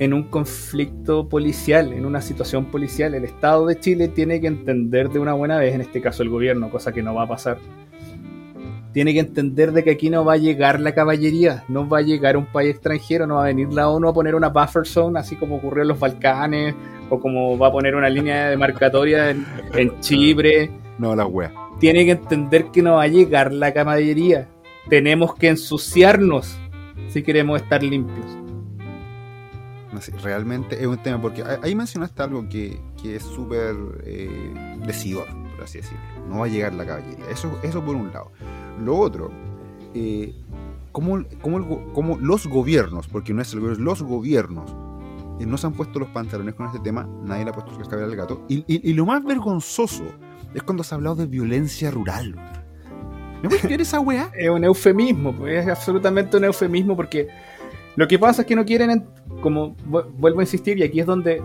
en 0.00 0.12
un 0.12 0.24
conflicto 0.24 1.28
policial, 1.28 1.92
en 1.92 2.04
una 2.04 2.20
situación 2.20 2.64
policial. 2.66 3.14
El 3.14 3.24
Estado 3.24 3.64
de 3.66 3.78
Chile 3.78 4.08
tiene 4.08 4.40
que 4.40 4.48
entender 4.48 5.08
de 5.10 5.20
una 5.20 5.34
buena 5.34 5.56
vez, 5.58 5.72
en 5.72 5.82
este 5.82 6.00
caso 6.00 6.24
el 6.24 6.30
gobierno, 6.30 6.68
cosa 6.68 6.90
que 6.92 7.00
no 7.00 7.14
va 7.14 7.22
a 7.22 7.28
pasar. 7.28 7.58
Tiene 8.94 9.12
que 9.12 9.20
entender 9.20 9.72
de 9.72 9.84
que 9.84 9.90
aquí 9.90 10.08
no 10.08 10.24
va 10.24 10.34
a 10.34 10.36
llegar 10.38 10.80
la 10.80 10.94
caballería, 10.94 11.64
no 11.68 11.86
va 11.86 11.98
a 11.98 12.02
llegar 12.02 12.36
un 12.38 12.46
país 12.46 12.70
extranjero, 12.70 13.26
no 13.26 13.34
va 13.34 13.42
a 13.42 13.46
venir 13.46 13.70
la 13.72 13.88
ONU 13.90 14.08
a 14.08 14.14
poner 14.14 14.34
una 14.36 14.48
buffer 14.48 14.86
zone, 14.86 15.18
así 15.18 15.34
como 15.36 15.56
ocurrió 15.56 15.82
en 15.82 15.88
los 15.88 15.98
Balcanes, 15.98 16.74
o 17.10 17.18
como 17.20 17.58
va 17.58 17.66
a 17.68 17.72
poner 17.72 17.94
una 17.96 18.08
línea 18.08 18.48
demarcatoria 18.50 19.30
en, 19.30 19.44
en 19.74 20.00
Chipre. 20.00 20.70
No, 20.98 21.14
la 21.16 21.26
wea. 21.26 21.52
Tiene 21.80 22.04
que 22.06 22.12
entender 22.12 22.66
que 22.66 22.80
no 22.82 22.94
va 22.94 23.02
a 23.02 23.08
llegar 23.08 23.52
la 23.52 23.74
caballería. 23.74 24.48
Tenemos 24.88 25.34
que 25.34 25.48
ensuciarnos 25.48 26.56
si 27.08 27.22
queremos 27.24 27.60
estar 27.60 27.82
limpios. 27.82 28.26
No 29.92 30.00
sé, 30.00 30.12
realmente 30.22 30.80
es 30.80 30.86
un 30.86 30.98
tema, 30.98 31.20
porque 31.20 31.42
ahí- 31.62 31.74
mencionaste 31.74 32.22
algo 32.22 32.48
que, 32.48 32.80
que 33.02 33.16
es 33.16 33.22
súper 33.24 33.74
eh, 34.04 34.54
decidor, 34.86 35.26
por 35.56 35.64
así 35.64 35.78
decirlo. 35.78 36.13
No 36.28 36.40
va 36.40 36.46
a 36.46 36.48
llegar 36.48 36.72
la 36.74 36.86
caballería. 36.86 37.24
Eso, 37.30 37.58
eso 37.62 37.84
por 37.84 37.94
un 37.96 38.12
lado. 38.12 38.32
Lo 38.82 38.96
otro, 38.98 39.30
eh, 39.94 40.34
¿cómo, 40.92 41.18
los 42.20 42.46
gobiernos, 42.46 43.08
porque 43.08 43.32
no 43.34 43.42
es 43.42 43.52
el 43.52 43.60
gobierno, 43.60 43.84
los 43.84 44.02
gobiernos, 44.02 44.74
eh, 45.40 45.46
no 45.46 45.56
se 45.58 45.66
han 45.66 45.72
puesto 45.74 45.98
los 45.98 46.08
pantalones 46.10 46.54
con 46.54 46.66
este 46.66 46.78
tema, 46.80 47.08
nadie 47.24 47.44
le 47.44 47.50
ha 47.50 47.52
puesto 47.52 47.72
el 47.72 47.78
cascabel 47.78 48.04
al 48.06 48.16
gato. 48.16 48.44
Y, 48.48 48.92
lo 48.94 49.04
más 49.06 49.22
vergonzoso 49.24 50.04
es 50.54 50.62
cuando 50.62 50.82
se 50.84 50.94
ha 50.94 50.96
hablado 50.96 51.16
de 51.16 51.26
violencia 51.26 51.90
rural. 51.90 52.34
¿Me 53.42 53.48
puedes 53.48 53.64
creer 53.64 53.82
esa 53.82 54.00
weá? 54.00 54.30
es 54.38 54.48
un 54.48 54.64
eufemismo, 54.64 55.32
pues, 55.34 55.64
es 55.64 55.70
absolutamente 55.70 56.36
un 56.36 56.44
eufemismo 56.44 56.96
porque 56.96 57.28
lo 57.96 58.08
que 58.08 58.18
pasa 58.18 58.42
es 58.42 58.48
que 58.48 58.56
no 58.56 58.64
quieren, 58.64 58.90
en- 58.90 59.06
como 59.42 59.76
vu- 59.88 60.06
vuelvo 60.18 60.40
a 60.40 60.42
insistir, 60.44 60.78
y 60.78 60.82
aquí 60.84 61.00
es 61.00 61.06
donde 61.06 61.42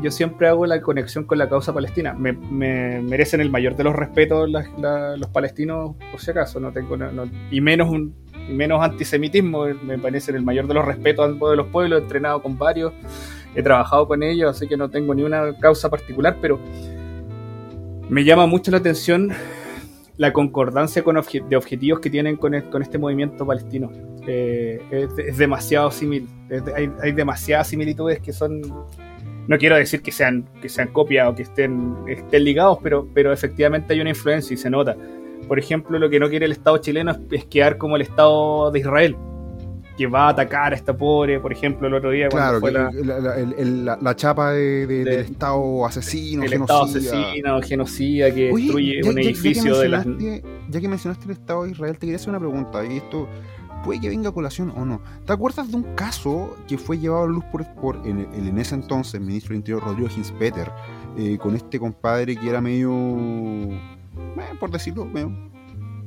yo 0.00 0.10
siempre 0.10 0.48
hago 0.48 0.66
la 0.66 0.80
conexión 0.80 1.24
con 1.24 1.38
la 1.38 1.48
causa 1.48 1.72
palestina. 1.72 2.14
Me, 2.14 2.32
me 2.32 3.00
merecen 3.02 3.40
el 3.40 3.50
mayor 3.50 3.76
de 3.76 3.84
los 3.84 3.94
respetos 3.94 4.48
los 4.50 5.28
palestinos, 5.28 5.96
por 6.10 6.20
si 6.20 6.30
acaso, 6.30 6.60
no 6.60 6.72
tengo 6.72 6.96
y 7.50 7.60
menos 7.60 7.90
un 7.90 8.14
y 8.48 8.52
menos 8.52 8.82
antisemitismo, 8.82 9.66
me 9.84 9.98
parecen 9.98 10.34
el 10.34 10.42
mayor 10.42 10.66
de 10.66 10.74
los 10.74 10.84
respetos 10.84 11.24
a 11.24 11.28
ambos 11.28 11.50
de 11.50 11.56
los 11.56 11.68
pueblos, 11.68 12.00
he 12.00 12.02
entrenado 12.02 12.42
con 12.42 12.58
varios, 12.58 12.92
he 13.54 13.62
trabajado 13.62 14.08
con 14.08 14.22
ellos, 14.22 14.50
así 14.56 14.66
que 14.66 14.76
no 14.76 14.90
tengo 14.90 15.14
ni 15.14 15.22
una 15.22 15.56
causa 15.58 15.88
particular, 15.88 16.36
pero 16.40 16.58
me 18.08 18.24
llama 18.24 18.46
mucho 18.46 18.70
la 18.70 18.78
atención 18.78 19.30
la 20.16 20.32
concordancia 20.32 21.02
con 21.02 21.16
obje- 21.16 21.46
de 21.48 21.56
objetivos 21.56 22.00
que 22.00 22.10
tienen 22.10 22.36
con, 22.36 22.54
este 22.54 22.98
movimiento 22.98 23.46
palestino. 23.46 23.90
Eh, 24.26 24.80
es, 24.90 25.36
demasiado 25.38 25.90
simil. 25.90 26.28
hay 27.02 27.12
demasiadas 27.12 27.68
similitudes 27.68 28.20
que 28.20 28.32
son. 28.32 28.60
No 29.48 29.58
quiero 29.58 29.76
decir 29.76 30.02
que 30.02 30.12
sean, 30.12 30.44
que 30.60 30.68
sean 30.68 30.88
copias 30.88 31.28
o 31.28 31.34
que 31.34 31.42
estén, 31.42 31.94
estén 32.06 32.44
ligados, 32.44 32.78
pero, 32.82 33.08
pero 33.12 33.32
efectivamente 33.32 33.92
hay 33.92 34.00
una 34.00 34.10
influencia 34.10 34.54
y 34.54 34.56
se 34.56 34.70
nota. 34.70 34.96
Por 35.48 35.58
ejemplo, 35.58 35.98
lo 35.98 36.08
que 36.08 36.20
no 36.20 36.28
quiere 36.30 36.46
el 36.46 36.52
Estado 36.52 36.78
chileno 36.78 37.10
es, 37.10 37.18
es 37.32 37.44
quedar 37.46 37.76
como 37.76 37.96
el 37.96 38.02
Estado 38.02 38.70
de 38.70 38.78
Israel, 38.78 39.16
que 39.98 40.06
va 40.06 40.26
a 40.26 40.28
atacar 40.30 40.72
a 40.72 40.76
esta 40.76 40.96
pobre, 40.96 41.40
por 41.40 41.52
ejemplo, 41.52 41.86
el 41.88 41.94
otro 41.94 42.10
día 42.12 42.28
Claro, 42.28 42.60
cuando 42.60 42.90
fue 42.92 43.02
la- 43.02 43.14
la, 43.14 43.20
la- 43.20 43.36
el- 43.38 43.52
el- 43.58 43.84
la- 43.84 43.98
la 44.00 44.16
chapa 44.16 44.52
de, 44.52 44.86
de- 44.86 45.04
De- 45.04 45.10
del 45.10 45.20
Estado 45.26 45.84
asesino, 45.84 46.44
el 46.44 46.52
Estado 46.52 46.86
genocida. 46.86 47.20
asesino, 47.20 47.62
genocida, 47.62 48.30
que 48.32 48.52
Oye, 48.52 48.62
destruye 48.64 49.02
ya- 49.02 49.10
un 49.10 49.16
ya- 49.16 49.22
ya 49.22 49.28
edificio 49.28 49.78
de 49.78 49.88
las... 49.88 50.06
Ya 50.70 50.80
que 50.80 50.88
mencionaste 50.88 51.24
el 51.26 51.32
Estado 51.32 51.64
de 51.64 51.72
Israel, 51.72 51.92
te 51.94 52.00
quería 52.06 52.16
hacer 52.16 52.30
una 52.30 52.38
pregunta, 52.38 52.82
y 52.86 52.96
esto 52.98 53.28
puede 53.84 54.00
que 54.00 54.08
venga 54.08 54.30
a 54.30 54.32
colación 54.32 54.72
o 54.76 54.84
no. 54.84 55.00
¿Te 55.26 55.32
acuerdas 55.32 55.70
de 55.70 55.76
un 55.76 55.94
caso 55.94 56.56
que 56.68 56.78
fue 56.78 56.98
llevado 56.98 57.24
a 57.24 57.26
luz 57.28 57.44
por, 57.52 57.66
por 57.74 57.96
en, 58.06 58.20
el- 58.20 58.48
en 58.48 58.58
ese 58.58 58.74
entonces 58.74 59.20
ministro 59.20 59.50
del 59.50 59.58
Interior, 59.58 59.82
Rodrigo 59.84 60.08
Hinspeter, 60.16 60.70
eh, 61.16 61.38
con 61.38 61.54
este 61.56 61.78
compadre 61.78 62.36
que 62.36 62.48
era 62.48 62.60
medio, 62.60 62.90
eh, 62.92 64.56
por 64.60 64.70
decirlo, 64.70 65.04
medio 65.06 65.32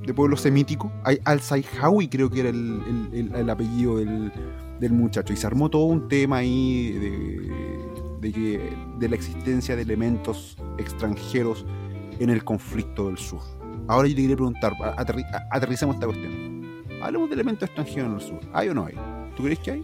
de 0.06 0.14
pueblo 0.14 0.38
semítico? 0.38 0.92
Al-Sayhawi 1.26 2.08
creo 2.08 2.30
que 2.30 2.40
era 2.42 2.50
el, 2.50 2.82
el- 3.12 3.20
el- 3.20 3.36
el 3.36 3.50
apellido 3.50 3.98
del, 3.98 4.32
del 4.80 4.92
muchacho, 4.94 5.34
y 5.34 5.36
se 5.36 5.48
armó 5.48 5.70
todo 5.70 5.86
un 5.86 6.08
tema 6.08 6.38
ahí 6.38 6.92
de, 6.94 7.80
de 8.22 8.32
que, 8.32 8.70
de 9.00 9.10
la 9.10 9.16
existencia 9.16 9.76
de 9.76 9.82
elementos 9.82 10.58
extranjeros 10.78 11.66
en 12.20 12.30
el 12.30 12.44
conflicto 12.44 13.08
del 13.08 13.18
sur. 13.18 13.40
Ahora 13.88 14.08
yo 14.08 14.16
te 14.16 14.22
quería 14.22 14.36
preguntar, 14.36 14.74
aterri- 14.98 15.26
esta 15.94 16.06
cuestión. 16.08 16.55
Hablemos 17.06 17.30
de 17.30 17.36
elementos 17.36 17.68
extranjeros 17.70 18.08
en 18.10 18.16
el 18.16 18.22
sur. 18.22 18.40
¿Hay 18.52 18.70
o 18.70 18.74
no 18.74 18.86
hay? 18.88 18.96
¿Tú 19.38 19.44
crees 19.44 19.60
que 19.60 19.72
hay? 19.72 19.84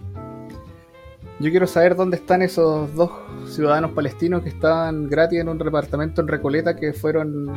Yo 1.40 1.50
quiero 1.52 1.68
saber 1.68 1.96
dónde 1.96 2.18
están 2.18 2.42
esos 2.42 2.94
dos 2.96 3.12
ciudadanos 3.48 3.92
palestinos 3.92 4.42
que 4.42 4.50
estaban 4.50 5.08
gratis 5.08 5.40
en 5.40 5.50
un 5.50 5.58
departamento 5.60 6.22
en 6.22 6.28
Recoleta 6.28 6.76
que 6.76 6.94
fueron 6.94 7.52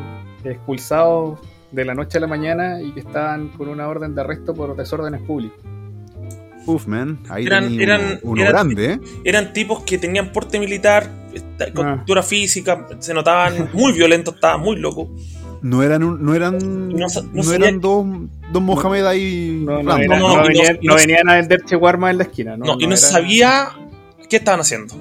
expulsados 0.45 1.39
de 1.73 1.85
la 1.85 1.95
noche 1.95 2.19
a 2.19 2.21
la 2.21 2.27
mañana 2.27 2.81
y 2.83 2.93
que 2.93 3.01
estaban 3.01 3.49
con 3.49 3.69
una 3.69 3.89
orden 3.89 4.15
de 4.15 4.21
arresto 4.21 4.55
por 4.55 4.77
desórdenes 4.77 5.23
públicos. 5.23 5.59
Uf, 6.67 6.87
man. 6.87 7.19
Ahí 7.29 7.47
Eran- 7.47 7.65
uno, 8.23 8.43
eran- 8.43 8.53
grande, 8.53 8.93
¿eh? 8.93 9.01
Eran 9.25 9.53
tipos 9.55 9.83
que 9.83 9.97
tenían 9.99 10.31
porte 10.33 10.59
militar, 10.59 11.09
Ah. 11.77 11.97
cultura 11.97 12.23
física, 12.23 12.87
se 12.99 13.13
notaban 13.15 13.69
muy 13.73 13.93
violentos, 13.93 14.35
estaban 14.35 14.61
muy 14.61 14.77
locos. 14.77 15.09
No 15.63 15.83
eran, 15.83 16.03
un- 16.05 16.23
no 16.25 16.35
eran, 16.35 16.59
No 16.89 17.53
eran 17.53 17.81
dos, 17.81 18.07
dos 18.55 18.63
Mohamed 18.63 19.05
ahí. 19.05 19.61
No, 19.63 19.83
no, 19.83 19.91
random. 19.91 20.01
era- 20.01 20.19
no, 20.19 20.29
no 20.29 20.33
y 20.33 20.37
no- 20.37 20.43
venían, 20.49 20.79
y 20.81 20.87
no 20.87 20.95
no- 20.95 21.01
venían 21.01 21.29
a 21.29 21.35
vender 21.37 21.61
cheguarma 21.67 22.11
en 22.11 22.17
la 22.19 22.25
esquina. 22.25 22.57
No, 22.57 22.65
No, 22.65 22.77
y 22.81 22.87
no 22.87 22.95
era- 22.95 22.97
sabía 22.97 23.69
qué 24.31 24.37
estaban 24.37 24.61
haciendo. 24.61 24.95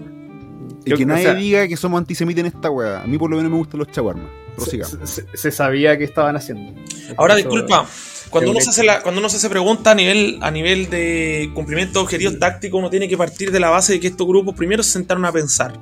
y 0.86 0.89
yo- 0.89 0.97
que 0.97 1.04
o 1.06 1.08
nadie 1.08 1.24
sea- 1.24 1.34
diga 1.36 1.66
que 1.70 1.78
somos 1.78 1.97
antisemitas 1.99 2.41
en 2.41 2.47
esta 2.47 2.70
weá. 2.70 3.04
A 3.04 3.08
mí 3.08 3.18
por 3.18 3.30
lo 3.32 3.38
menos 3.38 3.49
me 3.49 3.58
gustan 3.58 3.80
los 3.80 3.89
chaguarmas. 3.89 4.26
se, 4.58 4.84
se- 5.08 5.26
se 5.34 5.51
sabía 5.51 5.97
qué 5.97 6.04
estaban 6.04 6.36
haciendo. 6.36 6.74
Ahora, 7.18 7.34
Eso- 7.39 7.47
disculpa, 7.49 7.88
cuando 8.30 8.51
uno, 8.51 8.60
se 8.60 8.70
hace 8.70 8.84
la, 8.84 9.01
cuando 9.01 9.20
uno 9.20 9.30
se 9.30 9.38
hace 9.38 9.49
pregunta 9.49 9.91
a 9.91 9.95
nivel, 9.95 10.38
a 10.41 10.51
nivel 10.51 10.89
de 10.89 11.49
cumplimiento 11.56 11.99
de 11.99 12.04
objetivos 12.04 12.38
tácticos, 12.38 12.78
uno 12.80 12.89
tiene 12.89 13.08
que 13.08 13.16
partir 13.18 13.51
de 13.51 13.60
la 13.60 13.70
base 13.70 13.93
de 13.93 13.99
que 13.99 14.08
estos 14.08 14.28
grupos 14.28 14.56
primero 14.56 14.84
se 14.84 14.91
sentaron 14.91 15.24
a 15.26 15.32
pensar. 15.32 15.80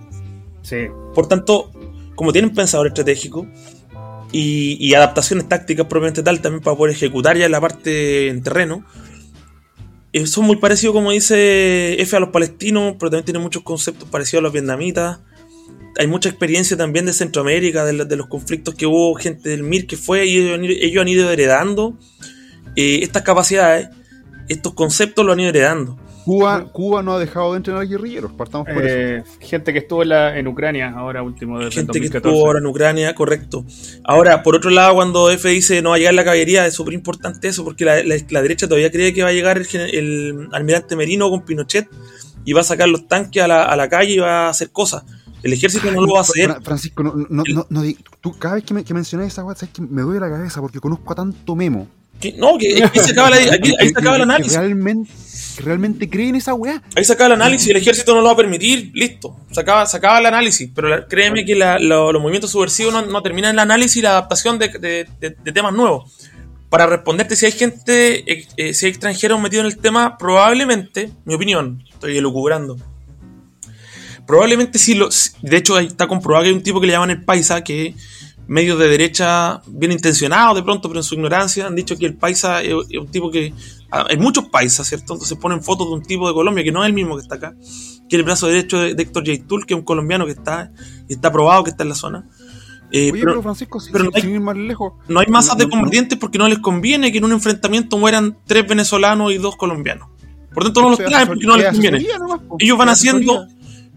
Sí. 0.61 0.87
Por 1.15 1.27
tanto, 1.27 1.71
como 2.15 2.31
tienen 2.31 2.53
pensador 2.53 2.87
estratégico 2.87 3.47
y, 4.31 4.93
adaptaciones 4.93 5.47
tácticas 5.49 5.87
propiamente 5.87 6.23
tal, 6.23 6.41
también 6.41 6.63
para 6.63 6.77
poder 6.77 6.95
ejecutar 6.95 7.37
ya 7.37 7.49
la 7.49 7.59
parte 7.59 8.29
en 8.29 8.41
terreno, 8.43 8.85
eh, 10.13 10.27
son 10.27 10.45
muy 10.45 10.57
parecidos, 10.57 10.93
como 10.93 11.11
dice 11.11 12.01
F, 12.01 12.15
a 12.15 12.19
los 12.19 12.29
palestinos, 12.29 12.95
pero 12.99 13.09
también 13.09 13.25
tienen 13.25 13.41
muchos 13.41 13.63
conceptos 13.63 14.09
parecidos 14.09 14.41
a 14.41 14.43
los 14.43 14.53
vietnamitas. 14.53 15.19
Hay 15.97 16.07
mucha 16.07 16.29
experiencia 16.29 16.77
también 16.77 17.05
de 17.05 17.13
Centroamérica, 17.13 17.85
de, 17.85 18.15
los- 18.15 18.27
conflictos 18.27 18.75
que 18.75 18.85
hubo, 18.85 19.15
gente 19.15 19.49
del 19.49 19.63
MIR 19.63 19.87
que 19.87 19.97
fue, 19.97 20.25
y 20.25 20.37
ellos 20.37 20.55
han 20.55 20.65
ido, 20.65 20.73
ellos 20.79 21.01
han 21.01 21.07
ido 21.07 21.31
heredando 21.31 21.97
eh, 22.75 22.99
estas 23.03 23.23
capacidades, 23.23 23.89
estos 24.47 24.73
conceptos 24.73 25.25
los 25.25 25.33
han 25.33 25.41
ido 25.41 25.49
heredando. 25.49 25.97
Cuba, 26.25 26.65
Cuba 26.71 27.01
no 27.03 27.13
ha 27.13 27.19
dejado 27.19 27.51
de 27.51 27.57
entrenar 27.57 27.87
guerrilleros. 27.87 28.31
Partamos 28.33 28.67
por 28.67 28.85
eso. 28.85 28.95
Eh, 28.95 29.23
gente 29.39 29.73
que 29.73 29.79
estuvo 29.79 30.03
en, 30.03 30.09
la- 30.09 30.37
en 30.37 30.47
Ucrania 30.47 30.93
ahora 30.95 31.23
último 31.23 31.57
desde 31.59 31.67
el 31.67 31.73
gente 31.73 31.91
que 31.93 31.99
2014. 31.99 32.29
estuvo 32.35 32.45
ahora 32.47 32.59
en 32.59 32.65
Ucrania, 32.65 33.15
correcto. 33.15 33.65
Ahora, 34.03 34.43
por 34.43 34.55
otro 34.55 34.69
lado, 34.69 34.93
cuando 34.95 35.29
F 35.31 35.49
dice 35.49 35.81
no 35.81 35.89
va 35.89 35.95
a 35.95 35.99
llegar 35.99 36.13
la 36.13 36.23
caballería, 36.23 36.65
es 36.67 36.73
súper 36.75 36.93
importante 36.93 37.47
eso, 37.47 37.63
porque 37.63 37.85
la, 37.85 38.03
la- 38.03 38.15
la 38.29 38.41
derecha 38.41 38.67
todavía 38.67 38.91
cree 38.91 39.13
que 39.13 39.23
va 39.23 39.29
a 39.29 39.33
llegar 39.33 39.61
el, 39.73 40.47
almirante 40.51 40.95
Merino 40.95 41.29
con 41.29 41.41
Pinochet 41.43 41.87
y 42.45 42.53
va 42.53 42.61
a 42.61 42.63
sacar 42.63 42.87
los 42.89 43.07
tanques 43.07 43.41
a 43.43 43.47
la, 43.47 43.63
a 43.63 43.75
la 43.75 43.89
calle 43.89 44.13
y 44.13 44.17
va 44.19 44.47
a 44.47 44.49
hacer 44.49 44.71
cosas. 44.71 45.03
El 45.43 45.53
ejército 45.53 45.91
no 45.91 46.01
lo 46.05 46.13
va 46.13 46.19
a 46.19 46.21
hacer. 46.21 46.51
Fra- 46.51 46.61
Francisco, 46.61 47.01
no, 47.03 47.13
no, 47.15 47.43
no, 47.51 47.65
no 47.69 47.81
di- 47.81 47.97
tú 48.21 48.37
cada 48.37 48.55
vez 48.55 48.63
que, 48.63 48.73
me, 48.75 48.83
que 48.83 48.93
mencionas 48.93 49.27
esa 49.27 49.43
weá, 49.43 49.55
sabes 49.55 49.73
que 49.73 49.81
me 49.81 50.03
duele 50.03 50.19
la 50.19 50.29
cabeza 50.29 50.61
porque 50.61 50.79
conozco 50.79 51.11
a 51.13 51.15
tanto 51.15 51.55
memo. 51.55 51.87
No, 52.37 52.57
que 52.57 52.83
ahí 52.83 52.99
se 53.03 53.11
acaba, 53.11 53.29
la- 53.29 53.53
aquí- 53.53 53.73
ahí 53.79 53.89
se 53.89 53.93
acaba 53.99 54.15
el 54.15 54.21
análisis. 54.23 54.55
realmente, 54.57 55.11
realmente 55.59 56.09
creen 56.09 56.35
esa 56.35 56.53
weá. 56.53 56.81
Ahí 56.95 57.03
se 57.03 57.13
acaba 57.13 57.27
el 57.27 57.41
análisis, 57.41 57.69
el 57.69 57.77
ejército 57.77 58.13
no 58.15 58.21
lo 58.21 58.27
va 58.27 58.33
a 58.33 58.37
permitir, 58.37 58.91
listo. 58.93 59.35
Se 59.51 59.59
acaba, 59.61 59.85
se 59.85 59.97
acaba 59.97 60.19
el 60.19 60.25
análisis. 60.25 60.69
Pero 60.73 60.87
la- 60.89 61.07
créeme 61.07 61.45
que 61.45 61.55
la- 61.55 61.79
lo- 61.79 62.11
los 62.11 62.21
movimientos 62.21 62.51
subversivos 62.51 62.93
no, 62.93 63.01
no 63.05 63.21
terminan 63.21 63.51
el 63.55 63.59
análisis 63.59 63.97
y 63.97 64.01
la 64.01 64.11
adaptación 64.11 64.57
de, 64.59 64.69
de- 64.69 65.07
de- 65.19 65.35
de 65.43 65.51
temas 65.51 65.73
nuevos. 65.73 66.13
Para 66.69 66.87
responderte 66.87 67.35
si 67.35 67.45
hay 67.45 67.51
gente, 67.51 68.23
eh, 68.57 68.73
si 68.73 68.85
hay 68.85 68.91
extranjeros 68.91 69.41
metidos 69.41 69.65
en 69.65 69.71
el 69.71 69.77
tema, 69.77 70.17
probablemente, 70.17 71.09
mi 71.25 71.33
opinión, 71.33 71.83
estoy 71.91 72.17
elucubrando. 72.17 72.77
Probablemente 74.27 74.79
sí, 74.79 74.93
lo, 74.93 75.11
si- 75.11 75.31
de 75.41 75.57
hecho 75.57 75.77
está 75.79 76.07
comprobado 76.07 76.43
que 76.43 76.49
hay 76.49 76.55
un 76.55 76.63
tipo 76.63 76.79
que 76.79 76.87
le 76.87 76.93
llaman 76.93 77.09
el 77.11 77.23
paisa, 77.25 77.63
que 77.63 77.93
medios 78.47 78.77
de 78.79 78.87
derecha 78.89 79.61
bien 79.67 79.91
intencionados 79.91 80.55
de 80.55 80.63
pronto, 80.63 80.87
pero 80.89 80.99
en 80.99 81.03
su 81.03 81.15
ignorancia 81.15 81.67
han 81.67 81.75
dicho 81.75 81.97
que 81.97 82.05
el 82.05 82.15
paisa 82.15 82.61
es, 82.61 82.73
un 82.73 83.07
tipo 83.09 83.31
que... 83.31 83.53
ah, 83.91 84.05
Hay 84.09 84.17
muchos 84.17 84.45
paisas, 84.49 84.87
¿cierto? 84.87 85.13
Entonces 85.13 85.37
ponen 85.37 85.61
fotos 85.63 85.87
de 85.87 85.93
un 85.93 86.03
tipo 86.03 86.27
de 86.27 86.33
Colombia 86.33 86.63
que 86.63 86.71
no 86.71 86.83
es 86.83 86.87
el 86.87 86.93
mismo 86.93 87.15
que 87.15 87.21
está 87.21 87.35
acá, 87.35 87.53
que 88.09 88.15
es 88.15 88.19
el 88.19 88.23
brazo 88.23 88.47
derecho 88.47 88.79
de, 88.79 88.93
de 88.93 89.03
Héctor 89.03 89.23
Yaitul, 89.23 89.65
que 89.65 89.73
es 89.73 89.79
un 89.79 89.85
colombiano 89.85 90.25
que 90.25 90.31
está, 90.33 90.71
y 91.07 91.13
está 91.13 91.31
probado 91.31 91.63
que 91.63 91.69
está 91.69 91.83
en 91.83 91.89
la 91.89 91.95
zona. 91.95 92.27
Eh, 92.93 93.09
Oye, 93.11 93.21
pero 93.21 93.31
pero 93.31 93.41
Francisco, 93.43 93.79
si, 93.79 93.89
pero 93.91 94.03
no 94.05 94.11
hay- 94.13 94.21
sin 94.21 94.31
ir 94.31 94.41
más 94.41 94.57
lejos. 94.57 94.93
no 95.07 95.21
hay 95.21 95.27
masas 95.27 95.57
no- 95.57 95.63
de 95.63 95.69
combatientes 95.69 96.17
porque 96.19 96.37
no 96.37 96.49
les 96.49 96.59
conviene 96.59 97.09
que 97.13 97.19
en 97.19 97.23
un 97.25 97.31
enfrentamiento 97.31 97.97
mueran 97.97 98.37
tres 98.45 98.67
venezolanos 98.67 99.31
y 99.31 99.37
dos 99.37 99.55
colombianos. 99.55 100.09
Por 100.53 100.63
tanto, 100.65 100.81
no 100.81 100.89
los 100.89 100.99
traen 100.99 101.27
porque 101.29 101.45
no 101.47 101.55
les 101.55 101.67
es 101.67 101.71
conviene. 101.71 102.05
nomás. 102.19 102.41
Ellos 102.59 102.77
van 102.77 102.89
haciendo. 102.89 103.47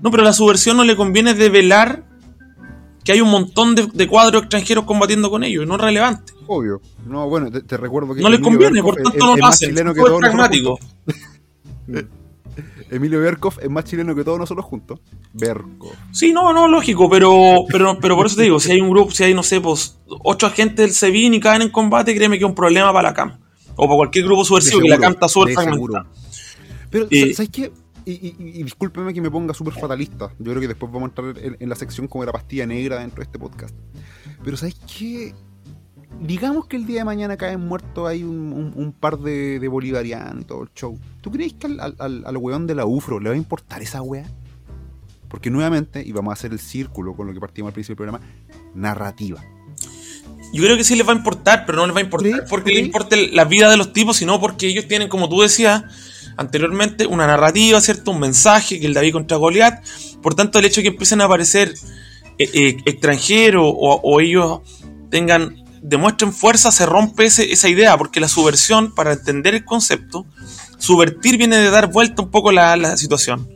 No, 0.01 0.11
pero 0.13 0.23
la 0.23 0.33
subversión 0.33 0.77
no 0.77 0.85
le 0.85 0.95
conviene 0.95 1.35
develar 1.35 2.05
que 3.05 3.13
hay 3.13 3.21
un 3.21 3.31
montón 3.31 3.75
de, 3.75 3.87
de 3.93 4.09
cuadros 4.09 4.43
extranjeros 4.43 4.85
combatiendo 4.85 5.31
con 5.31 5.45
ellos. 5.45 5.67
No 5.67 5.75
es 5.77 5.81
relevante. 5.81 6.33
Obvio. 6.47 6.81
No, 7.07 7.29
bueno, 7.29 7.51
te, 7.51 7.61
te 7.63 7.77
recuerdo 7.77 8.15
que. 8.15 8.23
No 8.23 8.29
les 8.31 8.41
conviene, 8.41 8.83
Berkov 8.83 8.95
por 8.95 9.03
tanto 9.03 9.19
es- 9.19 9.25
no 9.25 9.37
lo 9.37 9.47
hacen. 9.47 9.75
Todo 9.75 10.15
es 10.15 10.21
pragmático. 10.21 10.79
Emilio 12.91 13.21
Berkov 13.21 13.55
es 13.61 13.69
más 13.71 13.85
chileno 13.85 14.15
que 14.15 14.23
todos 14.23 14.39
nosotros 14.39 14.65
juntos. 14.65 15.01
Berkov. 15.33 15.93
Sí, 16.13 16.33
no, 16.33 16.53
no, 16.53 16.69
lógico, 16.69 17.09
pero, 17.11 17.65
pero, 17.69 17.99
pero 18.01 18.15
por 18.17 18.27
eso 18.27 18.37
te 18.37 18.43
digo, 18.43 18.61
si 18.61 18.71
hay 18.73 18.81
un 18.81 18.91
grupo, 18.91 19.11
si 19.11 19.25
hay, 19.25 19.35
no 19.35 19.43
sé, 19.43 19.61
pues, 19.61 19.99
ocho 20.07 20.47
agentes 20.47 20.77
del 20.87 20.93
SEBIN 20.95 21.35
y 21.35 21.41
caen 21.41 21.63
en 21.63 21.71
combate, 21.71 22.15
créeme 22.15 22.39
que 22.39 22.45
es 22.45 22.49
un 22.49 22.55
problema 22.55 22.93
para 22.93 23.09
la 23.09 23.15
CAM. 23.15 23.39
O 23.77 23.87
para 23.87 23.97
cualquier 23.97 24.25
grupo 24.27 24.45
subversivo, 24.45 24.81
que 24.81 24.89
la 24.89 24.99
CAM 24.99 25.15
está 25.15 25.29
súper. 25.29 25.57
Pero, 26.91 27.07
Eh, 27.11 27.35
¿sabes 27.35 27.51
qué? 27.51 27.73
Y, 28.07 28.13
y- 28.13 28.37
y- 28.39 28.63
discúlpeme 28.63 29.15
que 29.15 29.21
me 29.21 29.31
ponga 29.31 29.55
súper 29.55 29.73
fatalista. 29.75 30.31
Yo 30.39 30.51
creo 30.51 30.61
que 30.61 30.69
después 30.69 30.93
vamos 30.93 31.09
a 31.09 31.11
entrar 31.11 31.39
en, 31.45 31.57
en 31.59 31.69
la 31.69 31.75
sección 31.75 32.07
como 32.07 32.25
la 32.25 32.33
pastilla 32.33 32.67
negra 32.67 32.99
dentro 32.99 33.17
de 33.21 33.25
este 33.25 33.39
podcast. 33.39 33.75
Pero 34.45 34.57
¿sabes 34.57 34.77
qué? 34.99 35.35
Digamos 36.21 36.67
que 36.67 36.77
el 36.77 36.87
día 36.87 36.99
de 37.01 37.05
mañana 37.05 37.37
caen 37.37 37.67
muertos 37.67 38.07
hay 38.09 38.23
un, 38.23 38.53
un- 38.53 38.73
un 38.77 38.93
par 38.93 39.19
de, 39.19 39.59
de 39.59 39.69
bolivarianos 39.69 40.43
y 40.43 40.45
todo 40.45 40.63
el 40.65 40.69
show. 40.75 40.99
¿Tú 41.23 41.31
crees 41.31 41.55
que 41.55 41.67
al, 41.67 41.97
al, 41.99 42.37
weón 42.37 42.67
de 42.67 42.75
la 42.75 42.85
UFRO 42.87 43.19
le 43.21 43.31
va 43.31 43.35
a 43.35 43.39
importar 43.39 43.83
esa 43.83 44.03
wea? 44.03 44.27
Porque 45.29 45.51
nuevamente, 45.51 46.03
y 46.07 46.13
vamos 46.13 46.31
a 46.31 46.35
hacer 46.35 46.53
el 46.53 46.61
círculo 46.61 47.15
con 47.17 47.27
lo 47.27 47.33
que 47.35 47.41
partimos 47.41 47.71
al 47.71 47.75
principio 47.75 48.05
del 48.05 48.13
programa, 48.13 48.35
narrativa. 48.75 49.43
Yo 50.53 50.63
creo 50.63 50.77
que 50.77 50.85
sí 50.85 50.95
les 50.95 51.07
va 51.09 51.13
a 51.13 51.17
importar, 51.17 51.65
pero 51.67 51.79
no 51.79 51.87
les 51.87 51.97
va 51.97 52.01
a 52.01 52.05
importar 52.05 52.45
porque 52.49 52.71
¿Sí? 52.71 52.77
les 52.77 52.87
importe 52.87 53.33
la 53.33 53.45
vida 53.45 53.69
de 53.69 53.77
los 53.77 53.93
tipos, 53.93 54.17
sino 54.19 54.39
porque 54.41 54.69
ellos 54.69 54.87
tienen, 54.87 55.09
como 55.09 55.29
tú 55.29 55.41
decías 55.41 55.83
anteriormente, 56.37 57.07
una 57.07 57.27
narrativa, 57.27 57.81
¿cierto? 57.81 58.11
Un 58.11 58.21
mensaje, 58.21 58.81
que 58.81 58.87
el 58.87 58.95
David 58.95 59.13
contra 59.13 59.37
Goliat. 59.37 59.85
Por 60.23 60.35
tanto, 60.35 60.59
el 60.59 60.65
hecho 60.65 60.77
de 60.81 60.85
que 60.85 60.89
empiecen 60.91 61.21
a 61.21 61.25
aparecer 61.25 61.75
eh, 62.39 62.51
eh, 62.53 62.77
extranjeros 62.87 63.65
o, 63.67 64.01
o 64.03 64.21
ellos 64.21 64.61
tengan, 65.11 65.65
demuestren 65.83 66.33
fuerza, 66.33 66.73
se 66.73 66.87
rompe 66.87 67.27
ese- 67.27 67.53
esa 67.53 67.69
idea, 67.69 67.97
porque 67.97 68.21
la 68.21 68.29
subversión, 68.29 68.95
para 68.95 69.13
entender 69.13 69.55
el 69.55 69.65
concepto, 69.65 70.27
subvertir 70.79 71.39
viene 71.39 71.57
de 71.57 71.71
dar 71.71 71.93
vuelta 71.93 72.23
un 72.23 72.31
poco 72.31 72.51
la, 72.53 72.77
la 72.77 72.97
situación. 72.97 73.49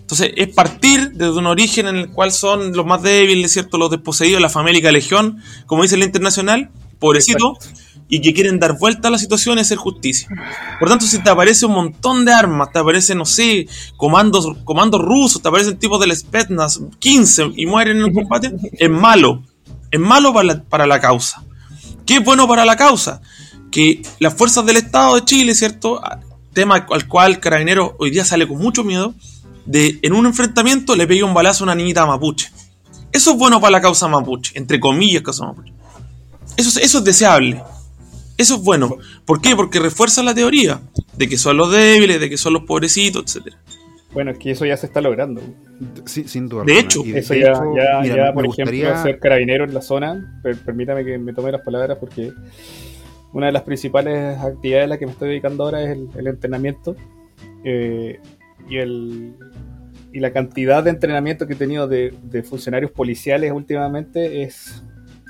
Entonces, 0.00 0.30
es 0.36 0.54
partir 0.54 1.10
desde 1.14 1.32
un 1.36 1.46
origen 1.46 1.88
en 1.88 1.96
el 1.96 2.10
cual 2.12 2.30
son 2.30 2.72
los 2.72 2.86
más 2.86 3.02
débiles, 3.02 3.52
¿cierto? 3.52 3.76
Los 3.76 3.90
desposeídos, 3.90 4.40
la 4.40 4.48
famélica 4.48 4.92
legión, 4.92 5.42
como 5.66 5.82
dice 5.82 5.96
la 5.96 6.04
internacional, 6.04 6.70
pobrecito, 7.00 7.54
y 8.08 8.20
que 8.20 8.32
quieren 8.32 8.58
dar 8.60 8.78
vuelta 8.78 9.08
a 9.08 9.10
la 9.10 9.18
situación 9.18 9.58
y 9.58 9.62
hacer 9.62 9.78
justicia. 9.78 10.28
Por 10.78 10.88
tanto, 10.88 11.06
si 11.06 11.18
te 11.22 11.28
aparece 11.30 11.66
un 11.66 11.72
montón 11.72 12.24
de 12.24 12.32
armas, 12.32 12.70
te 12.72 12.78
aparecen, 12.78 13.18
no 13.18 13.24
sé, 13.26 13.66
comandos, 13.96 14.46
comandos 14.64 15.00
rusos, 15.00 15.42
te 15.42 15.48
aparecen 15.48 15.78
tipos 15.78 15.98
del 16.00 16.14
Spetsnaz, 16.16 16.80
15, 16.98 17.50
y 17.56 17.66
mueren 17.66 17.98
en 17.98 18.04
el 18.06 18.12
combate, 18.12 18.54
es 18.72 18.90
malo. 18.90 19.42
Es 19.90 20.00
malo 20.00 20.32
para 20.32 20.46
la, 20.46 20.62
para 20.62 20.86
la 20.86 21.00
causa. 21.00 21.42
¿Qué 22.04 22.16
es 22.16 22.24
bueno 22.24 22.46
para 22.46 22.64
la 22.64 22.76
causa? 22.76 23.20
Que 23.70 24.02
las 24.20 24.34
fuerzas 24.34 24.64
del 24.66 24.76
Estado 24.76 25.16
de 25.16 25.24
Chile, 25.24 25.54
¿cierto? 25.54 26.00
Tema 26.52 26.86
al 26.90 27.08
cual 27.08 27.40
Carabinero 27.40 27.96
hoy 27.98 28.10
día 28.10 28.24
sale 28.24 28.46
con 28.46 28.58
mucho 28.58 28.84
miedo, 28.84 29.14
de 29.64 29.98
en 30.02 30.12
un 30.12 30.26
enfrentamiento 30.26 30.94
le 30.94 31.06
pegue 31.08 31.24
un 31.24 31.34
balazo 31.34 31.64
a 31.64 31.66
una 31.66 31.74
niñita 31.74 32.06
mapuche. 32.06 32.50
Eso 33.12 33.32
es 33.32 33.36
bueno 33.36 33.60
para 33.60 33.72
la 33.72 33.80
causa 33.80 34.06
mapuche, 34.08 34.52
entre 34.56 34.78
comillas 34.78 35.22
causa 35.22 35.44
mapuche. 35.46 35.72
Eso, 36.56 36.68
es- 36.68 36.76
eso 36.84 36.98
es 36.98 37.04
deseable. 37.04 37.62
Eso 38.38 38.56
es 38.56 38.62
bueno. 38.62 38.96
¿Por 39.24 39.40
qué? 39.40 39.56
Porque 39.56 39.78
refuerza 39.78 40.22
la 40.22 40.34
teoría 40.34 40.80
de 41.16 41.28
que 41.28 41.38
son 41.38 41.56
los 41.56 41.70
débiles, 41.72 42.20
de 42.20 42.28
que 42.30 42.36
son 42.36 42.52
los 42.52 42.62
pobrecitos, 42.64 43.36
etc. 43.36 43.54
Bueno, 44.12 44.30
es 44.30 44.38
que 44.38 44.50
eso 44.52 44.64
ya 44.64 44.76
se 44.76 44.86
está 44.86 45.00
logrando. 45.00 45.42
Sí, 46.06 46.24
sin 46.26 46.48
duda. 46.48 46.64
De 46.64 46.72
alguna. 46.72 46.86
hecho, 46.88 47.02
de 47.02 47.18
Eso 47.18 47.34
ya, 47.34 47.50
hecho, 47.50 47.62
ya, 47.76 48.00
mira, 48.02 48.16
ya, 48.28 48.32
por 48.32 48.46
gustaría- 48.46 48.82
ejemplo, 48.84 49.02
ser 49.02 49.18
carabinero 49.18 49.64
en 49.64 49.74
la 49.74 49.82
zona, 49.82 50.40
per- 50.42 50.56
permítame 50.58 51.04
que 51.04 51.18
me 51.18 51.32
tome 51.34 51.52
las 51.52 51.60
palabras 51.62 51.98
porque 51.98 52.32
una 53.32 53.46
de 53.46 53.52
las 53.52 53.62
principales 53.62 54.38
actividades 54.38 54.84
a 54.84 54.88
las 54.88 54.98
que 54.98 55.06
me 55.06 55.12
estoy 55.12 55.28
dedicando 55.30 55.64
ahora 55.64 55.82
es 55.82 55.90
el, 55.90 56.08
el 56.16 56.26
entrenamiento 56.28 56.96
eh, 57.64 58.18
y, 58.70 58.76
el, 58.78 59.34
y 60.12 60.20
la 60.20 60.32
cantidad 60.32 60.82
de 60.82 60.90
entrenamiento 60.90 61.46
que 61.46 61.52
he 61.52 61.56
tenido 61.56 61.86
de, 61.86 62.14
de 62.22 62.42
funcionarios 62.42 62.90
policiales 62.92 63.52
últimamente 63.52 64.42
es 64.44 64.82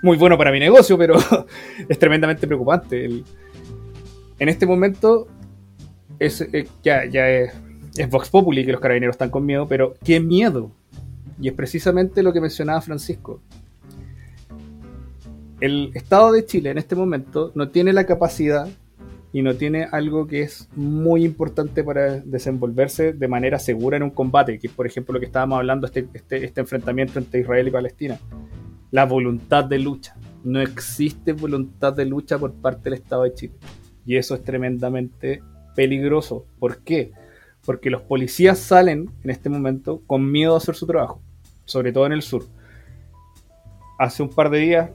muy 0.02 0.16
bueno 0.16 0.36
para 0.36 0.52
mi 0.52 0.60
negocio, 0.60 0.98
pero 0.98 1.16
es 1.88 1.98
tremendamente 1.98 2.46
preocupante. 2.46 3.04
En 4.38 4.48
este 4.48 4.66
momento 4.66 5.26
es, 6.18 6.40
eh, 6.40 6.68
ya, 6.82 7.04
ya 7.06 7.28
es, 7.28 7.52
es 7.96 8.10
Vox 8.10 8.28
Populi 8.28 8.64
que 8.64 8.72
los 8.72 8.80
carabineros 8.80 9.14
están 9.14 9.30
con 9.30 9.46
miedo, 9.46 9.66
pero 9.66 9.94
¿qué 10.04 10.20
miedo? 10.20 10.70
Y 11.40 11.48
es 11.48 11.54
precisamente 11.54 12.22
lo 12.22 12.32
que 12.32 12.40
mencionaba 12.40 12.80
Francisco. 12.80 13.40
El 15.60 15.90
Estado 15.94 16.32
de 16.32 16.44
Chile 16.44 16.70
en 16.70 16.78
este 16.78 16.94
momento 16.94 17.52
no 17.54 17.68
tiene 17.70 17.92
la 17.92 18.04
capacidad 18.04 18.68
y 19.32 19.42
no 19.42 19.54
tiene 19.54 19.86
algo 19.90 20.26
que 20.26 20.42
es 20.42 20.68
muy 20.76 21.24
importante 21.24 21.82
para 21.82 22.20
desenvolverse 22.20 23.12
de 23.12 23.28
manera 23.28 23.58
segura 23.58 23.96
en 23.96 24.02
un 24.02 24.10
combate, 24.10 24.58
que 24.58 24.66
es 24.66 24.72
por 24.72 24.86
ejemplo 24.86 25.14
lo 25.14 25.20
que 25.20 25.26
estábamos 25.26 25.58
hablando, 25.58 25.86
este, 25.86 26.06
este, 26.14 26.44
este 26.44 26.60
enfrentamiento 26.60 27.18
entre 27.18 27.40
Israel 27.40 27.68
y 27.68 27.70
Palestina. 27.70 28.18
La 28.90 29.04
voluntad 29.04 29.64
de 29.64 29.78
lucha. 29.78 30.16
No 30.44 30.60
existe 30.60 31.32
voluntad 31.32 31.92
de 31.92 32.06
lucha 32.06 32.38
por 32.38 32.54
parte 32.54 32.84
del 32.84 33.00
Estado 33.00 33.24
de 33.24 33.34
Chile. 33.34 33.54
Y 34.04 34.16
eso 34.16 34.34
es 34.34 34.44
tremendamente 34.44 35.42
peligroso. 35.74 36.46
¿Por 36.58 36.82
qué? 36.82 37.12
Porque 37.64 37.90
los 37.90 38.02
policías 38.02 38.58
salen 38.58 39.10
en 39.24 39.30
este 39.30 39.48
momento 39.48 40.02
con 40.06 40.30
miedo 40.30 40.54
a 40.54 40.58
hacer 40.58 40.76
su 40.76 40.86
trabajo, 40.86 41.20
sobre 41.64 41.92
todo 41.92 42.06
en 42.06 42.12
el 42.12 42.22
sur. 42.22 42.44
Hace 43.98 44.22
un 44.22 44.28
par 44.28 44.50
de 44.50 44.58
días 44.58 44.90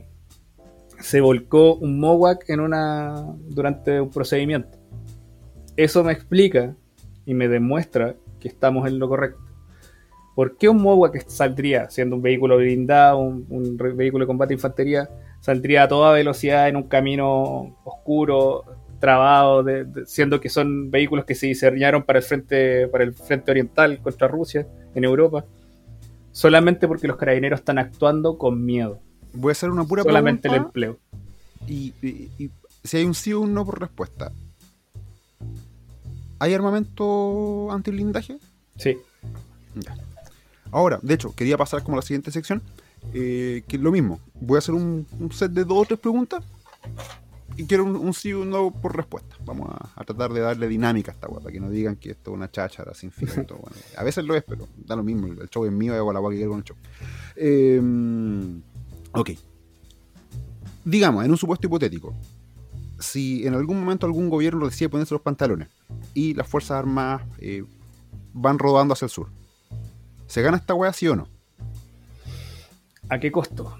se 1.00 1.20
volcó 1.22 1.76
un 1.76 2.00
MOWAC 2.00 2.50
en 2.50 2.60
una, 2.60 3.26
durante 3.50 4.00
un 4.00 4.10
procedimiento. 4.10 4.78
Eso 5.76 6.04
me 6.04 6.14
explica 6.14 6.76
y 7.26 7.34
me 7.34 7.48
demuestra 7.48 8.16
que 8.40 8.48
estamos 8.48 8.88
en 8.88 9.00
lo 9.00 9.10
correcto. 9.10 9.51
¿Por 10.36 10.58
qué 10.58 10.70
un 10.70 10.82
MOWAC 10.82 11.28
saldría, 11.28 11.90
siendo 11.90 12.16
un 12.16 12.22
vehículo 12.22 12.58
blindado, 12.58 13.18
un, 13.20 13.46
vehículo 13.96 14.24
de 14.24 14.28
combate 14.28 14.50
de 14.50 14.56
infantería, 14.56 15.10
saldría 15.42 15.84
a 15.84 15.88
toda 15.88 16.14
velocidad 16.14 16.70
en 16.70 16.78
un 16.78 16.84
camino 16.84 17.76
oscuro, 17.84 18.64
trabado, 19.00 19.64
de- 19.64 19.84
de- 19.86 20.06
siendo 20.06 20.40
que 20.40 20.48
son 20.50 20.90
vehículos 20.92 21.26
que 21.26 21.36
se 21.36 21.48
diseñaron 21.48 22.04
para 22.04 22.20
el 22.20 22.24
frente, 22.26 22.88
para 22.88 23.04
el 23.04 23.14
frente 23.14 23.52
oriental 23.52 24.00
contra 24.00 24.28
Rusia, 24.28 24.68
en 24.96 25.04
Europa? 25.04 25.44
Solamente 26.32 26.88
porque 26.88 27.08
los 27.08 27.18
carabineros 27.18 27.60
están 27.60 27.78
actuando 27.80 28.38
con 28.38 28.64
miedo. 28.64 29.00
Voy 29.34 29.50
a 29.50 29.54
hacer 29.54 29.70
una 29.70 29.84
pura 29.84 30.04
Solamente 30.04 30.48
el 30.48 30.56
empleo. 30.56 30.98
Y, 31.68 31.94
y- 32.02 32.30
y 32.38 32.52
si 32.84 32.98
hay 32.98 33.04
un 33.06 33.14
sí 33.16 33.34
o 33.34 33.42
un 33.42 33.54
no 33.54 33.66
por 33.66 33.80
respuesta. 33.82 34.32
¿Hay 36.40 36.54
armamento 36.54 37.72
antiblindaje? 37.72 38.38
Sí. 38.78 38.98
Ya. 39.76 39.96
Ahora, 40.72 41.00
de 41.02 41.14
hecho, 41.14 41.34
quería 41.36 41.58
pasar 41.58 41.84
como 41.84 41.98
a 41.98 42.00
la 42.00 42.02
siguiente 42.06 42.32
sección. 42.32 42.62
eh, 43.14 43.64
que 43.68 43.78
es 43.78 43.82
lo 43.82 43.92
mismo. 43.92 44.20
Voy 44.40 44.56
a 44.58 44.60
hacer 44.60 44.76
un, 44.76 45.06
un 45.20 45.32
set 45.32 45.52
de 45.52 45.64
dos 45.66 45.80
o 45.80 45.86
tres 45.86 46.00
preguntas. 46.00 46.44
Y 47.58 47.66
quiero 47.66 47.84
un, 47.84 47.96
un 47.96 48.14
sí 48.14 48.32
o 48.32 48.42
un 48.42 48.50
no 48.50 48.72
por 48.72 48.96
respuesta. 48.96 49.36
Vamos 49.46 49.70
a, 49.72 49.90
a 50.00 50.04
tratar 50.06 50.32
de 50.32 50.40
darle 50.40 50.68
dinámica 50.68 51.12
a 51.12 51.16
esta 51.16 51.28
guapa. 51.28 51.52
Que 51.52 51.60
no 51.60 51.70
digan 51.70 51.96
que 51.98 52.12
esto 52.12 52.32
es 52.32 52.36
una 52.38 52.50
cháchara 52.50 52.94
sin 52.94 53.12
fin. 53.12 53.28
y 53.42 53.46
todo, 53.46 53.58
bueno. 53.60 53.76
a 53.98 54.04
veces 54.04 54.24
lo 54.24 54.36
es, 54.36 54.44
pero 54.48 54.68
da 54.78 54.96
lo 54.96 55.04
mismo. 55.04 55.28
El 55.28 55.50
show 55.50 55.66
es 55.66 55.72
mío 55.72 55.94
y 55.94 55.98
hago 55.98 56.14
la 56.14 56.20
guapa 56.20 56.32
que 56.34 56.38
quiero 56.38 56.52
con 56.52 56.60
el 56.60 56.64
show. 56.66 56.78
Eh, 57.36 57.82
ok. 59.14 59.30
Digamos, 60.86 61.26
en 61.26 61.32
un 61.32 61.38
supuesto 61.38 61.68
hipotético. 61.68 62.14
Si 63.00 63.46
en 63.48 63.56
algún 63.56 63.80
momento 63.80 64.06
algún 64.06 64.30
gobierno 64.30 64.66
decide 64.66 64.90
ponerse 64.90 65.14
los 65.16 65.22
pantalones 65.24 65.68
y 66.14 66.34
las 66.36 66.48
Fuerzas 66.48 66.78
Armadas 66.78 67.24
eh, 67.40 67.64
van 68.34 68.60
rodando 68.60 68.94
hacia 68.94 69.06
el 69.06 69.10
sur, 69.12 69.28
¿se 70.32 70.42
gana 70.42 70.56
esta 70.56 70.74
wea 70.74 70.94
sí 70.94 71.10
o 71.10 71.16
no? 71.18 71.28
¿A 73.10 73.20
qué 73.20 73.30
costo? 73.34 73.76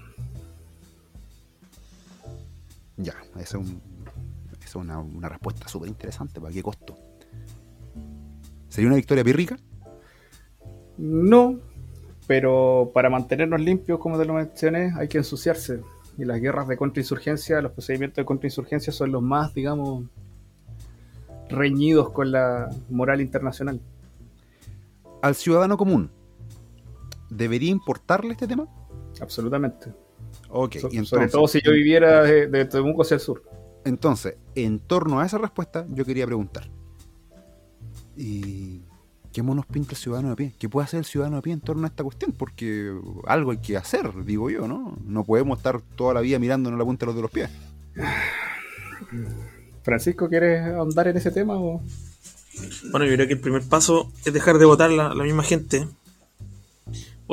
Ya, 2.98 3.14
esa 3.36 3.40
es, 3.40 3.54
un- 3.54 3.80
es 4.62 4.74
una, 4.76 4.98
una 4.98 5.30
respuesta 5.30 5.66
súper 5.66 5.88
interesante. 5.88 6.42
¿Para 6.42 6.52
qué 6.52 6.62
costo? 6.62 6.94
¿Sería 8.68 8.88
una 8.88 8.96
victoria 8.96 9.24
pírrica? 9.24 9.58
No, 10.98 11.58
pero 12.26 12.90
para 12.92 13.08
mantenernos 13.08 13.58
limpios, 13.60 13.98
como 13.98 14.18
te 14.18 14.26
lo 14.26 14.34
mencioné, 14.34 14.92
hay 14.98 15.08
que 15.08 15.18
ensuciarse. 15.18 15.80
Y 16.18 16.26
las 16.26 16.38
guerras 16.38 16.68
de 16.68 16.76
contrainsurgencia, 16.76 17.62
los 17.62 17.72
procedimientos 17.72 18.16
de 18.16 18.26
contrainsurgencia 18.26 18.92
son 18.92 19.10
los 19.10 19.22
más, 19.22 19.54
digamos, 19.54 20.04
reñidos 21.48 22.10
con 22.10 22.30
la 22.30 22.68
moral 22.90 23.22
internacional. 23.22 23.80
¿Al 25.22 25.34
ciudadano 25.34 25.78
común 25.78 26.10
debería 27.36 27.70
importarle 27.70 28.32
este 28.32 28.46
tema? 28.46 28.66
Absolutamente. 29.20 29.92
Ok, 30.48 30.76
So- 30.76 30.88
y 30.90 30.96
entonces, 30.98 31.08
sobre 31.08 31.28
todo 31.28 31.48
si 31.48 31.60
yo 31.62 31.72
viviera 31.72 32.22
de, 32.22 32.46
de 32.46 32.64
Temuco 32.64 33.02
hacia 33.02 33.14
el 33.16 33.20
sur. 33.20 33.42
Entonces, 33.84 34.36
en 34.54 34.78
torno 34.78 35.20
a 35.20 35.26
esa 35.26 35.38
respuesta, 35.38 35.86
yo 35.90 36.04
quería 36.04 36.26
preguntar. 36.26 36.70
¿Y 38.16 38.82
qué 39.32 39.42
monos 39.42 39.66
pinta 39.66 39.90
el 39.92 39.96
ciudadano 39.96 40.30
de 40.30 40.36
pie? 40.36 40.54
¿Qué 40.58 40.68
puede 40.68 40.84
hacer 40.84 40.98
el 40.98 41.04
ciudadano 41.04 41.36
de 41.36 41.42
pie 41.42 41.52
en 41.54 41.60
torno 41.60 41.84
a 41.84 41.88
esta 41.88 42.04
cuestión? 42.04 42.32
Porque 42.32 42.94
algo 43.26 43.50
hay 43.50 43.58
que 43.58 43.76
hacer, 43.76 44.24
digo 44.24 44.50
yo, 44.50 44.68
¿no? 44.68 44.96
No 45.04 45.24
podemos 45.24 45.58
estar 45.58 45.80
toda 45.96 46.14
la 46.14 46.20
vida 46.20 46.38
mirándonos 46.38 46.78
la 46.78 46.84
punta 46.84 47.06
de 47.06 47.06
los 47.06 47.16
de 47.16 47.22
los 47.22 47.30
pies. 47.30 47.50
Francisco, 49.82 50.28
¿quieres 50.28 50.64
ahondar 50.66 51.08
en 51.08 51.16
ese 51.16 51.30
tema? 51.30 51.54
O? 51.56 51.82
Bueno, 52.90 53.06
yo 53.06 53.14
creo 53.14 53.26
que 53.26 53.34
el 53.34 53.40
primer 53.40 53.62
paso 53.62 54.10
es 54.24 54.32
dejar 54.32 54.58
de 54.58 54.64
votar 54.66 54.90
la, 54.90 55.14
la 55.14 55.24
misma 55.24 55.42
gente. 55.42 55.88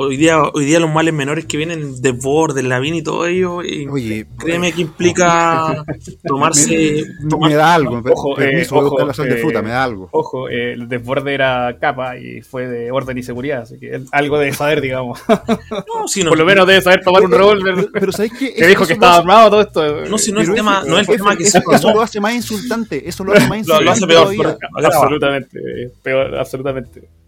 Hoy 0.02 0.16
día, 0.16 0.40
hoy 0.54 0.64
día 0.64 0.80
los 0.80 0.90
males 0.90 1.12
menores 1.12 1.44
que 1.44 1.58
vienen 1.58 2.00
de 2.00 2.12
Borde, 2.12 2.62
Lavín 2.62 2.94
y 2.94 3.02
todo 3.02 3.26
ello, 3.26 3.62
y 3.62 3.86
Oye, 3.86 4.26
créeme 4.38 4.72
que 4.72 4.80
implica 4.80 5.84
tomarse... 6.24 7.04
me, 7.38 7.54
da 7.54 7.74
algo. 7.74 8.00
Ojo, 8.10 8.34
permiso, 8.34 8.76
eh, 8.76 8.78
a 8.78 8.80
buscar 8.80 9.00
ojo, 9.00 9.06
la 9.08 9.12
sal 9.12 9.28
de 9.28 9.34
eh, 9.34 9.38
fruta, 9.42 9.60
me 9.60 9.68
da 9.68 9.84
algo. 9.84 10.08
Ojo, 10.12 10.48
eh, 10.48 10.72
el 10.72 10.88
desborde 10.88 11.34
era 11.34 11.76
capa 11.78 12.16
y 12.16 12.40
fue 12.40 12.66
de 12.66 12.90
orden 12.90 13.18
y 13.18 13.22
seguridad, 13.22 13.60
así 13.60 13.78
que 13.78 14.00
algo 14.10 14.38
debe 14.38 14.54
saber, 14.54 14.80
digamos. 14.80 15.20
No, 15.70 16.08
si 16.08 16.22
no, 16.24 16.30
Por 16.30 16.38
lo 16.38 16.46
menos 16.46 16.66
debe 16.66 16.80
saber 16.80 17.02
tomar 17.04 17.22
un 17.22 17.32
revólver. 17.32 17.74
Pero, 17.74 17.88
pero 17.92 18.12
¿sabes 18.12 18.32
qué? 18.38 18.54
Que 18.54 18.68
dijo 18.68 18.86
que 18.86 18.94
estaba 18.94 19.16
armado 19.16 19.50
todo 19.50 19.60
esto. 19.60 20.06
no, 20.06 20.16
si 20.16 20.32
no 20.32 20.40
es 20.40 20.48
el 20.48 20.54
tema, 20.54 20.82
no 20.86 20.98
es 20.98 21.10
el 21.10 21.16
tema 21.18 21.36
que 21.36 21.42
eso, 21.42 21.60
se 21.60 21.76
eso 21.76 21.92
lo 21.92 22.00
hace 22.00 22.20
más 22.20 22.34
insultante. 22.34 23.06
Eso 23.06 23.22
lo 23.22 23.34
hace 23.34 23.46
más 23.48 23.58
insultante. 23.58 23.84
lo 23.84 23.90
hace 23.90 24.06
peor, 24.06 24.58
absolutamente, 24.82 25.58
eh, 25.58 25.92
peor, 26.02 26.36
absolutamente. 26.36 27.19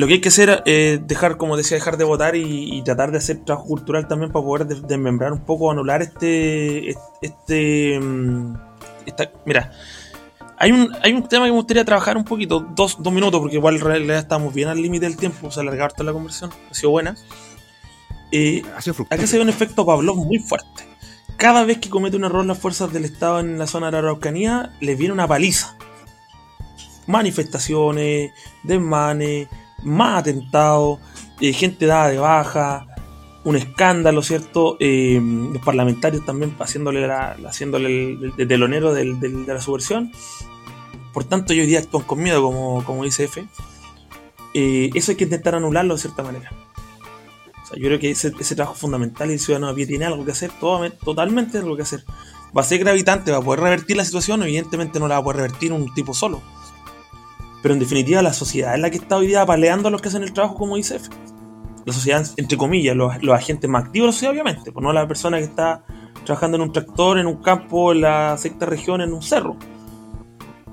Lo 0.00 0.06
que 0.06 0.14
hay 0.14 0.20
que 0.20 0.28
hacer 0.30 0.62
es 0.66 1.06
dejar, 1.06 1.36
como 1.36 1.56
decía, 1.56 1.76
dejar 1.76 1.96
de 1.96 2.04
votar 2.04 2.34
y, 2.36 2.76
y 2.78 2.82
tratar 2.82 3.10
de 3.12 3.18
hacer 3.18 3.44
trabajo 3.44 3.66
cultural 3.68 4.08
también 4.08 4.32
para 4.32 4.44
poder 4.44 4.66
des- 4.66 4.86
desmembrar 4.86 5.32
un 5.32 5.40
poco, 5.44 5.70
anular 5.70 6.00
este. 6.02 6.94
este. 7.22 7.98
mm, 8.00 8.54
esta- 9.06 9.30
mira, 9.44 9.72
hay 10.58 10.72
un, 10.72 10.94
hay 11.02 11.12
un 11.12 11.26
tema 11.28 11.44
que 11.46 11.50
me 11.52 11.56
gustaría 11.56 11.84
trabajar 11.84 12.16
un 12.16 12.24
poquito, 12.24 12.60
dos, 12.60 12.96
dos 13.02 13.12
minutos, 13.12 13.40
porque 13.40 13.56
igual 13.56 13.76
en 13.76 13.80
realidad 13.82 14.18
estamos 14.18 14.52
bien 14.54 14.68
al 14.68 14.80
límite 14.80 15.06
del 15.06 15.16
tiempo, 15.16 15.50
se 15.50 15.60
ha 15.60 15.62
alargado 15.62 15.84
harto 15.86 16.02
la 16.02 16.12
conversación, 16.12 16.50
ha 16.70 16.74
sido 16.74 16.90
buena. 16.90 17.16
Eh, 18.32 18.62
Ha 18.76 18.80
sido 18.80 18.92
Acá 18.92 18.94
fructífero. 18.94 19.26
se 19.26 19.36
ve 19.38 19.42
un 19.42 19.48
efecto 19.48 19.84
Pavlov 19.86 20.16
muy 20.16 20.38
fuerte. 20.38 20.84
Cada 21.36 21.64
vez 21.64 21.78
que 21.78 21.88
comete 21.90 22.16
un 22.16 22.24
error 22.24 22.44
las 22.46 22.58
fuerzas 22.58 22.92
del 22.92 23.04
Estado 23.06 23.40
en 23.40 23.58
la 23.58 23.66
zona 23.66 23.86
de 23.86 23.92
la 23.92 23.98
Araucanía, 23.98 24.72
les 24.80 24.96
viene 24.98 25.12
una 25.14 25.26
paliza. 25.26 25.76
Manifestaciones, 27.06 28.30
desmanes, 28.62 29.48
más 29.82 30.20
atentados, 30.20 30.98
eh, 31.40 31.52
gente 31.52 31.86
dada 31.86 32.08
de 32.08 32.18
baja, 32.18 32.86
un 33.44 33.56
escándalo, 33.56 34.22
¿cierto? 34.22 34.76
Eh, 34.80 35.18
los 35.52 35.62
parlamentarios 35.62 36.24
también 36.26 36.54
haciéndole, 36.58 37.06
la- 37.06 37.36
haciéndole 37.48 38.12
el, 38.12 38.32
el 38.36 38.48
telonero 38.48 38.92
del- 38.92 39.18
de 39.20 39.28
la 39.54 39.60
subversión. 39.60 40.12
Por 41.12 41.24
tanto, 41.24 41.52
ellos 41.52 41.64
hoy 41.64 41.68
día 41.70 41.78
actúan 41.80 42.04
con 42.04 42.22
miedo, 42.22 42.42
como, 42.42 42.84
como 42.84 43.04
dice 43.04 43.24
F. 43.24 43.46
Eh, 44.54 44.90
eso 44.94 45.12
hay 45.12 45.16
que 45.16 45.24
intentar 45.24 45.54
anularlo 45.54 45.94
de 45.94 46.00
cierta 46.00 46.22
manera. 46.22 46.50
O 47.62 47.66
sea, 47.66 47.76
yo 47.78 47.84
creo 47.86 47.98
que 47.98 48.10
ese, 48.10 48.32
ese 48.38 48.54
trabajo 48.54 48.74
fundamental 48.76 49.30
y 49.30 49.34
el 49.34 49.40
ciudadano 49.40 49.74
tiene 49.74 50.04
algo 50.04 50.24
que 50.24 50.32
hacer, 50.32 50.50
todo- 50.60 50.88
totalmente 51.04 51.58
algo 51.58 51.76
que 51.76 51.82
hacer. 51.82 52.04
Va 52.56 52.62
a 52.62 52.64
ser 52.64 52.80
gravitante, 52.80 53.30
va 53.30 53.38
a 53.38 53.42
poder 53.42 53.60
revertir 53.60 53.96
la 53.96 54.04
situación, 54.04 54.42
evidentemente 54.42 54.98
no 54.98 55.06
la 55.08 55.14
va 55.16 55.20
a 55.20 55.24
poder 55.24 55.36
revertir 55.42 55.72
un 55.72 55.92
tipo 55.94 56.12
solo. 56.14 56.42
Pero 57.62 57.74
en 57.74 57.80
definitiva 57.80 58.22
la 58.22 58.32
sociedad 58.32 58.74
es 58.74 58.80
la 58.80 58.90
que 58.90 58.96
está 58.96 59.16
hoy 59.16 59.26
día 59.26 59.42
apaleando 59.42 59.88
a 59.88 59.90
los 59.90 60.00
que 60.00 60.08
hacen 60.08 60.22
el 60.22 60.32
trabajo 60.32 60.54
como 60.56 60.76
dice 60.76 60.96
F. 60.96 61.08
La 61.84 61.92
sociedad, 61.92 62.24
entre 62.36 62.56
comillas, 62.58 62.94
los, 62.96 63.22
los 63.22 63.34
agentes 63.34 63.68
más 63.68 63.84
activos 63.84 64.06
de 64.06 64.08
la 64.08 64.12
sociedad, 64.12 64.32
obviamente, 64.32 64.72
pues 64.72 64.82
no 64.82 64.92
la 64.92 65.06
persona 65.08 65.38
que 65.38 65.44
está 65.44 65.84
trabajando 66.24 66.56
en 66.56 66.62
un 66.62 66.72
tractor, 66.72 67.18
en 67.18 67.26
un 67.26 67.36
campo, 67.42 67.92
en 67.92 68.02
la 68.02 68.36
sexta 68.38 68.66
región, 68.66 69.00
en 69.00 69.12
un 69.12 69.22
cerro. 69.22 69.56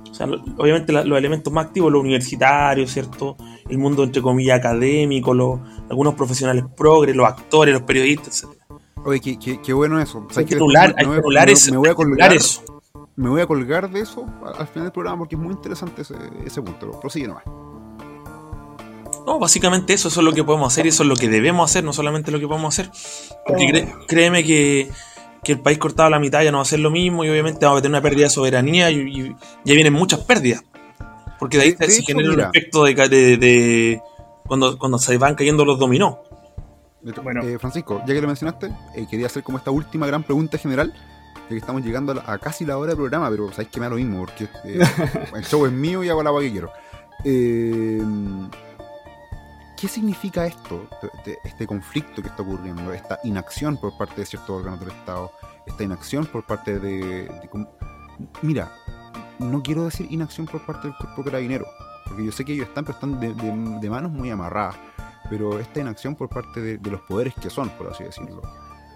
O 0.09 0.13
sea, 0.13 0.27
lo- 0.27 0.43
obviamente 0.57 0.91
la- 0.91 1.03
los 1.03 1.17
elementos 1.17 1.51
más 1.53 1.67
activos, 1.67 1.91
los 1.91 2.01
universitarios, 2.01 2.91
¿cierto? 2.91 3.37
El 3.69 3.77
mundo, 3.77 4.03
entre 4.03 4.21
comillas, 4.21 4.57
académico, 4.59 5.33
los, 5.33 5.59
algunos 5.89 6.15
profesionales 6.15 6.65
progres, 6.75 7.15
los 7.15 7.27
actores, 7.27 7.73
los 7.73 7.83
periodistas, 7.83 8.43
etc. 8.43 8.51
Oye, 9.05 9.19
qué, 9.21 9.37
qué- 9.39 9.61
qué 9.61 9.73
bueno 9.73 10.01
eso. 10.01 10.19
Hay 10.29 10.33
¿Sabes 10.33 10.49
que 10.49 10.55
hay 10.97 11.05
me- 11.07 11.51
eso, 11.51 11.71
me 11.71 11.77
voy 11.77 11.87
a 11.89 11.91
eso. 12.33 12.76
Me 13.17 13.29
voy 13.29 13.41
a 13.41 13.45
colgar 13.47 13.89
de 13.91 13.99
eso 13.99 14.25
al 14.45 14.61
al 14.61 14.67
final 14.67 14.83
del 14.85 14.91
programa 14.93 15.17
porque 15.19 15.35
es 15.35 15.41
muy 15.41 15.51
interesante 15.53 16.03
ese, 16.03 16.15
ese 16.45 16.61
punto. 16.61 16.77
Pero 16.87 16.99
Prosigue 17.01 17.27
nomás. 17.27 17.43
No, 19.25 19.39
básicamente 19.39 19.93
eso, 19.93 20.07
eso 20.07 20.21
es 20.21 20.25
lo 20.25 20.31
que 20.31 20.43
podemos 20.43 20.71
hacer 20.71 20.85
y 20.85 20.89
eso 20.89 21.03
es 21.03 21.09
lo 21.09 21.15
que 21.15 21.27
debemos 21.27 21.69
hacer, 21.69 21.83
no 21.83 21.91
solamente 21.91 22.31
lo 22.31 22.39
que 22.39 22.47
podemos 22.47 22.73
hacer. 22.73 22.89
Porque 23.45 23.65
cre- 23.65 24.05
créeme 24.07 24.43
que, 24.45 24.89
que 25.43 25.51
el 25.53 25.59
país 25.59 25.77
cortado 25.77 26.07
a 26.07 26.09
la 26.09 26.19
mitad 26.19 26.41
ya 26.43 26.51
no 26.51 26.59
va 26.59 26.61
a 26.61 26.65
ser 26.65 26.79
lo 26.79 26.89
mismo 26.91 27.25
y 27.25 27.29
obviamente 27.29 27.65
vamos 27.65 27.79
a 27.79 27.81
tener 27.81 27.93
una 27.97 28.01
pérdida 28.01 28.25
de 28.25 28.29
soberanía 28.29 28.89
y, 28.89 28.99
y 28.99 29.35
ya 29.65 29.73
vienen 29.73 29.91
muchas 29.93 30.21
pérdidas. 30.21 30.63
Porque 31.39 31.57
de 31.57 31.63
ahí 31.63 31.71
De- 31.73 31.87
de 31.87 31.91
se 31.91 31.99
hecho, 32.01 32.13
genera 32.17 32.33
un 32.33 32.39
efecto 32.55 32.83
de, 32.85 32.95
ca- 32.95 33.07
de- 33.09 33.37
de- 33.37 34.01
cuando, 34.45 34.77
cuando 34.79 34.97
se 34.97 35.17
van 35.17 35.35
cayendo 35.35 35.65
los 35.65 35.77
dominó. 35.77 36.19
Bueno. 37.21 37.41
Eh, 37.43 37.57
Francisco, 37.59 38.01
ya 38.07 38.13
que 38.13 38.21
lo 38.21 38.27
mencionaste, 38.27 38.67
eh, 38.95 39.07
quería 39.09 39.25
hacer 39.27 39.43
como 39.43 39.57
esta 39.57 39.71
última 39.71 40.07
gran 40.07 40.23
pregunta 40.23 40.57
general, 40.57 40.93
que 41.55 41.57
estamos 41.57 41.81
llegando 41.83 42.11
a, 42.11 42.15
la- 42.15 42.23
a 42.25 42.37
casi 42.37 42.65
la 42.65 42.77
hora 42.77 42.89
del 42.89 42.97
programa, 42.97 43.29
pero 43.29 43.49
sabéis 43.51 43.69
que 43.69 43.79
me 43.79 43.85
da 43.85 43.89
lo 43.91 43.95
mismo, 43.97 44.19
porque 44.19 44.47
eh, 44.65 44.79
el 45.35 45.43
show 45.45 45.65
es 45.65 45.71
mío 45.71 46.03
y 46.03 46.09
hago 46.09 46.21
la 46.23 46.29
agua 46.29 46.41
que 46.41 46.51
quiero. 46.51 46.71
Eh, 47.23 48.01
¿Qué 49.79 49.87
significa 49.87 50.45
esto, 50.47 50.87
este, 51.13 51.37
este 51.43 51.67
conflicto 51.67 52.21
que 52.23 52.29
está 52.29 52.41
ocurriendo, 52.41 52.91
esta 52.93 53.19
inacción 53.23 53.77
por 53.77 53.95
parte 53.95 54.15
de 54.21 54.25
ciertos 54.25 54.49
órganos 54.49 54.79
del 54.79 54.89
Estado, 54.89 55.31
esta 55.67 55.83
inacción 55.83 56.25
por 56.25 56.43
parte 56.45 56.79
de... 56.79 57.29
Mira, 58.41 58.71
no 59.37 59.61
quiero 59.61 59.83
decir 59.85 60.07
inacción 60.11 60.47
por 60.47 60.65
parte 60.65 60.87
del 60.87 60.97
cuerpo 60.97 61.23
carabinero, 61.23 61.65
porque 62.07 62.25
yo 62.25 62.31
sé 62.31 62.43
que 62.43 62.53
ellos 62.53 62.67
están, 62.67 62.85
pero 62.85 62.95
están 62.95 63.19
de, 63.19 63.33
de- 63.35 63.79
de 63.79 63.89
manos 63.89 64.11
muy 64.11 64.29
amarradas 64.31 64.75
pero 65.29 65.59
esta 65.59 65.81
inacción 65.81 66.15
por 66.15 66.29
parte 66.29 66.61
de, 66.61 66.77
de 66.77 66.89
los 66.89 67.01
poderes 67.01 67.33
que 67.35 67.49
son, 67.49 67.69
por 67.71 67.91
así 67.91 68.01
decirlo. 68.05 68.41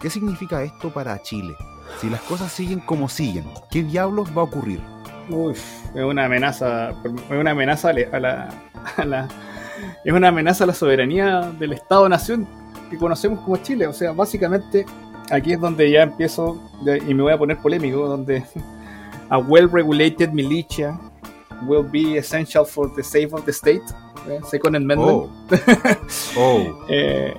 ¿Qué 0.02 0.10
significa 0.10 0.64
esto 0.64 0.90
para 0.90 1.22
Chile? 1.22 1.56
Si 2.00 2.10
las 2.10 2.22
cosas 2.22 2.52
siguen 2.52 2.80
como 2.80 3.08
siguen, 3.10 3.46
¿qué 3.70 3.84
diablos 3.84 4.30
va 4.36 4.42
a 4.42 4.46
ocurrir? 4.46 4.82
Uf, 5.30 5.60
es 5.96 6.04
una 6.04 6.26
amenaza, 6.26 6.90
es 6.92 7.32
una 7.32 7.52
amenaza 7.52 7.90
a 7.90 8.20
la, 8.20 8.50
a 8.98 9.06
la- 9.06 9.28
es 10.04 10.14
una 10.14 10.30
amenaza 10.30 10.64
a 10.64 10.68
la 10.68 10.74
soberanía 10.74 11.42
del 11.60 11.74
Estado-nación 11.74 12.48
que 12.90 12.98
conocemos 12.98 13.40
como 13.42 13.58
Chile. 13.58 13.88
O 13.88 13.94
sea, 13.94 14.12
básicamente 14.14 14.86
aquí 15.30 15.54
es 15.54 15.60
donde 15.60 15.90
ya 15.92 16.04
empiezo 16.04 16.60
de- 16.84 16.98
y 17.08 17.14
me 17.14 17.24
voy 17.24 17.34
a 17.34 17.38
poner 17.38 17.58
polémico, 17.58 18.08
donde 18.08 18.44
a 19.30 19.38
well-regulated 19.38 20.30
militia 20.32 21.00
will 21.68 21.84
be 21.92 22.18
essential 22.18 22.66
for 22.66 22.92
the 22.96 23.04
safety 23.04 23.34
of 23.34 23.46
the 23.46 23.52
state. 23.52 23.84
¿eh? 24.28 24.40
Second 24.50 24.76
Amendment. 24.76 25.02
Oh. 25.02 25.30
oh. 26.38 26.86
Eh, 26.90 27.34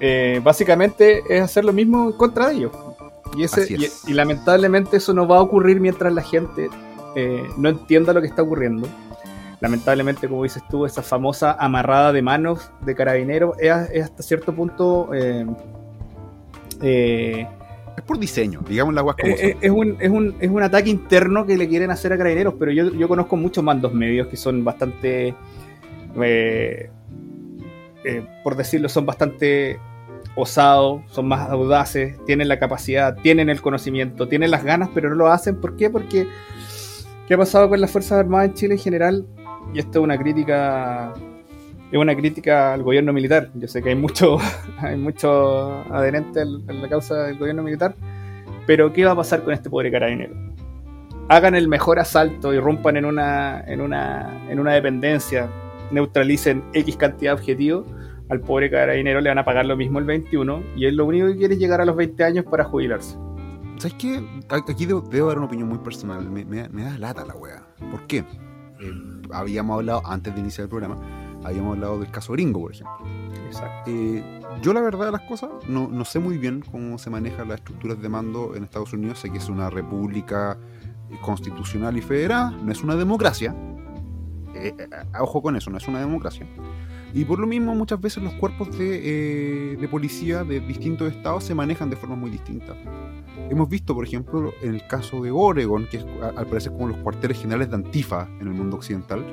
eh, 0.00 0.40
básicamente 0.42 1.22
es 1.28 1.42
hacer 1.42 1.64
lo 1.64 1.72
mismo 1.72 2.06
en 2.10 2.12
contra 2.12 2.48
de 2.48 2.54
ellos. 2.54 2.72
Y, 3.36 3.44
ese, 3.44 3.62
Así 3.62 3.76
y, 3.78 3.84
es. 3.84 4.02
y 4.08 4.12
lamentablemente 4.12 4.96
eso 4.98 5.12
no 5.12 5.26
va 5.26 5.38
a 5.38 5.40
ocurrir 5.42 5.80
mientras 5.80 6.12
la 6.12 6.22
gente 6.22 6.68
eh, 7.16 7.48
no 7.56 7.68
entienda 7.68 8.12
lo 8.12 8.20
que 8.20 8.28
está 8.28 8.42
ocurriendo. 8.42 8.86
Lamentablemente, 9.60 10.28
como 10.28 10.42
dices 10.42 10.62
tú, 10.68 10.84
esa 10.86 11.02
famosa 11.02 11.56
amarrada 11.58 12.12
de 12.12 12.22
manos 12.22 12.70
de 12.84 12.94
carabineros 12.94 13.56
es, 13.58 13.72
es 13.92 14.04
hasta 14.04 14.22
cierto 14.22 14.54
punto... 14.54 15.10
eh, 15.12 15.46
Es 17.96 18.02
por 18.02 18.18
diseño, 18.18 18.60
digamos 18.68 18.96
aguas 18.96 19.16
como 19.20 19.32
es, 19.32 19.70
un, 19.70 19.96
es, 20.00 20.10
un, 20.10 20.34
es 20.40 20.50
un 20.50 20.62
ataque 20.62 20.90
interno 20.90 21.46
que 21.46 21.56
le 21.56 21.68
quieren 21.68 21.92
hacer 21.92 22.12
a 22.12 22.18
carabineros, 22.18 22.54
pero 22.58 22.72
yo, 22.72 22.90
yo 22.92 23.06
conozco 23.06 23.36
muchos 23.36 23.62
mandos 23.62 23.94
medios 23.94 24.26
que 24.26 24.36
son 24.36 24.64
bastante, 24.64 25.32
eh, 26.20 26.90
eh, 28.04 28.26
por 28.42 28.56
decirlo, 28.56 28.88
son 28.88 29.06
bastante 29.06 29.78
osados, 30.36 31.02
son 31.10 31.28
más 31.28 31.48
audaces, 31.50 32.16
tienen 32.26 32.48
la 32.48 32.58
capacidad, 32.58 33.16
tienen 33.16 33.48
el 33.48 33.60
conocimiento, 33.60 34.28
tienen 34.28 34.50
las 34.50 34.64
ganas, 34.64 34.90
pero 34.94 35.08
no 35.08 35.14
lo 35.14 35.28
hacen. 35.28 35.60
¿Por 35.60 35.76
qué? 35.76 35.90
Porque 35.90 36.26
¿qué 37.26 37.34
ha 37.34 37.38
pasado 37.38 37.68
con 37.68 37.80
las 37.80 37.90
Fuerzas 37.90 38.18
Armadas 38.18 38.48
en 38.48 38.54
Chile 38.54 38.74
en 38.74 38.80
general? 38.80 39.26
Y 39.72 39.78
esto 39.78 40.00
es 40.00 40.04
una 40.04 40.18
crítica 40.18 41.14
es 41.94 41.98
una 41.98 42.16
crítica 42.16 42.72
al 42.72 42.82
gobierno 42.82 43.12
militar. 43.12 43.50
Yo 43.54 43.68
sé 43.68 43.80
que 43.80 43.90
hay 43.90 43.94
mucho, 43.94 44.38
hay 44.78 44.96
mucho 44.96 45.84
adherente 45.94 46.40
a 46.40 46.44
la 46.44 46.88
causa 46.88 47.24
del 47.24 47.38
gobierno 47.38 47.62
militar, 47.62 47.94
pero 48.66 48.92
¿qué 48.92 49.04
va 49.04 49.12
a 49.12 49.16
pasar 49.16 49.44
con 49.44 49.54
este 49.54 49.70
pobre 49.70 49.92
carabinero? 49.92 50.34
Hagan 51.28 51.54
el 51.54 51.68
mejor 51.68 52.00
asalto, 52.00 52.52
irrumpan 52.52 52.96
en 52.96 53.04
una, 53.04 53.62
en 53.66 53.80
una, 53.80 54.44
en 54.50 54.58
una 54.58 54.72
dependencia, 54.72 55.48
neutralicen 55.90 56.62
X 56.72 56.96
cantidad 56.96 57.32
de 57.32 57.40
objetivos, 57.40 57.86
al 58.30 58.40
pobre 58.40 58.70
carabinero 58.70 59.20
le 59.20 59.28
van 59.28 59.38
a 59.38 59.44
pagar 59.44 59.66
lo 59.66 59.76
mismo 59.76 59.98
el 59.98 60.04
21 60.06 60.62
y 60.76 60.86
él 60.86 60.96
lo 60.96 61.04
único 61.04 61.26
que 61.26 61.36
quiere 61.36 61.54
es 61.54 61.60
llegar 61.60 61.80
a 61.80 61.84
los 61.84 61.94
20 61.96 62.24
años 62.24 62.44
para 62.50 62.64
jubilarse. 62.64 63.16
¿Sabes 63.76 63.94
qué? 63.98 64.24
Aquí 64.48 64.86
debo, 64.86 65.00
debo 65.02 65.28
dar 65.28 65.36
una 65.38 65.46
opinión 65.46 65.68
muy 65.68 65.78
personal. 65.78 66.30
Me, 66.30 66.44
me- 66.44 66.68
me 66.68 66.84
da 66.84 66.96
lata 66.98 67.24
la 67.24 67.34
wea. 67.34 67.66
¿Por 67.90 68.06
qué? 68.06 68.18
Eh, 68.18 68.92
habíamos 69.32 69.78
hablado 69.78 70.02
antes 70.06 70.34
de 70.34 70.40
iniciar 70.40 70.64
el 70.64 70.68
programa 70.68 70.98
Habíamos 71.44 71.74
hablado 71.74 71.98
del 72.00 72.10
caso 72.10 72.32
gringo, 72.32 72.60
por 72.60 72.72
ejemplo. 72.72 72.92
Exacto. 73.46 73.90
Eh, 73.90 74.40
yo 74.62 74.72
la 74.72 74.80
verdad 74.80 75.06
de 75.06 75.12
las 75.12 75.20
cosas 75.22 75.50
no, 75.68 75.88
no 75.88 76.04
sé 76.06 76.18
muy 76.18 76.38
bien 76.38 76.62
cómo 76.72 76.96
se 76.96 77.10
manejan 77.10 77.48
las 77.48 77.58
estructuras 77.58 78.00
de 78.00 78.08
mando 78.08 78.54
en 78.56 78.64
Estados 78.64 78.92
Unidos. 78.94 79.18
Sé 79.18 79.30
que 79.30 79.36
es 79.38 79.48
una 79.50 79.68
república 79.68 80.56
constitucional 81.20 81.96
y 81.98 82.00
federal, 82.00 82.56
no 82.64 82.72
es 82.72 82.82
una 82.82 82.96
democracia. 82.96 83.54
Eh, 84.64 84.74
ojo 85.20 85.42
con 85.42 85.56
eso, 85.56 85.70
no 85.70 85.76
es 85.76 85.86
una 85.86 86.00
democracia. 86.00 86.46
Y 87.12 87.24
por 87.24 87.38
lo 87.38 87.46
mismo 87.46 87.74
muchas 87.74 88.00
veces 88.00 88.22
los 88.22 88.32
cuerpos 88.34 88.76
de, 88.76 89.72
eh, 89.72 89.76
de 89.76 89.88
policía 89.88 90.42
de 90.42 90.60
distintos 90.60 91.12
estados 91.12 91.44
se 91.44 91.54
manejan 91.54 91.90
de 91.90 91.96
formas 91.96 92.18
muy 92.18 92.30
distintas. 92.30 92.76
Hemos 93.50 93.68
visto, 93.68 93.94
por 93.94 94.04
ejemplo, 94.04 94.52
en 94.62 94.74
el 94.74 94.86
caso 94.86 95.22
de 95.22 95.30
Oregon, 95.30 95.86
que 95.86 95.98
es 95.98 96.06
al 96.36 96.46
parecer 96.46 96.72
como 96.72 96.88
los 96.88 96.96
cuarteles 96.98 97.38
generales 97.38 97.68
de 97.68 97.76
Antifa 97.76 98.26
en 98.40 98.48
el 98.48 98.54
mundo 98.54 98.76
occidental, 98.76 99.24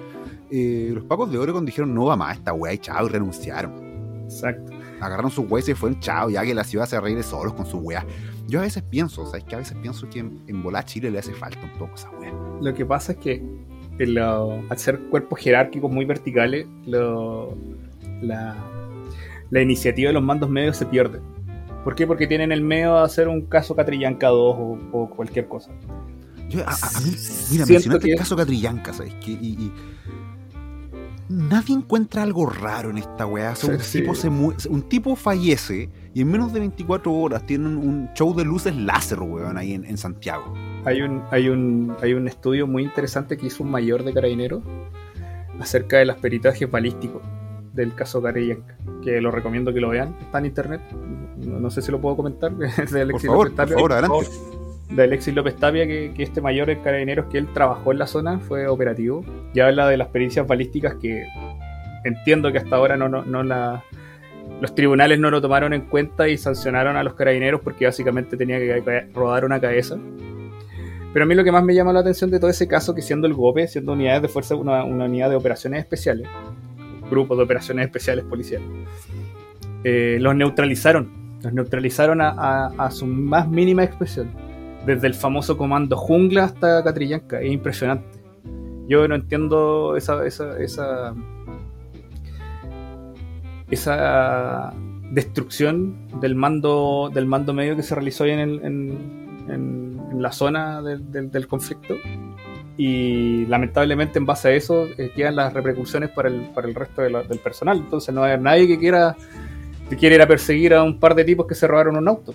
eh, 0.52 0.92
los 0.94 1.06
pacos 1.06 1.32
de 1.32 1.38
Oregon 1.38 1.66
dijeron 1.66 1.96
no 1.96 2.06
va 2.06 2.18
más 2.18 2.38
esta 2.38 2.52
weá 2.52 2.74
y 2.74 2.78
chao 2.78 3.06
y 3.06 3.10
renunciaron. 3.10 3.74
Exacto. 4.26 4.74
Agarraron 5.00 5.32
sus 5.32 5.50
weas 5.50 5.66
y 5.66 5.72
se 5.72 5.76
fueron 5.76 6.00
chao, 6.02 6.30
ya 6.30 6.44
que 6.44 6.54
la 6.54 6.64
ciudad 6.64 6.86
se 6.86 6.98
arregle 6.98 7.24
solos 7.24 7.54
con 7.54 7.66
sus 7.66 7.82
weas. 7.82 8.06
Yo 8.48 8.60
a 8.60 8.64
veces 8.64 8.84
pienso, 8.84 9.26
¿sabes? 9.26 9.46
Que 9.46 9.56
a 9.56 9.60
veces 9.60 9.78
pienso 9.82 10.10
que 10.10 10.20
en, 10.20 10.44
en 10.48 10.62
volar 10.62 10.86
Chile 10.86 11.10
le 11.10 11.20
hace 11.20 11.34
falta 11.34 11.62
un 11.64 11.80
poco 11.80 11.96
esa 11.96 12.12
wea. 12.12 12.34
Lo 12.62 12.74
que 12.74 12.86
pasa 12.86 13.14
es 13.14 13.18
que 13.18 13.42
al 14.18 14.78
ser 14.78 15.00
cuerpos 15.10 15.40
jerárquicos 15.40 15.92
muy 15.92 16.06
verticales, 16.06 16.66
lo- 16.86 17.56
la, 18.22 18.56
la 19.50 19.62
iniciativa 19.62 20.10
de 20.10 20.14
los 20.14 20.24
mandos 20.24 20.50
medios 20.50 20.78
se 20.78 20.86
pierde. 20.86 21.20
¿Por 21.84 21.96
qué? 21.96 22.06
Porque 22.06 22.28
tienen 22.28 22.52
el 22.52 22.62
medio 22.62 22.98
a 22.98 23.04
hacer 23.04 23.28
un 23.28 23.42
caso 23.48 23.76
Catrillanca 23.76 24.28
2 24.28 24.56
o, 24.60 24.78
o 24.92 25.10
cualquier 25.10 25.48
cosa. 25.48 25.72
Yo, 26.50 26.62
a, 26.68 26.72
mí, 27.04 27.16
mira, 27.52 27.66
mencionaste 27.66 28.06
que- 28.08 28.12
el 28.14 28.20
caso 28.20 28.36
Catrillanca, 28.36 28.94
¿sabes? 28.94 29.14
Que, 29.16 29.32
y, 29.32 29.48
y 29.58 29.72
nadie 31.30 31.74
encuentra 31.76 32.24
algo 32.24 32.46
raro 32.46 32.90
en 32.90 32.98
esta 32.98 33.26
weá. 33.26 33.52
O 33.52 33.56
sea, 33.56 33.74
un, 33.76 33.80
Sí, 33.80 34.00
tipo 34.00 34.14
se 34.16 34.30
mu- 34.30 34.54
un 34.70 34.82
tipo 34.84 35.16
fallece 35.16 35.90
y 36.14 36.22
en 36.22 36.30
menos 36.30 36.52
de 36.54 36.60
24 36.60 37.12
horas 37.14 37.46
tienen 37.46 37.78
un 37.78 38.10
show 38.14 38.36
de 38.36 38.44
luces 38.44 38.76
láser, 38.76 39.20
weón, 39.22 39.58
ahí 39.58 39.74
en, 39.74 39.86
en 39.86 39.98
Santiago. 39.98 40.54
Hay 40.86 41.02
un, 41.02 41.24
hay, 41.32 41.50
un, 41.50 41.96
hay 42.02 42.14
un 42.14 42.28
estudio 42.28 42.66
muy 42.68 42.84
interesante 42.84 43.38
que 43.38 43.48
hizo 43.48 43.64
un 43.64 43.72
mayor 43.72 44.04
de 44.04 44.14
carabineros 44.14 44.64
acerca 45.60 45.98
de 45.98 46.06
los 46.06 46.18
peritajes 46.18 46.70
balísticos 46.70 47.22
del 47.74 47.94
caso 47.94 48.22
Catrillanca, 48.22 48.76
que 49.04 49.22
lo 49.22 49.32
recomiendo 49.32 49.74
que 49.74 49.80
lo 49.80 49.90
vean. 49.90 50.16
Está 50.22 50.40
en 50.40 50.46
internet. 50.48 50.82
No, 51.38 51.60
no 51.60 51.70
sé 51.70 51.82
si 51.82 51.92
lo 51.92 52.02
puedo 52.02 52.16
comentar. 52.16 52.52
Es 52.78 52.92
de 52.92 53.00
Por 53.00 53.02
Alexis 53.02 53.28
favor, 53.28 53.48
López 53.52 53.56
por 53.56 53.56
Tapia. 53.56 53.76
favor, 53.76 53.94
adelante. 53.94 54.28
de 54.90 55.04
Alexis 55.04 55.36
López 55.36 55.56
Tapia, 55.56 55.88
que, 55.88 56.14
que 56.16 56.24
este 56.24 56.42
mayor 56.42 56.70
en 56.70 56.80
carabineros 56.82 57.28
que 57.28 57.38
él 57.38 57.48
trabajó 57.54 57.92
en 57.92 58.00
la 58.00 58.08
zona, 58.08 58.40
fue 58.40 58.68
operativo, 58.68 59.24
y 59.54 59.60
habla 59.60 59.88
de 59.88 59.98
las 59.98 60.08
pericias 60.10 60.46
balísticas 60.48 60.96
que 60.96 61.26
entiendo 62.04 62.52
que 62.52 62.58
hasta 62.58 62.76
ahora 62.76 62.98
no, 62.98 63.08
no, 63.08 63.24
no 63.24 63.44
la, 63.44 63.84
los 64.60 64.74
tribunales 64.76 65.20
no 65.20 65.30
lo 65.32 65.40
tomaron 65.42 65.74
en 65.74 65.82
cuenta 65.82 66.28
y 66.28 66.38
sancionaron 66.38 66.98
a 66.98 67.04
los 67.04 67.14
carabineros 67.14 67.62
porque 67.62 67.86
básicamente 67.86 68.36
tenía 68.36 68.58
que 68.60 69.08
rodar 69.14 69.46
una 69.46 69.62
cabeza. 69.62 69.98
Pero 71.14 71.26
a 71.26 71.28
mí 71.28 71.36
lo 71.36 71.44
que 71.44 71.52
más 71.52 71.64
me 71.64 71.76
llama 71.76 71.92
la 71.92 72.00
atención 72.00 72.32
de 72.32 72.40
todo 72.40 72.50
ese 72.50 72.68
caso, 72.68 72.96
que 72.96 73.02
siendo 73.02 73.28
el 73.28 73.34
GOPE, 73.34 73.68
siendo 73.68 73.92
unidades 73.94 74.22
de 74.22 74.28
fuerza, 74.30 74.56
una, 74.56 74.84
unidad 74.86 75.30
de 75.30 75.36
operaciones 75.36 75.80
especiales, 75.82 76.28
grupos 77.10 77.38
de 77.38 77.44
operaciones 77.44 77.86
especiales 77.86 78.24
policiales, 78.26 78.68
eh, 79.84 80.18
los 80.22 80.36
neutralizaron. 80.36 81.10
Los 81.44 81.54
neutralizaron 81.54 82.20
a, 82.22 82.90
su 82.92 83.06
más 83.08 83.48
mínima 83.50 83.84
expresión. 83.84 84.30
Desde 84.86 85.08
el 85.08 85.14
famoso 85.14 85.58
comando 85.58 85.98
jungla 85.98 86.46
hasta 86.46 86.84
Catrillanca. 86.84 87.42
Es 87.42 87.52
impresionante. 87.52 88.06
Yo 88.88 89.08
no 89.08 89.16
entiendo 89.16 89.96
esa, 89.98 90.26
esa, 90.26 90.58
esa, 90.60 91.14
esa 93.70 94.74
destrucción 95.12 96.08
del 96.22 96.36
mando, 96.36 97.12
del 97.14 97.26
mando 97.26 97.54
medio 97.54 97.76
que 97.76 97.84
se 97.84 97.96
realizó 97.96 98.24
ahí 98.24 98.32
en, 98.32 98.40
el- 98.40 98.66
en- 99.50 100.01
en 100.12 100.22
la 100.22 100.32
zona 100.32 100.82
del, 100.82 101.12
del- 101.12 101.32
del 101.32 101.48
conflicto. 101.48 101.96
Y 102.78 103.46
lamentablemente 103.48 104.18
en 104.20 104.26
base 104.26 104.48
a 104.50 104.52
eso 104.52 104.86
eh, 104.98 105.12
quedan 105.16 105.36
las 105.36 105.54
repercusiones 105.54 106.10
para 106.10 106.30
el, 106.30 106.42
para 106.54 106.68
el 106.68 106.76
resto 106.76 107.02
de 107.02 107.10
la- 107.10 107.24
del 107.24 107.40
personal. 107.40 107.78
Entonces 107.78 108.14
no 108.14 108.24
hay 108.24 108.40
nadie 108.40 108.68
que 108.68 108.78
quiera, 108.80 109.16
que 109.90 109.96
quiera 109.98 110.16
ir 110.16 110.22
a 110.22 110.28
perseguir 110.28 110.74
a 110.74 110.84
un 110.84 111.00
par 111.00 111.16
de 111.16 111.24
tipos 111.24 111.46
que 111.48 111.56
se 111.56 111.68
robaron 111.68 111.96
un 111.98 112.08
auto. 112.08 112.34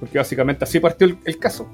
Porque 0.00 0.18
básicamente 0.18 0.64
así 0.64 0.80
partió 0.80 1.06
el, 1.06 1.18
el 1.24 1.38
caso. 1.38 1.68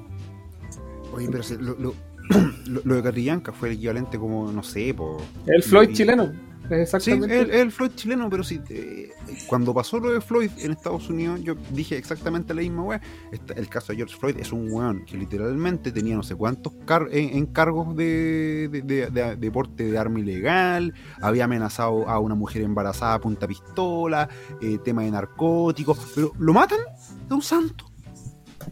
Oye, 1.13 1.27
pero 1.31 1.43
lo, 1.59 1.75
lo, 1.79 1.93
lo- 2.67 2.81
lo 2.83 2.95
de 2.95 3.03
Catrillanca 3.03 3.51
fue 3.51 3.69
el 3.69 3.75
equivalente 3.75 4.17
como, 4.19 4.51
no 4.51 4.63
sé, 4.63 4.93
por... 4.93 5.17
El 5.47 5.63
Floyd 5.63 5.89
y- 5.89 5.93
chileno. 5.93 6.31
Es 6.69 6.89
Sí, 6.91 6.97
exactamente. 6.97 7.39
el, 7.41 7.49
el 7.51 7.71
Floyd 7.71 7.91
chileno, 7.95 8.29
pero 8.29 8.43
sí, 8.43 8.61
eh, 8.69 9.09
cuando 9.47 9.73
pasó 9.73 9.99
lo 9.99 10.11
de 10.11 10.21
Floyd 10.21 10.51
en 10.59 10.71
Estados 10.71 11.09
Unidos, 11.09 11.41
yo 11.41 11.55
dije 11.71 11.97
exactamente 11.97 12.53
la 12.53 12.61
misma 12.61 12.83
weá. 12.83 13.01
El 13.55 13.67
caso 13.69 13.91
de 13.91 13.97
George 13.97 14.15
Floyd 14.17 14.37
es 14.39 14.51
un 14.51 14.71
weón 14.71 15.05
que 15.05 15.17
literalmente 15.17 15.91
tenía 15.91 16.15
no 16.15 16.23
sé 16.23 16.35
cuántos 16.35 16.73
car 16.85 17.07
en, 17.11 17.37
encargos 17.37 17.95
de, 17.95 18.69
de, 18.71 18.81
de- 18.83 19.09
de- 19.11 19.35
de 19.35 19.89
de 19.89 19.97
arma 19.97 20.19
ilegal, 20.19 20.93
había 21.21 21.45
amenazado 21.45 22.07
a 22.07 22.19
una 22.19 22.35
mujer 22.35 22.61
embarazada 22.61 23.15
a 23.15 23.19
punta 23.19 23.47
pistola, 23.47 24.29
eh, 24.61 24.77
tema 24.83 25.03
de 25.03 25.11
narcóticos, 25.11 26.11
pero 26.15 26.31
lo 26.37 26.53
matan, 26.53 26.79
es 27.25 27.31
un 27.31 27.41
santo. 27.41 27.88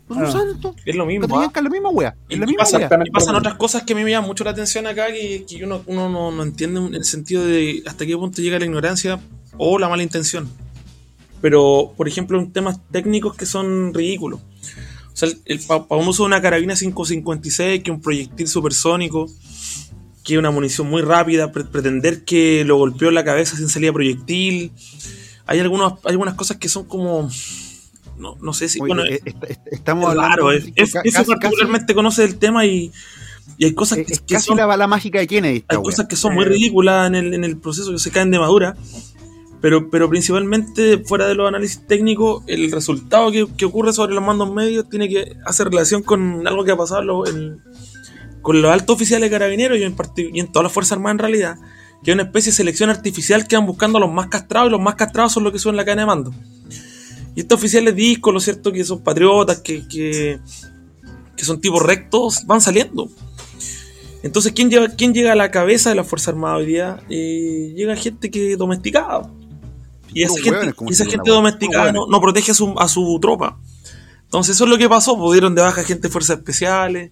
Es 0.10 0.16
un 0.18 0.24
Ah. 0.26 0.32
santo. 0.32 0.76
Es 0.86 0.96
lo 0.96 1.06
mismo. 1.06 1.26
¿ah? 1.26 1.28
Catrillanca 1.28 1.60
es 1.60 1.64
la 1.64 1.70
misma 1.70 1.90
weá. 1.90 2.16
Y, 2.30 2.34
Es 2.34 2.40
la 2.40 2.46
y 2.46 2.48
misma 2.48 2.64
pasa-. 2.64 2.78
Exactamente 2.78 3.10
y 3.10 3.12
pasan 3.12 3.36
otras 3.36 3.56
cosas 3.56 3.84
que 3.84 3.94
a 3.94 3.96
mí 3.96 4.04
me 4.04 4.12
llaman 4.12 4.28
mucho 4.28 4.44
la 4.44 4.52
atención 4.52 4.88
acá, 4.88 5.08
que, 5.08 5.46
que 5.48 5.64
uno, 5.66 5.82
uno 5.86 6.10
no, 6.10 6.32
no 6.32 6.44
entiende 6.44 6.80
en 6.80 6.94
el 6.96 7.04
sentido 7.06 7.46
de 7.46 7.84
hasta 7.86 8.06
qué 8.06 8.16
punto 8.18 8.42
llega 8.42 8.60
la 8.60 8.66
ignorancia 8.66 9.20
o 9.58 9.78
la 9.80 9.90
mala 9.90 10.04
intención. 10.04 10.50
Pero, 11.42 11.94
por 11.96 12.08
ejemplo, 12.08 12.40
en 12.40 12.52
temas 12.52 12.80
técnicos 12.92 13.36
que 13.36 13.46
son 13.46 13.94
ridículos. 13.94 14.40
O 14.40 15.16
sea, 15.20 15.30
el, 15.30 15.40
el 15.46 15.60
famoso 15.60 16.24
de 16.24 16.28
una 16.28 16.42
carabina 16.42 16.76
556, 16.76 17.84
que 17.84 17.92
un 17.92 18.02
proyectil 18.02 18.48
supersónico, 18.48 19.28
que 20.24 20.38
una 20.38 20.52
munición 20.52 20.88
muy 20.90 21.02
rápida, 21.02 21.52
pre- 21.52 21.64
pretender 21.64 22.24
que 22.26 22.64
lo 22.66 22.78
golpeó 22.78 23.10
en 23.10 23.16
la 23.16 23.24
cabeza 23.24 23.56
sin 23.56 23.70
salida 23.70 23.94
proyectil. 23.94 24.72
Hay, 25.46 25.60
algunos, 25.60 25.94
hay 26.04 26.12
algunas 26.12 26.34
cosas 26.36 26.58
que 26.58 26.70
son 26.70 26.86
como... 26.86 27.30
No, 28.18 28.36
no 28.42 28.54
sé 28.54 28.68
si... 28.70 28.80
Oye, 28.82 28.94
bueno, 28.94 29.04
eh, 29.06 29.22
estamos 29.72 30.06
es 30.06 30.10
hablando 30.10 30.30
raro, 30.30 30.50
de- 30.50 30.74
es, 30.76 30.94
es- 31.04 31.14
casi- 31.14 31.26
particularmente 31.32 31.94
conoce 31.94 32.24
el 32.24 32.38
tema 32.38 32.66
y, 32.66 32.92
y 33.58 33.66
hay 33.66 33.74
cosas 33.74 34.00
Es, 34.00 34.08
que, 34.08 34.14
es 34.14 34.20
que 34.22 34.34
casi 34.36 34.48
son, 34.48 34.58
la 34.58 34.66
bala 34.66 34.88
mágica 34.88 35.20
de 35.20 35.28
Kennedy. 35.28 35.64
hay 35.68 35.78
cosas 35.78 36.08
que 36.08 36.16
son 36.16 36.34
muy 36.34 36.46
ridículas 36.46 37.08
en 37.08 37.16
el, 37.16 37.34
en 37.34 37.44
el 37.44 37.58
proceso 37.58 37.92
que 37.92 38.00
se 38.00 38.12
caen 38.12 38.32
de 38.32 38.40
madura, 38.40 38.76
pero, 39.62 39.90
pero 39.90 40.08
principalmente 40.10 41.00
fuera 41.00 41.28
de 41.28 41.36
los 41.36 41.48
análisis 41.48 41.86
técnicos, 41.88 42.44
el 42.48 42.72
resultado 42.72 43.32
que, 43.32 43.48
que 43.58 43.66
ocurre 43.66 43.94
sobre 43.94 44.14
los 44.14 44.24
mandos 44.24 44.54
medios 44.54 44.88
tiene 44.90 45.10
que 45.10 45.36
hacer 45.46 45.68
relación 45.70 46.04
con 46.04 46.48
algo 46.48 46.64
que 46.64 46.72
ha 46.72 46.78
pasado 46.78 47.26
en 47.28 47.62
con 48.42 48.62
los 48.62 48.72
altos 48.72 48.96
oficiales 48.96 49.30
carabineros 49.30 49.78
y 49.78 49.84
en, 49.84 49.96
y 50.34 50.40
en 50.40 50.48
todas 50.52 50.64
las 50.64 50.72
Fuerzas 50.72 50.94
Armadas 50.94 51.16
en 51.16 51.20
realidad, 51.20 51.56
que 52.02 52.12
es 52.12 52.14
una 52.16 52.24
especie 52.24 52.52
de 52.52 52.56
selección 52.56 52.90
artificial 52.90 53.46
que 53.46 53.58
van 53.58 53.66
buscando 53.66 53.98
a 53.98 54.02
los 54.02 54.10
más 54.12 54.28
castrados 54.28 54.70
y 54.70 54.72
los 54.72 54.80
más 54.80 54.96
castrados 54.96 55.34
son 55.34 55.44
los 55.44 55.52
que 55.52 55.60
suben 55.60 55.76
la 55.76 55.84
cadena 55.84 56.04
de 56.04 56.06
mando. 56.06 56.34
Y 57.38 57.42
estos 57.42 57.60
oficiales 57.60 57.94
discos, 57.96 58.34
lo 58.34 58.40
cierto, 58.40 58.72
que 58.72 58.84
son 58.84 59.04
patriotas, 59.04 59.60
que, 59.62 59.88
que, 59.88 60.40
que 61.36 61.46
son 61.46 61.62
tipos 61.62 61.84
rectos, 61.84 62.48
van 62.48 62.62
saliendo. 62.62 63.10
Entonces, 64.24 64.54
¿quién, 64.54 64.72
lleva, 64.72 64.88
quién 64.90 65.14
llega 65.14 65.34
a 65.34 65.36
la 65.36 65.52
cabeza 65.52 65.92
de 65.92 65.96
la 65.96 66.04
Fuerza 66.04 66.32
Armada 66.32 66.56
hoy 66.56 66.66
día? 66.66 66.98
Eh, 67.12 67.74
llega 67.76 67.96
gente 67.96 68.32
que 68.32 68.56
domesticada. 68.58 69.32
Y 70.12 70.24
esa 70.24 70.34
gente, 70.42 70.74
hueones, 70.80 71.00
esa 71.00 71.22
domesticada 71.24 71.92
no, 71.92 72.08
no 72.08 72.20
protege 72.20 72.52
a 72.52 72.56
su, 72.56 72.74
a 72.80 72.88
su 72.88 73.20
tropa. 73.22 73.60
Entonces, 74.24 74.56
eso 74.56 74.64
es 74.64 74.70
lo 74.72 74.78
que 74.80 74.90
pasó. 74.90 75.16
Pudieron 75.16 75.54
de 75.54 75.62
baja 75.62 75.84
gente 75.84 76.08
de 76.08 76.12
fuerzas 76.12 76.40
especiales. 76.40 77.12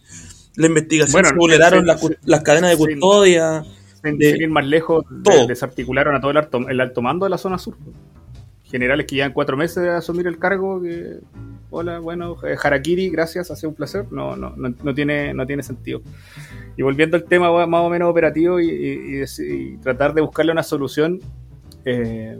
La 0.55 0.65
investigación 0.65 1.11
Bueno, 1.11 1.29
se 1.29 1.35
vulneraron 1.35 1.85
la 1.85 1.99
las 2.23 2.41
cadenas 2.41 2.71
de 2.71 2.77
custodia. 2.77 3.63
Sin, 4.03 4.17
de- 4.17 4.31
sin 4.33 4.41
ir 4.41 4.49
más 4.49 4.65
lejos, 4.65 5.05
de- 5.11 5.45
desarticularon 5.45 6.15
a 6.15 6.19
todo 6.19 6.31
el 6.31 6.37
alto, 6.37 6.67
el 6.67 6.81
alto 6.81 7.03
mando 7.03 7.25
de 7.27 7.29
la 7.29 7.37
zona 7.37 7.59
sur. 7.59 7.77
Generales 8.65 9.05
que 9.05 9.15
llevan 9.15 9.33
cuatro 9.33 9.55
meses 9.55 9.81
de 9.83 9.89
asumir 9.89 10.27
el 10.27 10.37
cargo. 10.37 10.81
Hola, 11.69 11.99
bueno, 11.99 12.37
eh, 12.43 12.55
Harakiri, 12.61 13.09
gracias, 13.09 13.51
ha 13.51 13.55
sido 13.55 13.69
un 13.69 13.75
placer. 13.75 14.11
No, 14.11 14.35
no, 14.35 14.53
no, 14.55 14.93
tiene, 14.93 15.33
no 15.33 15.45
tiene 15.45 15.63
sentido. 15.63 16.01
Y 16.75 16.81
volviendo 16.81 17.15
al 17.15 17.23
tema 17.25 17.65
más 17.67 17.81
o 17.81 17.89
menos 17.89 18.09
operativo 18.09 18.59
y 18.59 19.77
tratar 19.81 20.13
de 20.13 20.21
buscarle 20.21 20.51
una 20.51 20.63
solución, 20.63 21.21
eh, 21.85 22.39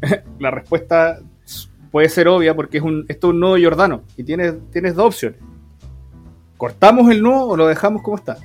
la 0.40 0.50
respuesta 0.50 1.20
puede 1.90 2.08
ser 2.08 2.26
obvia 2.28 2.54
porque 2.54 2.78
es 2.78 2.82
un, 2.82 3.06
esto 3.08 3.28
es 3.28 3.34
un 3.34 3.40
nudo 3.40 3.56
Jordano 3.62 4.02
y 4.16 4.24
tienes, 4.24 4.54
tienes 4.70 4.94
dos 4.94 5.06
opciones. 5.06 5.38
¿Cortamos 6.56 7.10
el 7.10 7.22
nudo 7.22 7.48
o 7.48 7.56
lo 7.56 7.66
dejamos 7.66 8.02
como 8.02 8.16
está? 8.16 8.36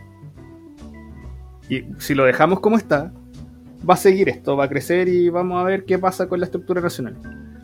Y 1.68 1.86
si 2.00 2.16
lo 2.16 2.26
dejamos 2.26 2.60
como 2.60 2.78
está, 2.78 3.12
va 3.88 3.94
a 3.94 3.98
seguir 3.98 4.30
esto, 4.30 4.56
va 4.58 4.66
a 4.66 4.70
crecer 4.70 5.08
y 5.08 5.30
vamos 5.30 5.60
a 5.60 5.64
ver 5.64 5.86
qué 5.86 5.98
pasa 6.00 6.28
con 6.28 6.40
la 6.40 6.46
estructura 6.46 6.82
nacional. 6.82 7.16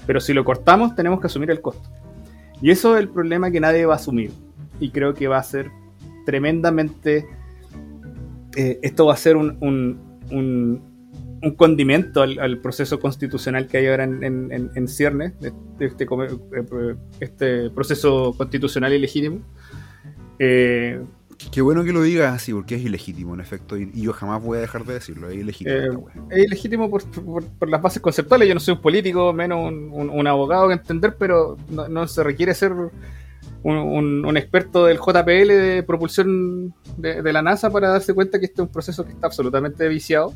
Pero 0.06 0.20
si 0.20 0.34
lo 0.34 0.44
cortamos, 0.46 0.96
tenemos 0.96 1.20
que 1.20 1.28
asumir 1.28 1.50
el 1.52 1.62
costo. 1.62 1.90
Y 2.62 2.72
eso 2.72 2.96
es 2.96 3.02
el 3.02 3.10
problema 3.10 3.52
que 3.52 3.60
nadie 3.60 3.86
va 3.86 3.94
a 3.94 3.98
asumir. 3.98 4.32
Y 4.80 4.90
creo 4.92 5.14
que 5.14 5.28
va 5.28 5.38
a 5.38 5.44
ser 5.44 5.70
tremendamente. 6.26 7.26
eh, 8.56 8.80
esto 8.82 9.06
va 9.08 9.14
a 9.14 9.18
ser 9.18 9.36
un, 9.36 9.58
un, 9.62 10.00
un- 10.32 10.96
condimento 11.58 12.24
al, 12.24 12.58
proceso 12.60 13.00
constitucional 13.00 13.68
que 13.68 13.78
hay 13.78 13.88
ahora 13.88 14.06
en, 14.06 14.24
en, 14.24 14.72
en 14.74 14.88
ciernes, 14.88 15.34
este, 15.80 16.06
eh, 16.06 16.96
este, 17.20 17.70
proceso 17.70 18.34
constitucional 18.36 18.94
ilegítimo. 18.94 19.42
Eh, 20.40 21.00
Qué 21.52 21.62
bueno 21.62 21.84
que 21.84 21.94
lo 21.94 22.02
digas 22.02 22.34
así, 22.34 22.54
porque 22.54 22.76
es 22.76 22.82
ilegítimo, 22.82 23.34
en 23.34 23.42
efecto, 23.42 23.78
y, 23.78 23.92
yo 23.94 24.14
jamás 24.14 24.42
voy 24.42 24.58
a 24.58 24.62
dejar 24.62 24.86
de 24.86 24.94
decirlo, 24.94 25.30
es 25.30 25.36
ilegítimo. 25.36 26.10
Eh, 26.10 26.26
es 26.32 26.46
ilegítimo 26.46 26.90
por, 26.90 27.04
por, 27.60 27.70
las 27.70 27.82
bases 27.82 28.02
conceptuales, 28.02 28.48
yo 28.48 28.54
no 28.54 28.60
soy 28.60 28.76
un 28.76 28.82
político, 28.82 29.34
menos 29.34 29.72
un, 29.72 30.10
un, 30.10 30.28
abogado 30.28 30.68
que 30.68 30.76
entender, 30.76 31.16
pero 31.18 31.58
no, 31.70 32.08
se 32.08 32.24
requiere 32.24 32.54
ser 32.54 32.72
un, 32.72 32.94
un, 33.64 34.38
experto 34.38 34.86
del 34.86 34.98
JPL 34.98 35.48
de 35.48 35.84
propulsión 35.86 36.74
de, 36.98 37.22
de, 37.22 37.34
la 37.34 37.42
NASA 37.42 37.70
para 37.70 37.90
darse 37.90 38.14
cuenta 38.14 38.40
que 38.40 38.46
este 38.46 38.62
es 38.62 38.68
un 38.68 38.72
proceso 38.72 39.06
que 39.06 39.12
está 39.12 39.28
absolutamente 39.28 39.88
viciado 39.88 40.34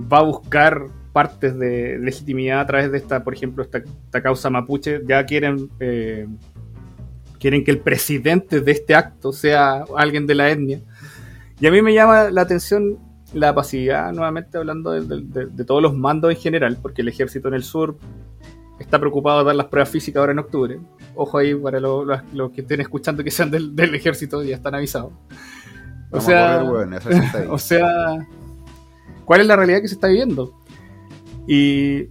va 0.00 0.18
a 0.18 0.22
buscar 0.22 0.86
partes 1.12 1.58
de 1.58 1.98
legitimidad 1.98 2.60
a 2.60 2.66
través 2.66 2.92
de 2.92 2.98
esta, 2.98 3.24
por 3.24 3.34
ejemplo, 3.34 3.64
esta, 3.64 4.22
causa 4.22 4.50
mapuche. 4.50 5.00
Ya 5.06 5.24
quieren, 5.24 5.68
eh, 5.80 6.28
quieren 7.38 7.64
que 7.64 7.70
el 7.70 7.78
presidente 7.78 8.60
de 8.60 8.72
este 8.72 8.94
acto 8.94 9.32
sea 9.32 9.84
alguien 9.96 10.26
de 10.26 10.34
la 10.34 10.50
etnia. 10.50 10.80
Y 11.60 11.66
a 11.66 11.70
mí 11.70 11.82
me 11.82 11.92
llama 11.92 12.30
la 12.30 12.42
atención 12.42 12.98
la 13.34 13.54
pasividad, 13.54 14.12
nuevamente 14.12 14.56
hablando 14.58 14.92
de, 14.92 15.64
todos 15.64 15.82
los 15.82 15.94
mandos 15.94 16.30
en 16.30 16.36
general, 16.36 16.78
porque 16.80 17.02
el 17.02 17.08
ejército 17.08 17.48
en 17.48 17.54
el 17.54 17.62
sur 17.62 17.96
está 18.78 18.98
preocupado 18.98 19.40
de 19.40 19.46
dar 19.46 19.56
las 19.56 19.66
pruebas 19.66 19.90
físicas 19.90 20.20
ahora 20.20 20.32
en 20.32 20.38
octubre. 20.38 20.80
Ojo 21.14 21.38
ahí 21.38 21.54
para 21.54 21.80
los, 21.80 22.22
que 22.54 22.62
estén 22.62 22.80
escuchando 22.80 23.24
que 23.24 23.30
sean 23.30 23.50
del, 23.50 23.94
ejército, 23.94 24.42
ya 24.42 24.56
están 24.56 24.74
avisados. 24.74 25.12
O 26.10 26.20
sea, 26.20 26.64
o 27.50 27.58
sea, 27.58 28.26
cuál 29.24 29.40
es 29.40 29.46
la 29.46 29.56
realidad 29.56 29.80
que 29.82 29.88
se 29.88 29.94
está 29.94 30.08
viviendo. 30.08 30.54
Y 31.46 32.08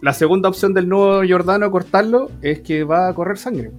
la 0.00 0.12
segunda 0.12 0.48
opción 0.48 0.72
del 0.72 0.88
nuevo 0.88 1.22
Jordano 1.28 1.70
cortarlo 1.70 2.30
es 2.40 2.60
que 2.60 2.84
va 2.84 3.08
a 3.08 3.14
correr 3.14 3.36
sangre. 3.36 3.72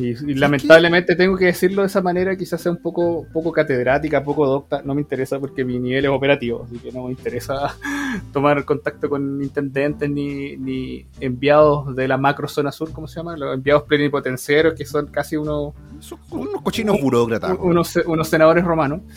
Y, 0.00 0.34
lamentablemente 0.34 1.14
tengo 1.16 1.36
que 1.36 1.46
decirlo 1.46 1.82
de 1.82 1.88
esa 1.88 2.00
manera, 2.00 2.36
quizás 2.36 2.60
sea 2.60 2.72
un 2.72 2.80
poco, 2.80 3.26
poco 3.32 3.52
catedrática, 3.52 4.22
poco 4.22 4.46
docta. 4.46 4.82
No 4.84 4.94
me 4.94 5.00
interesa 5.00 5.38
porque 5.38 5.64
mi 5.64 5.78
nivel 5.78 6.04
es 6.04 6.10
operativo, 6.10 6.64
así 6.64 6.78
que 6.78 6.92
no 6.92 7.04
me 7.04 7.10
interesa 7.10 7.76
tomar 8.32 8.64
contacto 8.64 9.08
con 9.08 9.42
intendentes 9.42 10.08
ni, 10.08 11.06
enviados 11.20 11.94
de 11.94 12.08
la 12.08 12.16
macro 12.16 12.48
zona 12.48 12.72
sur, 12.72 12.92
¿cómo 12.92 13.06
se 13.06 13.16
llama? 13.16 13.36
Los 13.36 13.54
enviados 13.54 13.82
plenipotenciarios, 13.84 14.74
que 14.74 14.84
son 14.84 15.06
casi 15.08 15.36
unos. 15.36 15.74
unos 16.30 16.62
cochinos 16.62 17.00
burócratas. 17.00 17.56
Unos, 17.60 17.96
unos 18.06 18.28
senadores 18.28 18.64
romanos. 18.64 19.00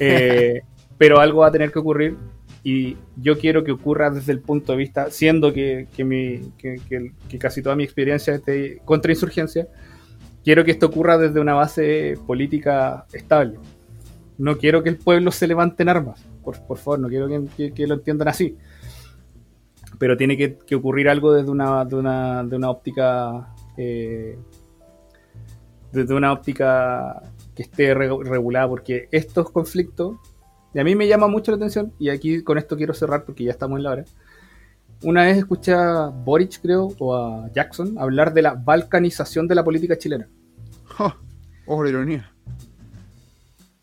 Eh, 0.00 0.62
pero 0.98 1.20
algo 1.20 1.40
va 1.40 1.46
a 1.46 1.52
tener 1.52 1.70
que 1.70 1.78
ocurrir 1.78 2.16
y 2.62 2.96
yo 3.16 3.38
quiero 3.38 3.64
que 3.64 3.72
ocurra 3.72 4.10
desde 4.10 4.32
el 4.32 4.40
punto 4.40 4.72
de 4.72 4.78
vista, 4.78 5.10
siendo 5.10 5.52
que, 5.52 5.88
mi, 5.98 6.52
que, 6.58 7.38
casi 7.38 7.62
toda 7.62 7.74
mi 7.74 7.84
experiencia 7.84 8.34
es 8.34 8.44
de 8.44 8.82
contrainsurgencia, 8.84 9.66
quiero 10.44 10.64
que 10.64 10.70
esto 10.70 10.86
ocurra 10.86 11.18
desde 11.18 11.40
una 11.40 11.54
base 11.54 12.18
política 12.26 13.06
estable. 13.12 13.58
No 14.38 14.56
quiero 14.56 14.82
que 14.82 14.88
el 14.88 14.96
pueblo 14.96 15.30
se 15.30 15.46
levante 15.46 15.82
en 15.82 15.90
armas, 15.90 16.24
por, 16.42 16.56
favor, 16.78 16.98
no 16.98 17.08
quiero 17.08 17.28
que, 17.28 17.86
lo 17.86 17.94
entiendan 17.94 18.28
así. 18.28 18.56
Pero 19.98 20.16
tiene 20.16 20.36
que, 20.36 20.74
ocurrir 20.74 21.08
algo 21.08 21.32
desde 21.32 21.50
una, 21.50 21.84
de 21.84 21.96
una, 21.96 22.44
de 22.44 22.56
una 22.56 22.70
óptica 22.70 23.54
eh, 23.76 24.38
desde 25.92 26.14
una 26.14 26.32
óptica 26.32 27.22
que 27.54 27.64
esté 27.64 27.92
regulada, 27.94 28.68
porque 28.68 29.08
estos 29.10 29.50
conflictos 29.50 30.16
y 30.72 30.78
a 30.78 30.84
mí 30.84 30.94
me 30.94 31.08
llama 31.08 31.26
mucho 31.26 31.50
la 31.50 31.56
atención, 31.56 31.92
y 31.98 32.10
aquí 32.10 32.42
con 32.42 32.58
esto 32.58 32.76
quiero 32.76 32.94
cerrar 32.94 33.24
porque 33.24 33.44
ya 33.44 33.50
estamos 33.50 33.78
en 33.78 33.82
la 33.82 33.90
hora. 33.90 34.04
Una 35.02 35.24
vez 35.24 35.38
escuché 35.38 35.72
a 35.72 36.06
Boric, 36.08 36.60
creo, 36.60 36.94
o 36.98 37.16
a 37.16 37.50
Jackson, 37.54 37.96
hablar 37.98 38.34
de 38.34 38.42
la 38.42 38.54
balcanización 38.54 39.48
de 39.48 39.54
la 39.54 39.64
política 39.64 39.96
chilena. 39.96 40.28
Ojo 41.66 41.84
la 41.84 41.90
ironía. 41.90 42.32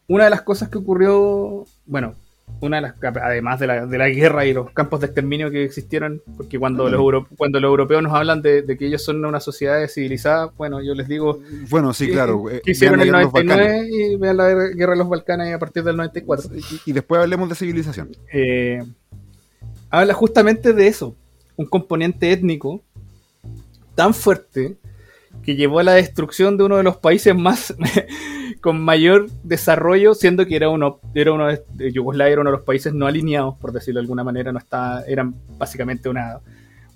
Una 0.08 0.26
de 0.26 0.30
las 0.30 0.42
cosas 0.44 0.70
que 0.70 0.78
ocurrió, 0.78 1.66
bueno, 1.86 2.14
una 2.62 2.78
de 2.78 2.82
las 2.82 2.96
además 3.22 3.60
de 3.60 3.68
la, 3.68 3.86
de 3.86 3.98
la, 3.98 4.10
guerra 4.10 4.46
y 4.46 4.54
los 4.54 4.72
campos 4.72 5.00
de 5.00 5.08
exterminio 5.08 5.52
que 5.52 5.64
existieron, 5.64 6.22
porque 6.38 6.58
cuando, 6.58 6.90
los, 6.90 7.26
cuando 7.36 7.60
los 7.60 7.70
europeos 7.70 8.02
nos 8.02 8.14
hablan 8.14 8.42
de, 8.42 8.64
que 8.78 8.88
ellos 8.88 9.04
son 9.04 9.24
una 9.26 9.40
sociedad 9.40 9.86
civilizada, 9.88 10.52
bueno, 10.58 10.82
yo 10.82 10.94
les 10.94 11.08
digo... 11.08 11.40
Bueno, 11.70 11.94
sí, 11.94 12.10
claro. 12.10 12.46
Que, 12.46 12.58
eh, 12.58 12.62
hicieron 12.66 13.02
el 13.02 13.12
99 13.12 13.88
y 13.90 14.16
vean 14.18 14.38
la 14.38 14.50
guerra 14.50 14.94
de 14.94 14.98
los 14.98 15.10
Balcanes 15.10 15.54
a 15.54 15.60
partir 15.60 15.84
del 15.84 15.98
94. 15.98 16.52
Y, 16.86 16.92
después 16.92 17.22
hablemos 17.22 17.50
de 17.50 17.56
civilización. 17.56 18.10
Eh, 18.32 18.84
habla 19.90 20.14
justamente 20.14 20.74
de 20.74 20.88
eso, 20.88 21.16
un 21.56 21.66
componente 21.66 22.32
étnico 22.32 22.84
tan 23.96 24.14
fuerte 24.14 24.78
que 25.44 25.56
llevó 25.56 25.80
a 25.80 25.84
la 25.84 25.94
destrucción 25.94 26.58
de 26.58 26.64
uno 26.64 26.78
de 26.78 26.84
los 26.84 26.98
países 26.98 27.36
más 27.36 27.76
con 28.62 28.82
mayor 28.82 29.30
desarrollo, 29.44 30.14
siendo 30.14 30.46
que 30.46 30.56
era 30.56 30.70
uno, 30.70 31.00
era 31.14 31.32
uno 31.32 31.48
de, 31.48 31.92
Yugoslavia 31.92 32.34
era 32.34 32.42
uno 32.42 32.52
de 32.52 32.58
los 32.58 32.66
países 32.66 32.94
no 32.94 33.08
alineados, 33.08 33.56
por 33.58 33.72
decirlo 33.72 34.00
de 34.00 34.04
alguna 34.04 34.24
manera, 34.24 34.52
no 34.52 34.60
está, 34.60 35.04
eran 35.08 35.36
básicamente 35.58 36.10
una, 36.10 36.40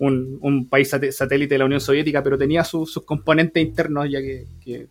un, 0.02 0.68
país 0.68 0.90
satélite 0.90 1.54
de 1.54 1.60
la 1.60 1.66
Unión 1.66 1.80
Soviética, 1.80 2.24
pero 2.24 2.38
tenía 2.38 2.64
sus 2.64 3.02
componentes 3.06 3.62
internos 3.62 4.10
ya 4.10 4.20
que... 4.20 4.88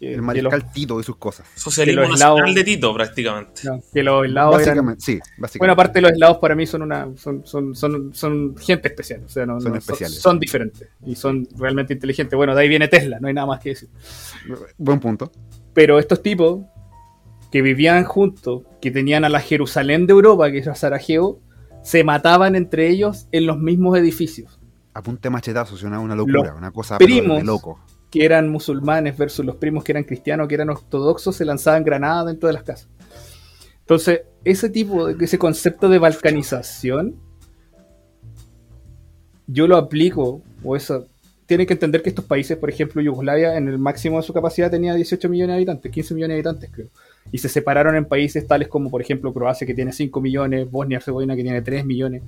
el 0.00 0.22
mariscal 0.22 0.72
Tito 0.72 0.98
y 1.00 1.02
sus 1.02 1.16
cosas. 1.16 1.46
Socialismo 1.54 2.08
nacional 2.08 2.54
de 2.54 2.64
Tito, 2.64 2.94
prácticamente. 2.94 3.62
que 3.92 4.02
los 4.02 4.24
eslavos 4.24 4.56
básicamente, 4.58 5.00
sí, 5.04 5.18
básicamente. 5.38 5.58
Bueno, 5.58 5.72
aparte 5.74 6.00
los 6.00 6.12
eslavos 6.12 6.38
para 6.38 6.54
mí 6.54 6.66
son 6.66 6.82
una 6.82 7.08
son, 7.16 7.46
son, 7.46 7.74
son, 7.74 8.14
son 8.14 8.56
gente 8.56 8.88
especial, 8.88 9.22
o 9.24 9.28
sea, 9.28 9.44
no, 9.44 9.60
son, 9.60 9.76
especiales. 9.76 10.18
Son, 10.18 10.38
diferentes 10.38 10.88
y 11.04 11.14
son 11.14 11.46
realmente 11.58 11.92
inteligentes. 11.92 12.36
Bueno, 12.36 12.54
de 12.54 12.62
ahí 12.62 12.68
viene 12.68 12.88
Tesla, 12.88 13.18
no 13.20 13.28
hay 13.28 13.34
nada 13.34 13.46
más 13.46 13.60
que 13.60 13.70
decir. 13.70 13.88
Buen 14.78 15.00
punto. 15.00 15.30
Pero 15.74 15.98
estos 15.98 16.22
tipos 16.22 16.62
que 17.52 17.60
vivían 17.62 18.04
juntos, 18.04 18.62
que 18.80 18.90
tenían 18.90 19.24
a 19.24 19.28
la 19.28 19.40
Jerusalén 19.40 20.06
de 20.06 20.12
Europa, 20.12 20.50
que 20.50 20.58
era 20.58 20.74
Sarajevo, 20.74 21.40
se 21.84 22.02
mataban 22.02 22.56
entre 22.56 22.88
ellos 22.88 23.28
en 23.30 23.46
los 23.46 23.58
mismos 23.58 23.96
edificios. 23.98 24.58
Apunte 24.94 25.28
machetazo, 25.28 25.76
suena 25.76 26.00
una 26.00 26.16
locura, 26.16 26.54
una 26.54 26.70
cosa 26.70 26.96
primos 26.96 27.38
de 27.38 27.44
loco. 27.44 27.78
que 28.10 28.24
eran 28.24 28.48
musulmanes 28.48 29.18
versus 29.18 29.44
los 29.44 29.56
primos 29.56 29.84
que 29.84 29.92
eran 29.92 30.04
cristianos, 30.04 30.48
que 30.48 30.54
eran 30.54 30.70
ortodoxos, 30.70 31.36
se 31.36 31.44
lanzaban 31.44 31.84
granadas 31.84 32.26
dentro 32.26 32.46
de 32.46 32.54
las 32.54 32.62
casas. 32.62 32.88
Entonces, 33.80 34.22
ese 34.44 34.70
tipo, 34.70 35.06
de, 35.06 35.22
ese 35.22 35.38
concepto 35.38 35.90
de 35.90 35.98
balcanización, 35.98 37.16
yo 39.46 39.68
lo 39.68 39.76
aplico, 39.76 40.40
o 40.62 40.76
eso, 40.76 41.06
tiene 41.44 41.66
que 41.66 41.74
entender 41.74 42.02
que 42.02 42.08
estos 42.08 42.24
países, 42.24 42.56
por 42.56 42.70
ejemplo, 42.70 43.02
Yugoslavia, 43.02 43.58
en 43.58 43.68
el 43.68 43.78
máximo 43.78 44.16
de 44.16 44.22
su 44.22 44.32
capacidad 44.32 44.70
tenía 44.70 44.94
18 44.94 45.28
millones 45.28 45.52
de 45.52 45.56
habitantes, 45.56 45.92
15 45.92 46.14
millones 46.14 46.36
de 46.36 46.48
habitantes, 46.48 46.70
creo 46.72 46.88
y 47.32 47.38
se 47.38 47.48
separaron 47.48 47.96
en 47.96 48.04
países 48.04 48.46
tales 48.46 48.68
como, 48.68 48.90
por 48.90 49.00
ejemplo, 49.00 49.32
Croacia, 49.32 49.66
que 49.66 49.74
tiene 49.74 49.92
5 49.92 50.20
millones, 50.20 50.70
Bosnia 50.70 50.96
y 50.96 50.98
Herzegovina, 50.98 51.34
que 51.36 51.42
tiene 51.42 51.62
3 51.62 51.84
millones. 51.84 52.22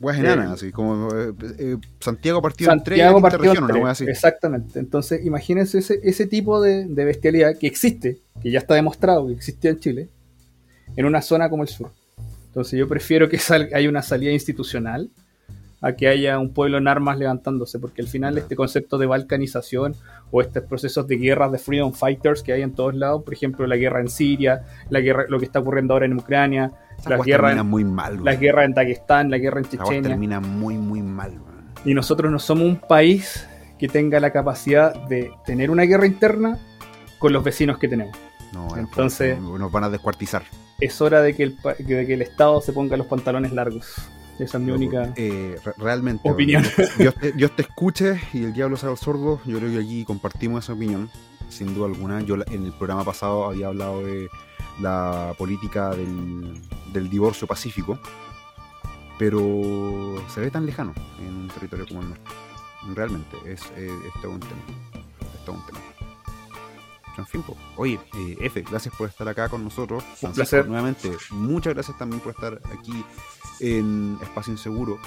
Pues 0.00 0.18
enanas, 0.18 0.52
así 0.52 0.72
como 0.72 1.08
eh, 1.14 1.34
eh, 1.58 1.76
Santiago 1.98 2.40
partido 2.40 2.72
en 2.72 2.82
3 2.82 3.12
región, 3.38 4.08
Exactamente. 4.08 4.78
Entonces, 4.78 5.24
imagínense 5.24 5.78
ese, 5.78 6.00
ese 6.02 6.26
tipo 6.26 6.60
de, 6.60 6.86
de, 6.86 7.04
bestialidad 7.04 7.58
que 7.58 7.66
existe, 7.66 8.18
que 8.42 8.50
ya 8.50 8.60
está 8.60 8.74
demostrado 8.74 9.26
que 9.26 9.34
existía 9.34 9.70
en 9.70 9.78
Chile, 9.78 10.08
en 10.96 11.04
una 11.04 11.20
zona 11.20 11.50
como 11.50 11.62
el 11.62 11.68
sur. 11.68 11.90
Entonces, 12.46 12.78
yo 12.78 12.88
prefiero 12.88 13.28
que 13.28 13.38
haya 13.74 13.88
una 13.88 14.02
salida 14.02 14.32
institucional 14.32 15.10
a 15.80 15.92
que 15.92 16.08
haya 16.08 16.38
un 16.38 16.52
pueblo 16.52 16.78
en 16.78 16.88
armas 16.88 17.18
levantándose, 17.18 17.78
porque 17.78 18.02
al 18.02 18.08
final 18.08 18.36
este 18.38 18.56
concepto 18.56 18.98
de 18.98 19.06
balcanización 19.06 19.94
o 20.30 20.40
estos 20.40 20.62
procesos 20.64 21.06
de 21.06 21.16
guerras 21.16 21.52
de 21.52 21.58
freedom 21.58 21.92
fighters 21.92 22.42
que 22.42 22.52
hay 22.52 22.62
en 22.62 22.72
todos 22.72 22.94
lados, 22.94 23.22
por 23.22 23.34
ejemplo 23.34 23.66
la 23.66 23.76
guerra 23.76 24.00
en 24.00 24.08
Siria, 24.08 24.64
la 24.88 25.00
guerra, 25.00 25.24
lo 25.28 25.38
que 25.38 25.44
está 25.44 25.60
ocurriendo 25.60 25.94
ahora 25.94 26.06
en 26.06 26.14
Ucrania, 26.14 26.72
las 27.06 27.22
guerras 27.22 27.56
en, 27.56 27.66
muy 27.66 27.84
mal, 27.84 28.24
la 28.24 28.34
guerra 28.34 28.64
en 28.64 28.72
Dagestán, 28.72 29.30
la 29.30 29.38
guerra 29.38 29.60
en 29.60 29.68
Chechenia. 29.68 30.02
termina 30.02 30.40
muy 30.40 30.76
muy 30.76 31.02
mal. 31.02 31.32
Y 31.84 31.94
nosotros 31.94 32.30
no 32.30 32.38
somos 32.38 32.64
un 32.64 32.76
país 32.76 33.46
que 33.78 33.88
tenga 33.88 34.20
la 34.20 34.30
capacidad 34.30 34.94
de 35.08 35.32
tener 35.46 35.70
una 35.70 35.84
guerra 35.84 36.06
interna 36.06 36.58
con 37.18 37.32
los 37.32 37.42
vecinos 37.42 37.78
que 37.78 37.88
tenemos. 37.88 38.16
No, 38.52 38.76
entonces 38.76 39.40
nos 39.40 39.70
van 39.70 39.84
a 39.84 39.90
descuartizar. 39.90 40.42
Es 40.80 41.00
hora 41.00 41.22
de 41.22 41.34
que 41.34 41.44
el, 41.44 41.56
de 41.78 42.06
que 42.06 42.14
el 42.14 42.22
Estado 42.22 42.60
se 42.60 42.72
ponga 42.72 42.96
los 42.96 43.06
pantalones 43.06 43.52
largos. 43.52 43.96
Esa 44.40 44.58
es 44.58 44.64
mi 44.64 44.72
única 44.72 45.12
eh, 45.16 45.58
realmente, 45.76 46.28
opinión. 46.30 46.64
Dios 47.34 47.54
te, 47.54 47.62
escuche 47.62 48.20
y 48.32 48.44
el 48.44 48.52
diablo 48.52 48.76
sea 48.76 48.94
sordo. 48.96 49.40
Yo 49.44 49.58
creo 49.58 49.70
que 49.70 49.78
aquí 49.78 50.04
compartimos 50.04 50.64
esa 50.64 50.72
opinión, 50.72 51.10
sin 51.48 51.74
duda 51.74 51.86
alguna. 51.86 52.20
Yo 52.22 52.36
en 52.36 52.64
el 52.64 52.72
programa 52.72 53.04
pasado 53.04 53.44
había 53.44 53.68
hablado 53.68 54.04
de 54.04 54.28
la 54.80 55.34
política 55.36 55.90
del, 55.90 57.10
divorcio 57.10 57.46
pacífico, 57.46 57.98
pero 59.18 60.24
se 60.28 60.40
ve 60.40 60.50
tan 60.50 60.64
lejano 60.64 60.94
en 61.20 61.36
un 61.36 61.48
territorio 61.48 61.86
como 61.86 62.00
el 62.00 62.08
nuestro. 62.08 62.32
Realmente, 62.94 63.36
es, 63.44 63.60
todo 64.22 64.32
un 64.32 64.40
tema. 64.40 64.62
Es 65.34 65.44
todo 65.44 65.56
un 65.56 65.66
tema. 65.66 65.78
En 67.18 67.26
fin, 67.26 67.44
oye, 67.76 67.98
eh, 68.14 68.36
F, 68.40 68.62
gracias 68.62 68.94
por 68.96 69.08
estar 69.08 69.28
acá 69.28 69.48
con 69.48 69.62
nosotros. 69.62 70.04
Un 70.22 70.32
placer. 70.32 70.66
Nuevamente, 70.66 71.10
muchas 71.30 71.74
gracias 71.74 71.98
también 71.98 72.20
por 72.20 72.32
estar 72.32 72.60
aquí 72.72 73.04
en 73.60 74.18
Espacio 74.22 74.52
Inseguro. 74.52 74.98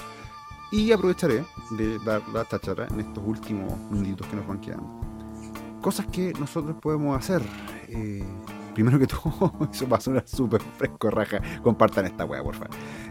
Y 0.70 0.92
aprovecharé 0.92 1.44
de 1.72 1.98
dar 2.00 2.26
la 2.28 2.46
cháchara 2.48 2.86
en 2.88 3.00
estos 3.00 3.22
últimos 3.24 3.78
minutitos 3.90 4.26
que 4.26 4.36
nos 4.36 4.46
van 4.46 4.60
quedando. 4.60 5.00
Cosas 5.80 6.06
que 6.06 6.32
nosotros 6.38 6.76
podemos 6.80 7.16
hacer. 7.16 7.42
Eh, 7.88 8.24
primero 8.74 8.98
que 8.98 9.06
todo, 9.08 9.52
eso 9.72 9.88
va 9.88 9.98
a 9.98 10.00
sonar 10.00 10.26
súper 10.26 10.60
fresco, 10.76 11.10
raja. 11.10 11.40
Compartan 11.62 12.06
esta 12.06 12.24
wea, 12.24 12.42
porfa. 12.42 12.66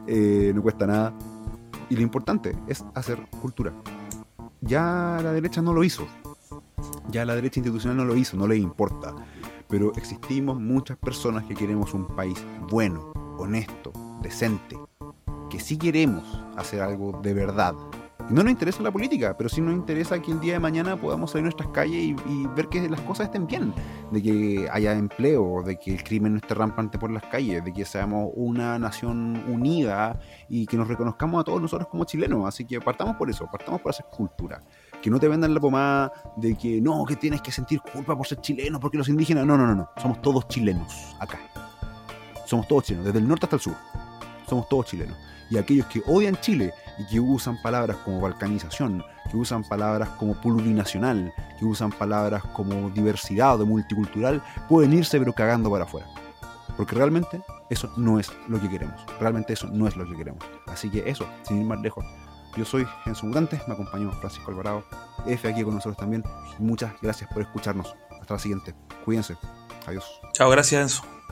Eh, 0.07 0.51
no 0.53 0.61
cuesta 0.61 0.87
nada. 0.87 1.13
Y 1.89 1.95
lo 1.95 2.01
importante 2.01 2.57
es 2.67 2.83
hacer 2.95 3.19
cultura. 3.41 3.73
Ya 4.61 5.19
la 5.21 5.31
derecha 5.33 5.61
no 5.61 5.73
lo 5.73 5.83
hizo. 5.83 6.07
Ya 7.09 7.25
la 7.25 7.35
derecha 7.35 7.59
institucional 7.59 7.97
no 7.97 8.05
lo 8.05 8.15
hizo, 8.15 8.37
no 8.37 8.47
le 8.47 8.57
importa. 8.57 9.13
Pero 9.69 9.91
existimos 9.95 10.59
muchas 10.59 10.97
personas 10.97 11.45
que 11.45 11.55
queremos 11.55 11.93
un 11.93 12.07
país 12.07 12.43
bueno, 12.69 13.11
honesto, 13.37 13.91
decente. 14.21 14.77
Que 15.49 15.59
sí 15.59 15.77
queremos 15.77 16.23
hacer 16.57 16.81
algo 16.81 17.19
de 17.21 17.33
verdad, 17.33 17.75
no 18.29 18.41
nos 18.41 18.51
interesa 18.51 18.81
la 18.81 18.91
política, 18.91 19.35
pero 19.37 19.49
sí 19.49 19.59
nos 19.59 19.73
interesa 19.73 20.21
que 20.21 20.31
el 20.31 20.39
día 20.39 20.53
de 20.53 20.59
mañana 20.59 20.95
podamos 20.95 21.31
salir 21.31 21.43
a 21.43 21.47
nuestras 21.47 21.69
calles 21.69 22.15
y, 22.25 22.47
ver 22.55 22.69
que 22.69 22.87
las 22.89 23.01
cosas 23.01 23.25
estén 23.25 23.45
bien, 23.45 23.73
de 24.11 24.21
que 24.21 24.69
haya 24.71 24.93
empleo, 24.93 25.61
de 25.63 25.77
que 25.77 25.93
el 25.95 26.03
crimen 26.03 26.33
no 26.33 26.37
esté 26.37 26.53
rampante 26.53 26.97
por 26.97 27.11
las 27.11 27.23
calles, 27.23 27.63
de 27.63 27.73
que 27.73 27.83
seamos 27.83 28.31
una 28.35 28.79
nación 28.79 29.43
unida 29.47 30.19
y 30.47 30.65
que 30.67 30.77
nos 30.77 30.87
reconozcamos 30.87 31.41
a 31.41 31.43
todos 31.43 31.61
nosotros 31.61 31.89
como 31.89 32.05
chilenos. 32.05 32.47
Así 32.47 32.65
que 32.65 32.79
partamos 32.79 33.17
por 33.17 33.29
eso, 33.29 33.47
partamos 33.51 33.81
por 33.81 33.89
hacer 33.89 34.05
cultura. 34.05 34.61
Que 35.03 35.09
no 35.09 35.19
te 35.19 35.27
vendan 35.27 35.53
la 35.53 35.59
pomada 35.59 36.13
de 36.37 36.55
que 36.55 36.79
no, 36.79 37.03
que 37.03 37.17
tienes 37.17 37.41
que 37.41 37.51
sentir 37.51 37.81
culpa 37.81 38.15
por 38.15 38.25
ser 38.25 38.39
chileno, 38.39 38.79
porque 38.79 38.97
los 38.97 39.09
indígenas. 39.09 39.45
No, 39.45 39.57
no, 39.57 39.67
no, 39.67 39.75
no. 39.75 39.89
Somos 40.01 40.21
todos 40.21 40.47
chilenos 40.47 41.13
acá. 41.19 41.39
Somos 42.45 42.69
todos 42.69 42.85
chilenos, 42.85 43.07
desde 43.07 43.19
el 43.19 43.27
norte 43.27 43.45
hasta 43.45 43.57
el 43.57 43.61
sur. 43.61 43.75
Somos 44.47 44.69
todos 44.69 44.85
chilenos. 44.85 45.17
Y 45.49 45.57
aquellos 45.57 45.87
que 45.87 46.01
odian 46.07 46.37
Chile 46.37 46.73
y 46.97 47.05
que 47.05 47.19
usan 47.19 47.61
palabras 47.61 47.97
como 47.97 48.21
balcanización, 48.21 49.03
que 49.29 49.35
usan 49.35 49.65
palabras 49.65 50.07
como 50.11 50.35
plurinacional, 50.35 51.33
que 51.59 51.65
usan 51.65 51.91
palabras 51.91 52.41
como 52.53 52.89
diversidad 52.89 53.59
o 53.59 53.65
multicultural, 53.65 54.41
pueden 54.69 54.93
irse 54.93 55.19
pero 55.19 55.33
cagando 55.33 55.69
para 55.69 55.83
afuera. 55.83 56.07
Porque 56.77 56.95
realmente 56.95 57.41
eso 57.69 57.91
no 57.97 58.21
es 58.21 58.31
lo 58.47 58.59
que 58.61 58.69
queremos. 58.69 59.05
Realmente 59.19 59.51
eso 59.51 59.67
no 59.67 59.85
es 59.85 59.97
lo 59.97 60.07
que 60.07 60.15
queremos. 60.15 60.43
Así 60.67 60.89
que 60.89 61.09
eso, 61.09 61.27
sin 61.43 61.59
ir 61.59 61.65
más 61.65 61.81
lejos. 61.81 62.05
Yo 62.55 62.65
soy 62.65 62.87
Enzo 63.05 63.25
Mutante, 63.25 63.59
me 63.67 63.73
acompañó 63.73 64.11
Francisco 64.11 64.51
Alvarado, 64.51 64.83
F 65.25 65.47
aquí 65.47 65.63
con 65.63 65.73
nosotros 65.75 65.97
también. 65.97 66.23
Muchas 66.59 66.93
gracias 67.01 67.31
por 67.33 67.41
escucharnos. 67.41 67.95
Hasta 68.21 68.35
la 68.35 68.39
siguiente. 68.39 68.75
Cuídense. 69.03 69.35
Adiós. 69.87 70.05
Chao, 70.33 70.49
gracias 70.49 70.81
Enzo. 70.81 71.22